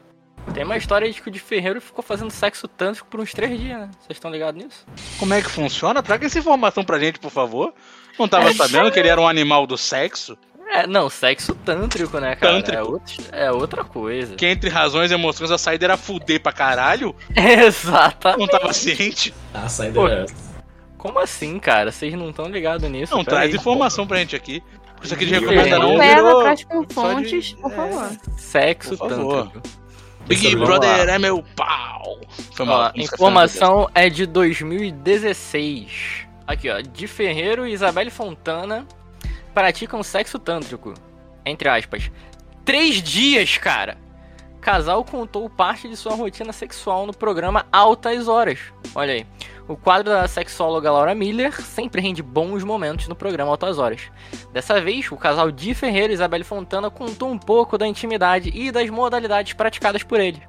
Tem 0.54 0.64
uma 0.64 0.76
história 0.76 1.10
de 1.10 1.20
que 1.20 1.28
o 1.28 1.30
de 1.32 1.38
Ferreiro 1.38 1.80
ficou 1.80 2.02
fazendo 2.02 2.30
sexo 2.30 2.66
tântrico 2.66 3.06
por 3.08 3.20
uns 3.20 3.32
três 3.32 3.58
dias, 3.58 3.78
né? 3.78 3.90
Vocês 4.00 4.16
estão 4.16 4.30
ligados 4.30 4.62
nisso? 4.62 4.84
Como 5.18 5.32
é 5.32 5.40
que 5.40 5.48
funciona? 5.50 6.02
Traga 6.02 6.26
essa 6.26 6.38
informação 6.38 6.82
pra 6.84 6.98
gente, 6.98 7.18
por 7.18 7.30
favor. 7.30 7.72
Não 8.18 8.26
tava 8.28 8.52
sabendo 8.52 8.90
que 8.90 8.98
ele 8.98 9.08
era 9.08 9.20
um 9.20 9.28
animal 9.28 9.66
do 9.66 9.76
sexo? 9.78 10.36
É, 10.72 10.86
não, 10.86 11.08
sexo 11.10 11.54
tântrico, 11.54 12.18
né, 12.20 12.36
cara? 12.36 12.54
Tântrico. 12.54 12.78
É, 12.78 12.82
outro- 12.84 13.24
é 13.32 13.52
outra 13.52 13.84
coisa. 13.84 14.34
Que 14.36 14.46
entre 14.46 14.68
razões 14.70 15.10
e 15.10 15.14
emoções 15.14 15.50
a 15.50 15.58
saída 15.58 15.84
era 15.86 15.96
fuder 15.96 16.40
pra 16.40 16.52
caralho? 16.52 17.14
Exatamente. 17.34 18.40
Não 18.40 18.46
tava 18.46 18.72
ciente? 18.72 19.34
A 19.54 19.68
saída 19.68 19.94
Pô, 20.00 20.08
é 20.08 20.24
essa. 20.24 20.34
Como 20.98 21.18
assim, 21.18 21.58
cara? 21.58 21.90
Vocês 21.90 22.12
não 22.14 22.30
estão 22.30 22.46
ligados 22.46 22.88
nisso? 22.90 23.12
Não, 23.14 23.24
Pera 23.24 23.36
traz 23.38 23.50
aí. 23.52 23.56
informação 23.58 24.06
pra 24.06 24.18
gente 24.18 24.36
aqui. 24.36 24.62
Isso 25.02 25.14
aqui 25.14 25.24
de 25.26 25.34
Eu 25.34 25.40
recomenda 25.40 25.78
não 25.78 25.98
virou... 25.98 26.40
atrás 26.40 26.62
com 26.64 26.84
de- 26.84 26.94
fontes, 26.94 27.52
por 27.54 27.72
é. 27.72 27.74
favor. 27.76 28.10
Sexo 28.36 28.96
Por 28.98 29.08
favor. 29.08 29.42
tântrico. 29.44 29.68
Big 30.30 30.54
Brother 30.54 31.08
é 31.08 31.18
meu 31.18 31.42
pau. 31.56 32.20
Foi 32.52 32.68
Ó, 32.68 32.92
informação 32.94 33.90
é 33.92 34.08
de 34.08 34.26
2016. 34.26 36.28
Aqui, 36.46 36.70
ó. 36.70 36.80
De 36.80 37.08
Ferreiro 37.08 37.66
e 37.66 37.72
Isabelle 37.72 38.10
Fontana 38.10 38.86
praticam 39.52 40.04
sexo 40.04 40.38
tântrico. 40.38 40.94
Entre 41.44 41.68
aspas. 41.68 42.12
Três 42.64 43.02
dias, 43.02 43.58
cara. 43.58 43.98
Casal 44.60 45.04
contou 45.04 45.50
parte 45.50 45.88
de 45.88 45.96
sua 45.96 46.14
rotina 46.14 46.52
sexual 46.52 47.06
no 47.06 47.12
programa 47.12 47.66
Altas 47.72 48.28
Horas. 48.28 48.60
Olha 48.94 49.14
aí. 49.14 49.26
O 49.70 49.76
quadro 49.76 50.10
da 50.10 50.26
sexóloga 50.26 50.90
Laura 50.90 51.14
Miller 51.14 51.52
sempre 51.62 52.02
rende 52.02 52.24
bons 52.24 52.64
momentos 52.64 53.06
no 53.06 53.14
programa 53.14 53.52
Altas 53.52 53.78
Horas. 53.78 54.10
Dessa 54.52 54.80
vez, 54.80 55.12
o 55.12 55.16
casal 55.16 55.52
Di 55.52 55.74
Ferreira 55.74 56.12
e 56.12 56.14
Isabelle 56.14 56.42
Fontana 56.42 56.90
contou 56.90 57.30
um 57.30 57.38
pouco 57.38 57.78
da 57.78 57.86
intimidade 57.86 58.50
e 58.52 58.72
das 58.72 58.90
modalidades 58.90 59.52
praticadas 59.52 60.02
por 60.02 60.18
ele. 60.18 60.42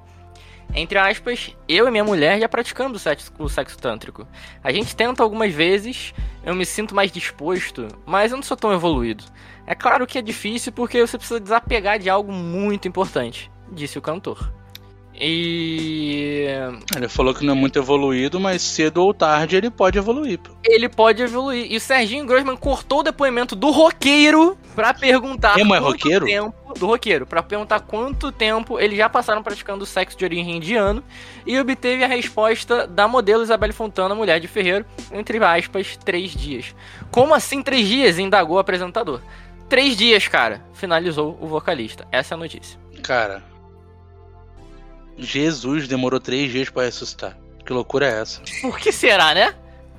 Entre 0.74 0.97
aspas, 0.97 1.55
eu 1.69 1.88
e 1.88 1.91
minha 1.91 2.03
mulher 2.03 2.39
já 2.39 2.49
praticamos 2.49 2.99
o 2.99 2.99
sexo, 2.99 3.32
o 3.38 3.47
sexo 3.47 3.78
tântrico. 3.78 4.28
A 4.63 4.72
gente 4.72 4.95
tenta 4.95 5.22
algumas 5.22 5.53
vezes, 5.53 6.15
eu 6.43 6.55
me 6.55 6.65
sinto 6.65 6.95
mais 6.95 7.11
disposto, 7.11 7.89
mas 8.07 8.32
eu 8.32 8.38
não 8.38 8.43
sou 8.43 8.57
tão 8.57 8.74
evoluído. 8.74 9.24
É 9.67 9.76
claro 9.76 10.07
que 10.07 10.17
é 10.17 10.22
difícil 10.24 10.72
porque 10.72 10.99
você 10.99 11.19
precisa 11.19 11.39
desapegar 11.39 11.99
de 11.99 12.09
algo 12.09 12.34
muito 12.34 12.88
importante, 12.88 13.51
disse 13.72 13.99
o 13.99 14.01
cantor. 14.01 14.51
E 15.24 16.47
Ele 16.95 17.07
falou 17.07 17.32
que 17.34 17.45
não 17.45 17.53
é 17.53 17.55
muito 17.55 17.78
evoluído, 17.78 18.39
mas 18.39 18.61
cedo 18.63 19.03
ou 19.03 19.13
tarde 19.13 19.55
ele 19.55 19.69
pode 19.69 19.97
evoluir. 19.99 20.39
pô. 20.39 20.51
ele 20.65 20.89
pode 20.89 21.22
evoluir. 21.22 21.72
E 21.72 21.78
o 21.78 21.80
Serginho 21.80 22.26
Grossman 22.26 22.57
cortou 22.57 23.01
o 23.01 23.03
depoimento 23.03 23.55
do 23.55 23.69
roqueiro 23.69 24.57
pra 24.74 24.93
perguntar 24.95 25.59
Emo 25.59 25.76
é 25.76 25.80
quanto 25.80 25.91
roqueiro? 25.91 26.26
tempo 26.26 26.74
do 26.80 26.88
roqueiro, 26.88 27.26
para 27.28 27.43
perguntar 27.43 27.82
quanto 27.82 28.32
tempo 28.32 28.80
eles 28.80 28.97
já 28.97 29.07
passaram 29.07 29.43
praticando 29.43 29.86
sexo 29.86 30.17
de 30.17 30.26
origem 30.26 30.57
indiano 30.57 31.03
e 31.45 31.59
obteve 31.59 32.03
a 32.03 32.07
resposta 32.07 32.88
da 32.88 33.07
modelo 33.07 33.43
Isabelle 33.43 33.74
Fontana, 33.74 34.15
mulher 34.15 34.39
de 34.39 34.47
Ferreiro, 34.47 34.86
entre 35.11 35.38
aspas, 35.43 35.97
três 35.97 36.32
dias. 36.32 36.74
Como 37.11 37.36
assim 37.36 37.61
três 37.61 37.88
dias? 37.88 38.17
indagou 38.17 38.55
o 38.55 38.59
apresentador. 38.59 39.22
Três 39.69 39.95
dias, 39.95 40.28
cara, 40.28 40.65
finalizou 40.74 41.38
o 41.39 41.47
vocalista. 41.47 42.07
Essa 42.11 42.34
é 42.34 42.36
a 42.36 42.39
notícia. 42.39 42.80
Cara, 43.03 43.43
Jesus 45.18 45.88
demorou 45.88 46.20
três 46.20 46.51
dias 46.51 46.70
pra 46.70 46.84
ressuscitar. 46.84 47.38
Que 47.66 47.74
loucura 47.74 48.07
é 48.07 48.22
essa? 48.22 48.41
Por 48.62 48.80
que 48.80 48.91
será, 48.91 49.34
né? 49.34 49.53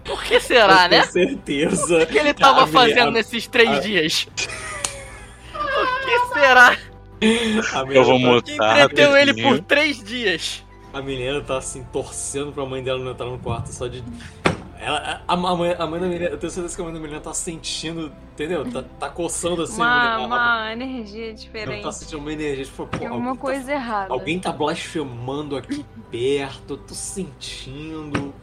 Por 0.05 0.23
que 0.25 0.41
será, 0.41 0.85
Eu 0.87 0.91
né? 0.91 1.03
tenho 1.03 1.13
certeza. 1.13 2.03
O 2.03 2.07
que 2.07 2.19
ele 2.19 2.35
tava 2.35 2.67
fazendo 2.67 3.13
nesses 3.13 3.47
três 3.47 3.71
a- 3.71 3.79
dias? 3.81 4.27
O 5.55 6.05
que 6.05 6.35
será? 6.41 6.77
A 7.73 7.85
menina 7.85 7.95
Eu 7.95 8.05
vou 8.05 8.19
tá- 8.19 8.43
Que 8.45 8.53
mutar. 8.53 8.81
entreteu 8.81 9.17
ele 9.17 9.43
por 9.43 9.61
três 9.61 10.03
dias? 10.03 10.65
A 10.93 11.01
menina 11.01 11.41
tá 11.41 11.57
assim, 11.59 11.85
torcendo 11.93 12.53
pra 12.53 12.67
mãe 12.67 12.83
dela 12.83 12.99
não 12.99 13.13
entrar 13.13 13.27
no 13.27 13.39
quarto 13.39 13.69
só 13.69 13.87
de. 13.87 14.03
Ela, 14.85 15.23
a, 15.29 15.33
a 15.33 15.37
mãe, 15.37 15.77
a 15.79 15.87
mãe 15.87 16.01
da 16.01 16.07
menina, 16.09 16.25
eu 16.31 16.39
tenho 16.39 16.51
certeza 16.51 16.75
que 16.75 16.83
a 16.83 16.85
mãe 16.85 16.93
da 16.93 16.99
menina 16.99 17.21
tá 17.21 17.33
sentindo, 17.33 18.13
entendeu? 18.33 18.69
Tá, 18.69 18.83
tá 18.99 19.09
coçando 19.09 19.63
assim. 19.63 19.77
Uma, 19.77 20.19
uma 20.19 20.73
energia 20.73 21.27
Ela 21.27 21.35
diferente. 21.35 21.83
tá 21.85 21.93
sentindo 21.93 22.19
uma 22.19 22.33
energia, 22.33 22.65
tipo, 22.65 22.87
pô, 22.89 23.07
alguma 23.07 23.35
tá- 23.35 23.41
coisa 23.41 23.73
errada. 23.73 24.13
Alguém 24.13 24.41
tá 24.41 24.51
blasfemando 24.51 25.57
aqui 25.57 25.87
perto, 26.11 26.75
eu 26.75 26.77
tô 26.79 26.95
sentindo. 26.95 28.35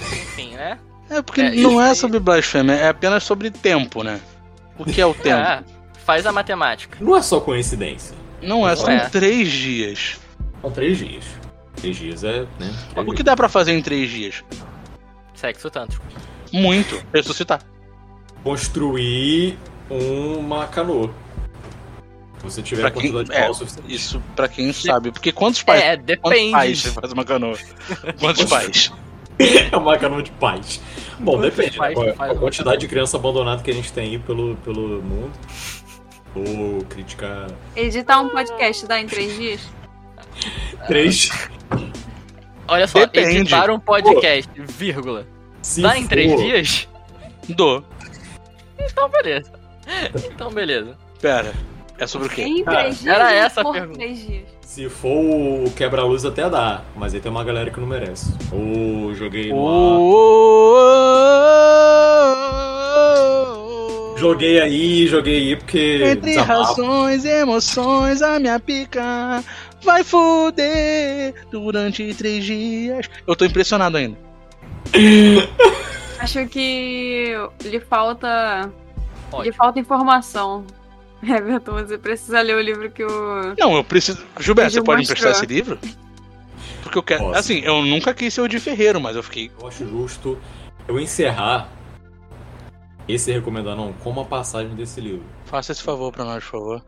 Enfim, 0.00 0.54
né? 0.54 0.78
É 1.08 1.20
porque 1.20 1.40
É, 1.42 1.50
não 1.56 1.80
é 1.80 1.94
sobre 1.94 2.18
blasfêmia, 2.18 2.72
é 2.74 2.88
apenas 2.88 3.22
sobre 3.24 3.50
tempo, 3.50 4.02
né? 4.02 4.20
O 4.78 4.84
que 4.84 5.00
é 5.00 5.04
o 5.06 5.12
tempo? 5.14 5.40
É, 5.40 5.62
faz 6.04 6.24
a 6.24 6.32
matemática. 6.32 6.96
Não 7.00 7.16
é 7.16 7.22
só 7.22 7.40
coincidência. 7.40 8.16
Não 8.40 8.66
é, 8.66 8.74
são 8.76 8.88
É. 8.90 9.08
três 9.10 9.48
dias. 9.50 10.18
São 10.62 10.70
três 10.70 10.96
dias. 10.98 11.24
Três 11.80 11.96
dias 11.96 12.24
é, 12.24 12.40
né? 12.58 12.74
O 12.96 13.12
que 13.12 13.22
dá 13.22 13.34
pra 13.36 13.48
fazer 13.48 13.72
em 13.72 13.82
três 13.82 14.10
dias? 14.10 14.44
Sexo 15.34 15.70
tântrico. 15.70 16.04
Muito. 16.52 17.02
Ressuscitar. 17.14 17.60
Construir 18.42 19.58
uma 19.88 20.66
canoa. 20.66 21.10
Se 22.38 22.44
você 22.44 22.62
tiver 22.62 22.80
Pra 22.82 22.88
a 22.88 22.92
quem, 22.92 23.12
quantidade 23.12 23.28
de 23.30 23.36
é, 23.36 23.44
pau 23.44 23.54
suficiente. 23.54 23.94
isso 23.94 24.22
pra 24.34 24.48
quem 24.48 24.72
sabe. 24.72 25.10
Porque 25.12 25.30
quantos 25.32 25.62
pais, 25.62 25.82
É, 25.82 25.96
quantos 25.96 26.06
depende. 26.06 26.52
pais 26.52 26.78
você 26.82 26.90
faz 26.90 27.12
uma 27.12 27.24
canoa? 27.24 27.56
Quantos 28.18 28.44
pais? 28.44 28.92
É 29.72 29.74
uma 29.74 29.96
canoa 29.96 30.22
de 30.22 30.30
paz. 30.32 30.82
Bom, 31.18 31.38
Quantos 31.38 31.56
depende. 31.56 31.78
pais 31.78 31.98
né? 31.98 32.10
A, 32.10 32.14
faz 32.14 32.30
a 32.30 32.34
uma 32.34 32.40
quantidade 32.42 32.80
de 32.82 32.88
criança 32.88 33.16
abandonada 33.16 33.62
que 33.62 33.70
a 33.70 33.74
gente 33.74 33.90
tem 33.90 34.10
aí 34.10 34.18
pelo, 34.18 34.54
pelo 34.56 35.00
mundo. 35.02 35.32
Ou 36.34 36.84
criticar. 36.84 37.46
Editar 37.74 38.20
um 38.20 38.28
podcast 38.28 38.86
dá 38.86 39.00
em 39.00 39.06
três 39.06 39.34
dias? 39.38 39.62
Três. 40.86 41.30
Olha 42.68 42.86
só, 42.86 43.00
Depende. 43.00 43.38
editar 43.38 43.70
um 43.70 43.80
podcast, 43.80 44.50
vírgula. 44.56 45.26
Se 45.62 45.82
Dá 45.82 45.98
em 45.98 46.06
três 46.06 46.32
for- 46.32 46.40
dias? 46.42 46.88
Dou. 47.48 47.84
Então 48.78 49.08
beleza. 49.08 49.52
Então 50.32 50.50
beleza. 50.52 50.96
Pera. 51.20 51.52
É 51.98 52.06
sobre 52.06 52.28
o 52.28 52.30
quê? 52.30 52.42
Em 52.42 52.64
três 52.64 53.00
dias? 53.00 53.14
era 53.14 53.32
essa 53.32 53.60
a 53.60 53.72
pergunta. 53.72 53.98
três 53.98 54.26
dias? 54.26 54.44
Se 54.62 54.88
for 54.88 55.08
o 55.66 55.70
quebra-luz 55.76 56.24
até 56.24 56.48
dá, 56.48 56.82
mas 56.94 57.12
aí 57.12 57.20
tem 57.20 57.30
uma 57.30 57.42
galera 57.44 57.70
que 57.70 57.80
não 57.80 57.86
merece. 57.88 58.32
Ou 58.52 59.12
joguei 59.14 59.52
no 59.52 59.68
ar. 64.14 64.16
Joguei 64.16 64.60
aí, 64.60 65.06
joguei 65.06 65.36
aí 65.38 65.56
porque. 65.56 66.02
Entre 66.04 66.30
desabafa. 66.32 66.52
razões 66.82 67.24
e 67.24 67.28
emoções, 67.30 68.20
a 68.22 68.38
minha 68.38 68.60
pica 68.60 69.42
vai 69.82 70.04
foder 70.04 71.34
durante 71.50 72.14
três 72.14 72.44
dias. 72.44 73.08
Eu 73.26 73.36
tô 73.36 73.44
impressionado 73.44 73.96
ainda. 73.96 74.16
Acho 76.20 76.46
que 76.46 77.34
lhe 77.64 77.80
falta. 77.80 78.70
Ótimo. 79.32 79.42
Lhe 79.44 79.52
falta 79.52 79.78
informação. 79.78 80.64
Everton, 81.22 81.72
você 81.72 81.98
precisa 81.98 82.40
ler 82.40 82.56
o 82.56 82.60
livro 82.60 82.90
que 82.90 83.04
o. 83.04 83.54
Não, 83.58 83.74
eu 83.74 83.84
preciso. 83.84 84.24
Gilberto, 84.38 84.72
você 84.72 84.82
pode 84.82 84.98
mostrou. 85.00 85.18
emprestar 85.18 85.32
esse 85.32 85.46
livro? 85.46 85.78
Porque 86.82 86.98
eu 86.98 87.02
quero. 87.02 87.24
Posso. 87.24 87.38
Assim, 87.38 87.60
eu 87.60 87.82
nunca 87.82 88.12
quis 88.14 88.32
ser 88.32 88.40
o 88.40 88.48
de 88.48 88.58
Ferreiro, 88.58 89.00
mas 89.00 89.16
eu 89.16 89.22
fiquei. 89.22 89.50
Eu 89.60 89.68
acho 89.68 89.86
justo 89.86 90.38
eu 90.88 90.98
encerrar 90.98 91.68
esse 93.06 93.30
recomendando 93.32 93.94
com 94.02 94.10
uma 94.10 94.24
passagem 94.24 94.74
desse 94.74 95.00
livro. 95.00 95.24
Faça 95.44 95.72
esse 95.72 95.82
favor 95.82 96.12
pra 96.12 96.24
nós, 96.24 96.44
por 96.44 96.50
favor. 96.50 96.82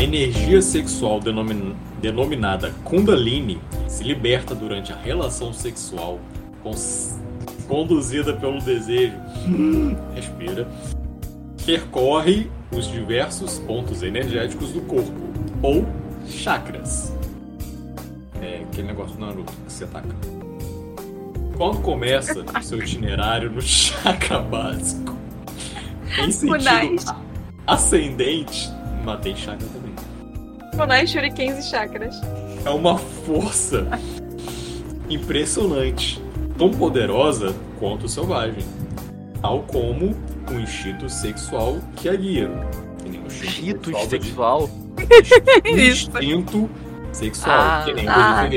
A 0.00 0.02
energia 0.02 0.62
sexual 0.62 1.20
denomin- 1.20 1.76
denominada 2.00 2.70
Kundalini 2.84 3.60
se 3.86 4.02
liberta 4.02 4.54
durante 4.54 4.94
a 4.94 4.96
relação 4.96 5.52
sexual 5.52 6.18
conduzida 7.68 8.32
pelo 8.32 8.62
desejo. 8.62 9.12
Respira. 10.16 10.66
Percorre 11.66 12.50
os 12.74 12.88
diversos 12.88 13.58
pontos 13.58 14.02
energéticos 14.02 14.72
do 14.72 14.80
corpo, 14.80 15.12
ou 15.60 15.86
chakras. 16.26 17.14
É 18.40 18.62
aquele 18.62 18.88
negócio 18.88 19.16
do 19.18 19.20
Naruto 19.26 19.52
que 19.52 19.70
você 19.70 19.84
ataca. 19.84 20.16
Quando 21.58 21.82
começa 21.82 22.42
o 22.58 22.62
seu 22.62 22.78
itinerário 22.78 23.50
no 23.50 23.60
chakra 23.60 24.38
básico, 24.38 25.14
em 26.18 26.32
sentido 26.32 27.14
ascendente, 27.66 28.70
matei 29.04 29.36
chakra 29.36 29.66
também. 29.68 29.89
Kunai, 30.80 31.06
Shurikens 31.06 31.66
e 31.66 31.68
Chakras. 31.68 32.18
É 32.64 32.70
uma 32.70 32.96
força 32.96 33.86
impressionante, 35.10 36.18
tão 36.56 36.70
poderosa 36.70 37.54
quanto 37.78 38.08
selvagem, 38.08 38.64
tal 39.42 39.62
como 39.64 40.16
o 40.50 40.54
instinto 40.54 41.06
sexual 41.10 41.80
que 41.96 42.08
a 42.08 42.16
guia. 42.16 42.50
O 43.26 43.30
Cheetos 43.30 43.94
sexual. 44.08 44.70
Isso. 45.66 46.10
Instinto 46.12 46.70
sexual, 47.12 47.60
Ah, 47.60 47.82
que 47.84 47.92
nem 47.92 48.06
o 48.06 48.10
ah. 48.10 48.48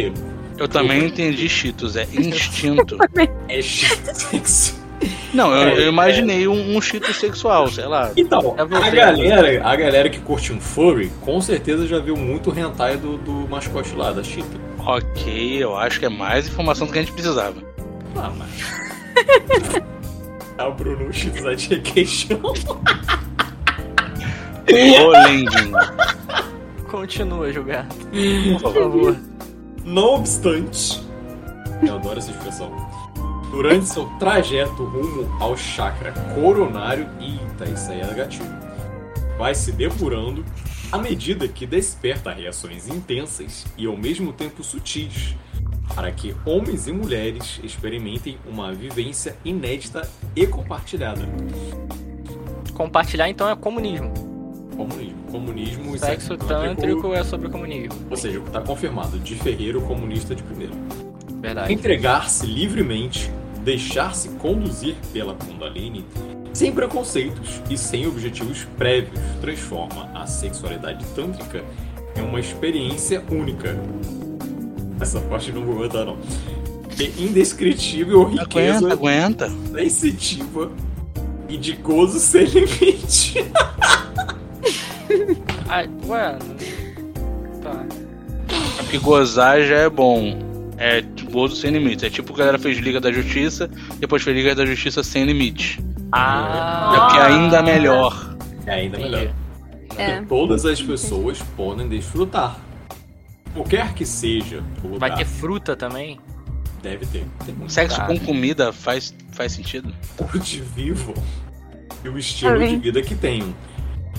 Eu 0.57 0.67
também 0.69 1.07
entendi 1.07 1.49
Cheetos, 1.49 1.97
é 1.97 2.07
instinto. 2.15 2.97
É 3.49 3.59
instinto 3.59 4.15
sexual. 4.15 4.82
Não, 5.33 5.51
eu, 5.55 5.67
É, 5.69 5.83
eu 5.85 5.89
imaginei 5.89 6.47
um, 6.47 6.77
um 6.77 6.81
Cheetos 6.81 7.15
sexual, 7.17 7.67
sei 7.69 7.85
lá. 7.85 8.11
Então, 8.15 8.55
É 8.57 8.63
você. 8.65 8.83
a 8.87 8.89
galera, 8.91 9.67
a 9.67 9.75
galera 9.75 10.09
que 10.09 10.19
curte 10.19 10.53
um 10.53 10.59
furry, 10.61 11.09
com 11.21 11.41
certeza 11.41 11.87
já 11.87 11.99
viu 11.99 12.15
muito 12.15 12.51
hentai 12.57 12.97
do, 12.97 13.17
do 13.17 13.31
mascote 13.49 13.95
lá, 13.95 14.11
da 14.11 14.23
Cheetah. 14.23 14.59
Ok, 14.85 15.57
eu 15.63 15.75
acho 15.75 15.99
que 15.99 16.05
é 16.05 16.09
mais 16.09 16.47
informação 16.47 16.85
do 16.85 16.93
que 16.93 16.99
a 16.99 17.01
gente 17.01 17.13
precisava. 17.13 17.55
Ah, 18.15 18.31
mas... 18.37 19.93
É 20.57 20.63
o 20.63 20.71
Bruno 20.73 21.11
Cheetah 21.11 21.55
de 21.55 21.79
queixão. 21.79 22.39
Ô, 24.69 25.09
Lendinho. 25.09 25.75
Continua, 26.89 27.51
Gilberto. 27.51 27.95
Por 28.61 28.73
favor. 28.73 29.17
Não 29.83 30.15
obstante, 30.15 31.01
eu 31.85 31.95
adoro 31.95 32.17
essa 32.19 32.31
expressão. 32.31 32.71
Durante 33.53 33.85
seu 33.85 34.05
trajeto 34.17 34.83
rumo 34.83 35.31
ao 35.39 35.55
chakra 35.55 36.11
coronário, 36.33 37.07
eita, 37.21 37.69
isso 37.71 37.91
aí 37.91 38.01
é 38.01 38.11
gatilho, 38.11 38.49
vai 39.37 39.53
se 39.53 39.71
depurando 39.71 40.43
à 40.91 40.97
medida 40.97 41.47
que 41.47 41.67
desperta 41.67 42.31
reações 42.31 42.87
intensas 42.87 43.63
e 43.77 43.85
ao 43.85 43.95
mesmo 43.95 44.33
tempo 44.33 44.63
sutis, 44.63 45.35
para 45.93 46.11
que 46.11 46.35
homens 46.43 46.87
e 46.87 46.91
mulheres 46.91 47.59
experimentem 47.63 48.39
uma 48.47 48.73
vivência 48.73 49.37
inédita 49.45 50.09
e 50.35 50.47
compartilhada. 50.47 51.21
Compartilhar 52.73 53.29
então 53.29 53.47
é 53.47 53.55
comunismo. 53.55 54.11
Comunismo. 54.75 55.23
Comunismo 55.31 55.95
e 55.95 55.99
Sexo 55.99 56.35
tântrico 56.37 57.13
é 57.13 57.23
sobre 57.23 57.49
comunismo. 57.49 57.93
Ou 58.09 58.17
seja, 58.17 58.39
está 58.39 58.61
confirmado, 58.61 59.19
de 59.19 59.35
Ferreiro 59.35 59.79
comunista 59.83 60.33
de 60.33 60.41
primeiro. 60.41 60.73
Verdade. 61.39 61.71
Entregar-se 61.71 62.47
livremente, 62.47 63.31
deixar-se 63.63 64.29
conduzir 64.29 64.95
pela 65.11 65.33
Kundalini, 65.33 66.05
sem 66.53 66.71
preconceitos 66.71 67.61
e 67.69 67.77
sem 67.77 68.05
objetivos 68.05 68.65
prévios, 68.77 69.19
transforma 69.41 70.09
a 70.13 70.27
sexualidade 70.27 71.03
tântrica 71.15 71.63
em 72.15 72.21
uma 72.21 72.39
experiência 72.39 73.23
única. 73.31 73.75
Essa 74.99 75.19
parte 75.21 75.51
não 75.51 75.63
vou 75.63 75.75
botar, 75.75 76.05
não. 76.05 76.17
De 76.95 77.05
indescritível 77.23 78.23
riqueza 78.25 78.93
Aguenta, 78.93 79.45
aguenta. 79.45 79.73
sensitiva 79.73 80.71
e 81.49 81.57
de 81.57 81.73
gozo 81.73 82.19
sem 82.19 82.45
limite. 82.45 83.45
Ai, 85.67 85.89
ué. 86.07 86.37
Tá. 87.61 87.85
É 88.79 88.83
porque 88.83 88.99
gozar 88.99 89.63
já 89.63 89.77
é 89.77 89.89
bom. 89.89 90.52
É 90.77 91.01
gozo 91.31 91.55
sem 91.55 91.71
limites. 91.71 92.03
É 92.03 92.09
tipo 92.09 92.33
a 92.33 92.37
galera 92.37 92.59
fez 92.59 92.77
Liga 92.77 92.99
da 92.99 93.11
Justiça, 93.11 93.69
depois 93.99 94.23
fez 94.23 94.35
Liga 94.35 94.55
da 94.55 94.65
Justiça 94.65 95.03
sem 95.03 95.23
limite. 95.23 95.79
Ah. 96.11 97.09
É 97.09 97.11
que 97.11 97.17
é 97.17 97.25
ainda 97.25 97.61
melhor. 97.61 98.35
É 98.65 98.73
ainda 98.73 98.97
melhor. 98.97 99.33
É. 99.97 100.17
E 100.19 100.25
todas 100.25 100.65
as 100.65 100.81
pessoas 100.81 101.41
podem 101.55 101.87
desfrutar. 101.87 102.57
Qualquer 103.53 103.93
que 103.93 104.05
seja 104.05 104.63
o 104.83 104.87
lugar, 104.87 104.99
Vai 105.09 105.15
ter 105.15 105.25
fruta 105.25 105.75
também? 105.75 106.19
deve 106.83 107.05
ter. 107.05 107.25
Sexo 107.67 108.05
com 108.05 108.19
comida 108.19 108.73
faz, 108.73 109.15
faz 109.31 109.53
sentido? 109.53 109.93
de 110.33 110.61
vivo. 110.61 111.13
e 112.03 112.09
o 112.09 112.17
estilo 112.17 112.59
de 112.59 112.75
vida 112.75 113.01
que 113.01 113.15
tenham. 113.15 113.55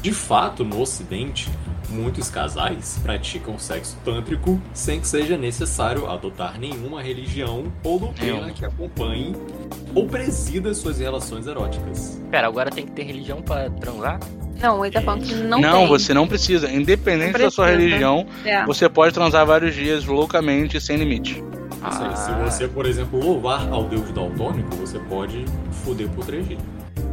De 0.00 0.12
fato, 0.12 0.64
no 0.64 0.80
Ocidente, 0.80 1.48
muitos 1.88 2.28
casais 2.30 2.98
praticam 3.02 3.58
sexo 3.58 3.96
tântrico 4.04 4.60
sem 4.72 5.00
que 5.00 5.06
seja 5.08 5.36
necessário 5.36 6.08
adotar 6.10 6.58
nenhuma 6.58 7.02
religião 7.02 7.64
ou 7.82 7.98
doutrina 7.98 8.50
que 8.52 8.64
acompanhe 8.64 9.34
ou 9.94 10.06
presida 10.06 10.72
suas 10.74 10.98
relações 10.98 11.46
eróticas. 11.46 12.20
Pera, 12.30 12.46
agora 12.48 12.70
tem 12.70 12.84
que 12.86 12.92
ter 12.92 13.04
religião 13.04 13.40
pra 13.42 13.70
transar? 13.70 14.18
Não, 14.60 14.84
ele 14.84 14.94
tá 14.94 15.02
falando 15.02 15.24
que 15.24 15.34
não, 15.34 15.60
Não, 15.60 15.78
tem. 15.80 15.88
você 15.88 16.14
não 16.14 16.26
precisa. 16.26 16.70
Independente 16.70 17.32
Não 17.34 17.40
da 17.40 17.50
sua 17.50 17.66
precisa. 17.66 17.86
religião, 17.86 18.26
É. 18.44 18.64
você 18.64 18.88
pode 18.88 19.12
transar 19.12 19.44
vários 19.44 19.74
dias 19.74 20.04
loucamente, 20.04 20.80
sem 20.80 20.96
limite. 20.96 21.42
Ah. 21.82 22.16
se 22.16 22.32
você, 22.32 22.66
por 22.66 22.86
exemplo, 22.86 23.20
louvar 23.22 23.68
ao 23.70 23.84
deus 23.84 24.10
daltônico, 24.10 24.74
você 24.76 24.98
pode 25.00 25.44
foder 25.84 26.08
por 26.10 26.24
três 26.24 26.48
dias. 26.48 26.60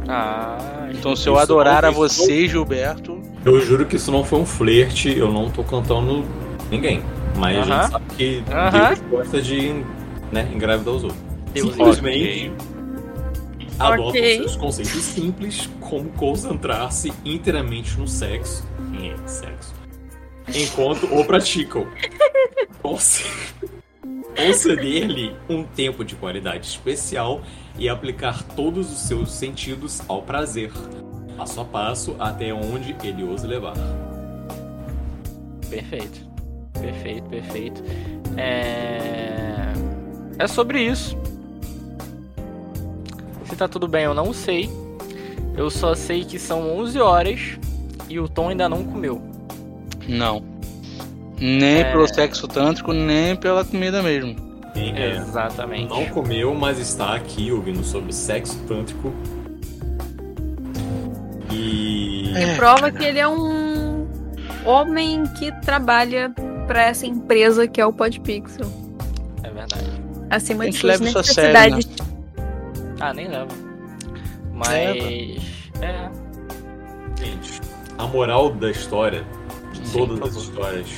Ah, 0.08 0.88
Então, 0.90 1.14
se 1.14 1.28
eu 1.28 1.38
adorar 1.38 1.84
a 1.84 1.90
você, 1.90 2.48
Gilberto. 2.48 3.20
Eu 3.44 3.60
juro 3.60 3.84
que 3.86 3.96
isso 3.96 4.10
não 4.10 4.24
foi 4.24 4.38
um 4.40 4.46
flerte, 4.46 5.16
eu 5.16 5.30
não 5.32 5.50
tô 5.50 5.64
cantando 5.64 6.24
ninguém. 6.70 7.02
Mas 7.36 7.56
a 7.56 7.60
Aham. 7.60 7.82
gente 7.82 7.90
sabe 7.90 8.04
que 8.16 8.44
Aham. 8.50 8.88
Deus 8.94 9.00
gosta 9.10 9.42
de 9.42 9.84
né, 10.30 10.48
engravidar 10.54 10.94
os 10.94 11.04
outros. 11.04 11.20
Deus 11.52 11.70
Simplesmente 11.74 12.52
adotam 13.78 14.08
Ok. 14.08 14.36
seus 14.38 14.56
conceitos 14.56 15.02
simples, 15.02 15.68
como 15.80 16.08
concentrar-se 16.10 17.12
inteiramente 17.24 17.98
no 17.98 18.06
sexo. 18.06 18.64
É, 19.02 19.16
sexo. 19.26 19.74
Enquanto 20.54 21.04
o 21.06 21.24
praticam. 21.24 21.86
Conce- 22.82 23.24
Conceder-lhe 24.36 25.36
um 25.48 25.62
tempo 25.62 26.04
de 26.04 26.14
qualidade 26.14 26.66
especial 26.66 27.42
e 27.78 27.88
aplicar 27.88 28.42
todos 28.42 28.90
os 28.90 29.00
seus 29.00 29.30
sentidos 29.32 30.00
ao 30.08 30.22
prazer, 30.22 30.70
passo 31.42 31.60
a 31.60 31.64
passo 31.64 32.16
até 32.20 32.54
onde 32.54 32.94
ele 33.02 33.24
os 33.24 33.42
levar. 33.42 33.74
Perfeito. 35.68 36.20
Perfeito, 36.80 37.28
perfeito. 37.28 37.82
É. 38.36 39.72
É 40.38 40.46
sobre 40.46 40.82
isso. 40.82 41.16
Se 43.44 43.56
tá 43.56 43.66
tudo 43.66 43.88
bem, 43.88 44.04
eu 44.04 44.14
não 44.14 44.32
sei. 44.32 44.70
Eu 45.56 45.68
só 45.68 45.94
sei 45.96 46.24
que 46.24 46.38
são 46.38 46.78
11 46.78 47.00
horas 47.00 47.58
e 48.08 48.20
o 48.20 48.28
Tom 48.28 48.50
ainda 48.50 48.68
não 48.68 48.84
comeu. 48.84 49.20
Não. 50.08 50.44
Nem 51.40 51.80
É. 51.80 51.90
pelo 51.90 52.06
sexo 52.06 52.46
tântrico, 52.46 52.92
nem 52.92 53.34
pela 53.34 53.64
comida 53.64 54.00
mesmo. 54.00 54.36
É, 54.76 55.16
Exatamente. 55.16 55.90
não 55.90 56.06
comeu, 56.06 56.54
mas 56.54 56.78
está 56.78 57.14
aqui 57.16 57.50
ouvindo 57.50 57.82
sobre 57.84 58.12
sexo 58.12 58.56
tântrico. 58.68 59.12
E. 61.62 62.32
É. 62.36 62.56
Prova 62.56 62.90
que 62.90 63.04
ele 63.04 63.18
é 63.18 63.28
um 63.28 64.06
homem 64.64 65.24
que 65.38 65.52
trabalha 65.60 66.30
pra 66.66 66.82
essa 66.82 67.06
empresa 67.06 67.66
que 67.68 67.80
é 67.80 67.86
o 67.86 67.92
Podpixel. 67.92 68.66
É 69.42 69.50
verdade. 69.50 70.02
Acima 70.30 70.64
de 70.64 70.72
Gente, 70.72 70.80
suas 70.80 71.16
a 71.16 71.22
sério, 71.22 71.52
né? 71.52 71.76
necessidades. 71.76 72.12
Ah, 73.00 73.12
nem 73.12 73.28
leva. 73.28 73.48
Mas. 74.52 75.42
É. 75.80 76.10
Gente, 77.18 77.60
a 77.98 78.06
moral 78.06 78.50
da 78.50 78.70
história, 78.70 79.24
de 79.72 79.86
Sim, 79.86 80.06
todas 80.06 80.36
as 80.36 80.42
histórias, 80.42 80.88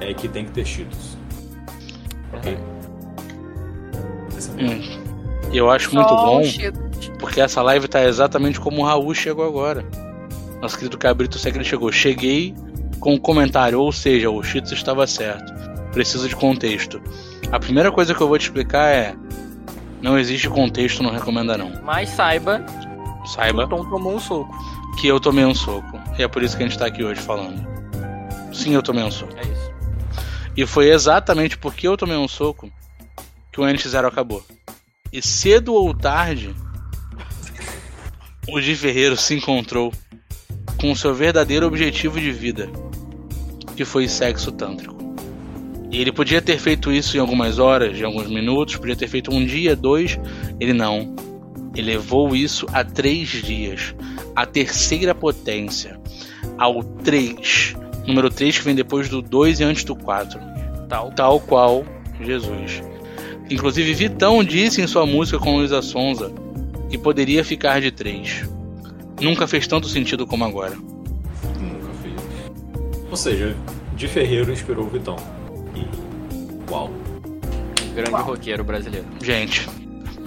é 0.00 0.14
que 0.14 0.28
tem 0.28 0.44
que 0.44 0.52
ter 0.52 0.64
cheetos. 0.64 1.16
Ok? 2.32 2.56
Essa 4.36 4.50
é 4.52 4.54
a 4.54 4.66
moral. 4.66 4.78
Hum. 4.78 5.10
Eu 5.52 5.68
acho 5.68 5.92
muito 5.94 6.08
Só 6.08 6.16
bom, 6.16 6.40
o 6.40 6.44
Porque 7.18 7.40
essa 7.40 7.62
live 7.62 7.88
tá 7.88 8.02
exatamente 8.04 8.60
como 8.60 8.82
o 8.82 8.84
Raul 8.84 9.14
chegou 9.14 9.46
agora. 9.46 9.84
Nosso 10.60 10.76
querido 10.76 10.98
Cabrito 10.98 11.38
que 11.38 11.48
ele 11.48 11.64
chegou. 11.64 11.90
Cheguei 11.90 12.54
com 12.98 13.14
um 13.14 13.18
comentário, 13.18 13.80
ou 13.80 13.90
seja, 13.90 14.30
o 14.30 14.42
Cheetos 14.42 14.72
estava 14.72 15.06
certo. 15.06 15.52
Precisa 15.92 16.28
de 16.28 16.36
contexto. 16.36 17.00
A 17.50 17.58
primeira 17.58 17.90
coisa 17.90 18.14
que 18.14 18.20
eu 18.20 18.28
vou 18.28 18.38
te 18.38 18.42
explicar 18.42 18.88
é. 18.88 19.14
Não 20.02 20.18
existe 20.18 20.48
contexto, 20.48 21.02
não 21.02 21.10
recomenda 21.10 21.58
não. 21.58 21.72
Mas 21.82 22.08
saiba, 22.10 22.64
Saiba 23.26 23.64
o 23.64 23.68
Tom 23.68 23.84
tomou 23.84 24.14
um 24.14 24.20
soco. 24.20 24.50
que 24.98 25.06
eu 25.06 25.20
tomei 25.20 25.44
um 25.44 25.54
soco. 25.54 26.00
E 26.18 26.22
é 26.22 26.28
por 26.28 26.42
isso 26.42 26.56
que 26.56 26.62
a 26.62 26.66
gente 26.68 26.78
tá 26.78 26.86
aqui 26.86 27.04
hoje 27.04 27.20
falando. 27.20 27.66
Sim, 28.52 28.74
eu 28.74 28.82
tomei 28.82 29.04
um 29.04 29.10
soco. 29.10 29.32
É 29.36 29.42
isso. 29.42 29.70
E 30.56 30.66
foi 30.66 30.90
exatamente 30.90 31.56
porque 31.56 31.86
eu 31.86 31.96
tomei 31.96 32.16
um 32.16 32.28
soco 32.28 32.70
que 33.52 33.60
o 33.60 33.64
NX0 33.64 34.06
acabou. 34.06 34.44
E 35.12 35.20
cedo 35.22 35.74
ou 35.74 35.94
tarde, 35.94 36.54
o 38.52 38.60
Di 38.60 38.74
Ferreiro 38.74 39.16
se 39.16 39.34
encontrou 39.34 39.92
com 40.80 40.90
o 40.90 40.96
seu 40.96 41.14
verdadeiro 41.14 41.66
objetivo 41.66 42.20
de 42.20 42.32
vida, 42.32 42.68
que 43.76 43.84
foi 43.84 44.08
sexo 44.08 44.50
tântrico. 44.50 44.98
E 45.90 46.00
ele 46.00 46.12
podia 46.12 46.40
ter 46.40 46.58
feito 46.58 46.92
isso 46.92 47.16
em 47.16 47.20
algumas 47.20 47.58
horas, 47.58 47.98
em 47.98 48.04
alguns 48.04 48.28
minutos, 48.28 48.76
podia 48.76 48.96
ter 48.96 49.08
feito 49.08 49.32
um 49.32 49.44
dia, 49.44 49.74
dois, 49.76 50.18
ele 50.58 50.72
não. 50.72 51.14
Ele 51.74 51.92
levou 51.92 52.34
isso 52.34 52.66
a 52.72 52.84
três 52.84 53.28
dias, 53.28 53.94
a 54.34 54.44
terceira 54.46 55.14
potência, 55.14 56.00
ao 56.58 56.82
3. 56.82 57.76
Número 58.06 58.30
3 58.30 58.58
que 58.58 58.64
vem 58.64 58.74
depois 58.74 59.08
do 59.08 59.22
2 59.22 59.60
e 59.60 59.64
antes 59.64 59.84
do 59.84 59.94
4 59.94 60.40
Tal. 60.88 61.12
tal 61.12 61.40
qual 61.40 61.84
Jesus. 62.20 62.82
Inclusive, 63.48 63.94
Vitão 63.94 64.42
disse 64.42 64.80
em 64.80 64.86
sua 64.86 65.06
música 65.06 65.38
com 65.38 65.56
Luísa 65.56 65.82
Sonza 65.82 66.32
que 66.90 66.98
poderia 66.98 67.44
ficar 67.44 67.80
de 67.80 67.90
três. 67.90 68.44
Nunca 69.20 69.46
fez 69.46 69.66
tanto 69.66 69.86
sentido 69.86 70.26
como 70.26 70.44
agora. 70.44 70.74
Nunca 70.74 71.88
fiz. 72.02 73.02
Ou 73.10 73.16
seja, 73.16 73.56
de 73.96 74.08
Ferreiro 74.08 74.52
inspirou 74.52 74.86
o 74.86 74.88
Vitão. 74.88 75.16
E. 75.74 76.70
Uau. 76.70 76.90
Grande 77.94 78.10
roqueiro 78.10 78.64
brasileiro. 78.64 79.06
Gente, 79.22 79.68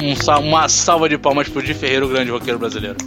um 0.01 0.16
sal- 0.16 0.41
uma 0.41 0.68
salva 0.70 1.09
de 1.09 1.18
palmas 1.18 1.49
pro 1.49 1.61
Di 1.61 1.74
Ferreiro, 1.74 2.05
o 2.05 2.09
grande 2.09 2.32
roqueiro 2.32 2.59
brasileiro. 2.59 2.97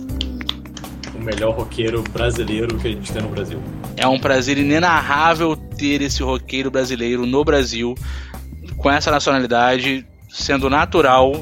O 1.15 1.19
melhor 1.23 1.55
roqueiro 1.55 2.03
brasileiro 2.13 2.77
que 2.79 2.89
a 2.89 2.91
gente 2.91 3.13
tem 3.13 3.23
no 3.23 3.29
Brasil. 3.29 3.61
É 3.97 4.07
um 4.07 4.19
prazer 4.19 4.59
inenarrável 4.59 5.57
ter 5.57 6.03
esse 6.03 6.23
roqueiro 6.23 6.71
brasileiro 6.71 7.25
no 7.27 7.45
Brasil, 7.45 7.95
com 8.77 8.91
essa 8.91 9.11
nacionalidade, 9.11 10.07
sendo 10.29 10.69
natural 10.69 11.33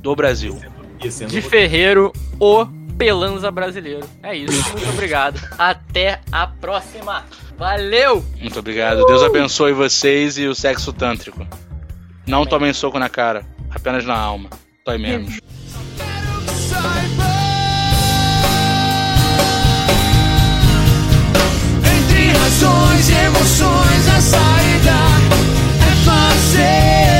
do 0.00 0.14
Brasil. 0.14 0.56
De 1.08 1.42
Ferreiro, 1.42 2.12
o 2.40 2.66
Pelanza 2.96 3.50
brasileiro. 3.50 4.08
É 4.22 4.34
isso. 4.36 4.70
Muito 4.72 4.88
obrigado. 4.90 5.40
Até 5.58 6.20
a 6.32 6.46
próxima. 6.46 7.24
Valeu! 7.58 8.24
Muito 8.40 8.58
obrigado. 8.58 9.04
Deus 9.06 9.22
abençoe 9.22 9.72
vocês 9.72 10.38
e 10.38 10.46
o 10.46 10.54
sexo 10.54 10.92
tântrico. 10.92 11.46
Não 12.26 12.38
Amém. 12.38 12.48
tomem 12.48 12.72
soco 12.72 12.98
na 12.98 13.08
cara, 13.08 13.44
apenas 13.70 14.04
na 14.04 14.16
alma. 14.16 14.48
Dói 14.84 14.98
menos. 14.98 15.38
Entre 21.84 22.28
razões 22.32 23.08
e 23.08 23.14
emoções, 23.14 24.08
a 24.08 24.20
saída 24.20 24.98
é 25.80 25.94
fazer 26.04 27.13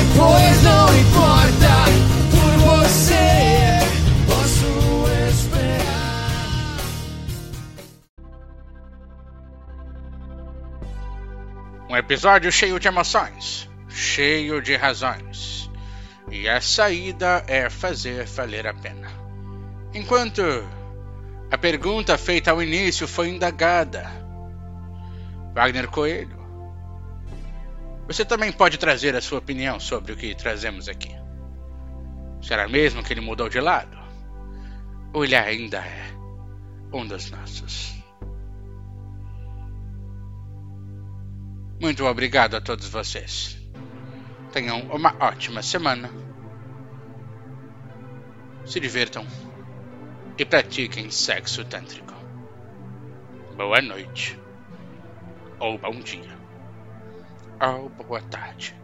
depois 0.00 0.62
não 0.62 0.98
importa. 0.98 1.68
Por 2.30 2.52
você, 2.58 3.80
posso 4.26 5.06
esperar. 5.28 6.00
Um 11.88 11.96
episódio 11.96 12.50
cheio 12.50 12.78
de 12.78 12.88
emoções, 12.88 13.68
cheio 13.88 14.62
de 14.62 14.74
razões. 14.76 15.70
E 16.30 16.48
a 16.48 16.60
saída 16.60 17.44
é 17.48 17.68
fazer 17.68 18.24
valer 18.24 18.66
a 18.66 18.72
pena. 18.72 19.08
Enquanto 19.92 20.42
a 21.50 21.58
pergunta 21.58 22.16
feita 22.16 22.52
ao 22.52 22.62
início 22.62 23.08
foi 23.08 23.28
indagada, 23.28 24.08
Wagner 25.52 25.88
Coelho, 25.88 26.39
você 28.10 28.24
também 28.24 28.50
pode 28.50 28.76
trazer 28.76 29.14
a 29.14 29.20
sua 29.20 29.38
opinião 29.38 29.78
sobre 29.78 30.12
o 30.12 30.16
que 30.16 30.34
trazemos 30.34 30.88
aqui. 30.88 31.14
Será 32.42 32.66
mesmo 32.66 33.04
que 33.04 33.12
ele 33.12 33.20
mudou 33.20 33.48
de 33.48 33.60
lado? 33.60 33.96
Ou 35.12 35.24
ele 35.24 35.36
ainda 35.36 35.78
é 35.78 36.12
um 36.92 37.06
dos 37.06 37.30
nossos? 37.30 37.94
Muito 41.80 42.04
obrigado 42.04 42.56
a 42.56 42.60
todos 42.60 42.88
vocês. 42.88 43.56
Tenham 44.52 44.80
uma 44.88 45.14
ótima 45.20 45.62
semana. 45.62 46.10
Se 48.64 48.80
divirtam 48.80 49.24
e 50.36 50.44
pratiquem 50.44 51.12
sexo 51.12 51.64
tântrico. 51.64 52.12
Boa 53.56 53.80
noite. 53.80 54.36
Ou 55.60 55.78
bom 55.78 56.00
dia. 56.00 56.39
Ou 57.62 57.88
boa 57.90 58.20
tarde. 58.22 58.79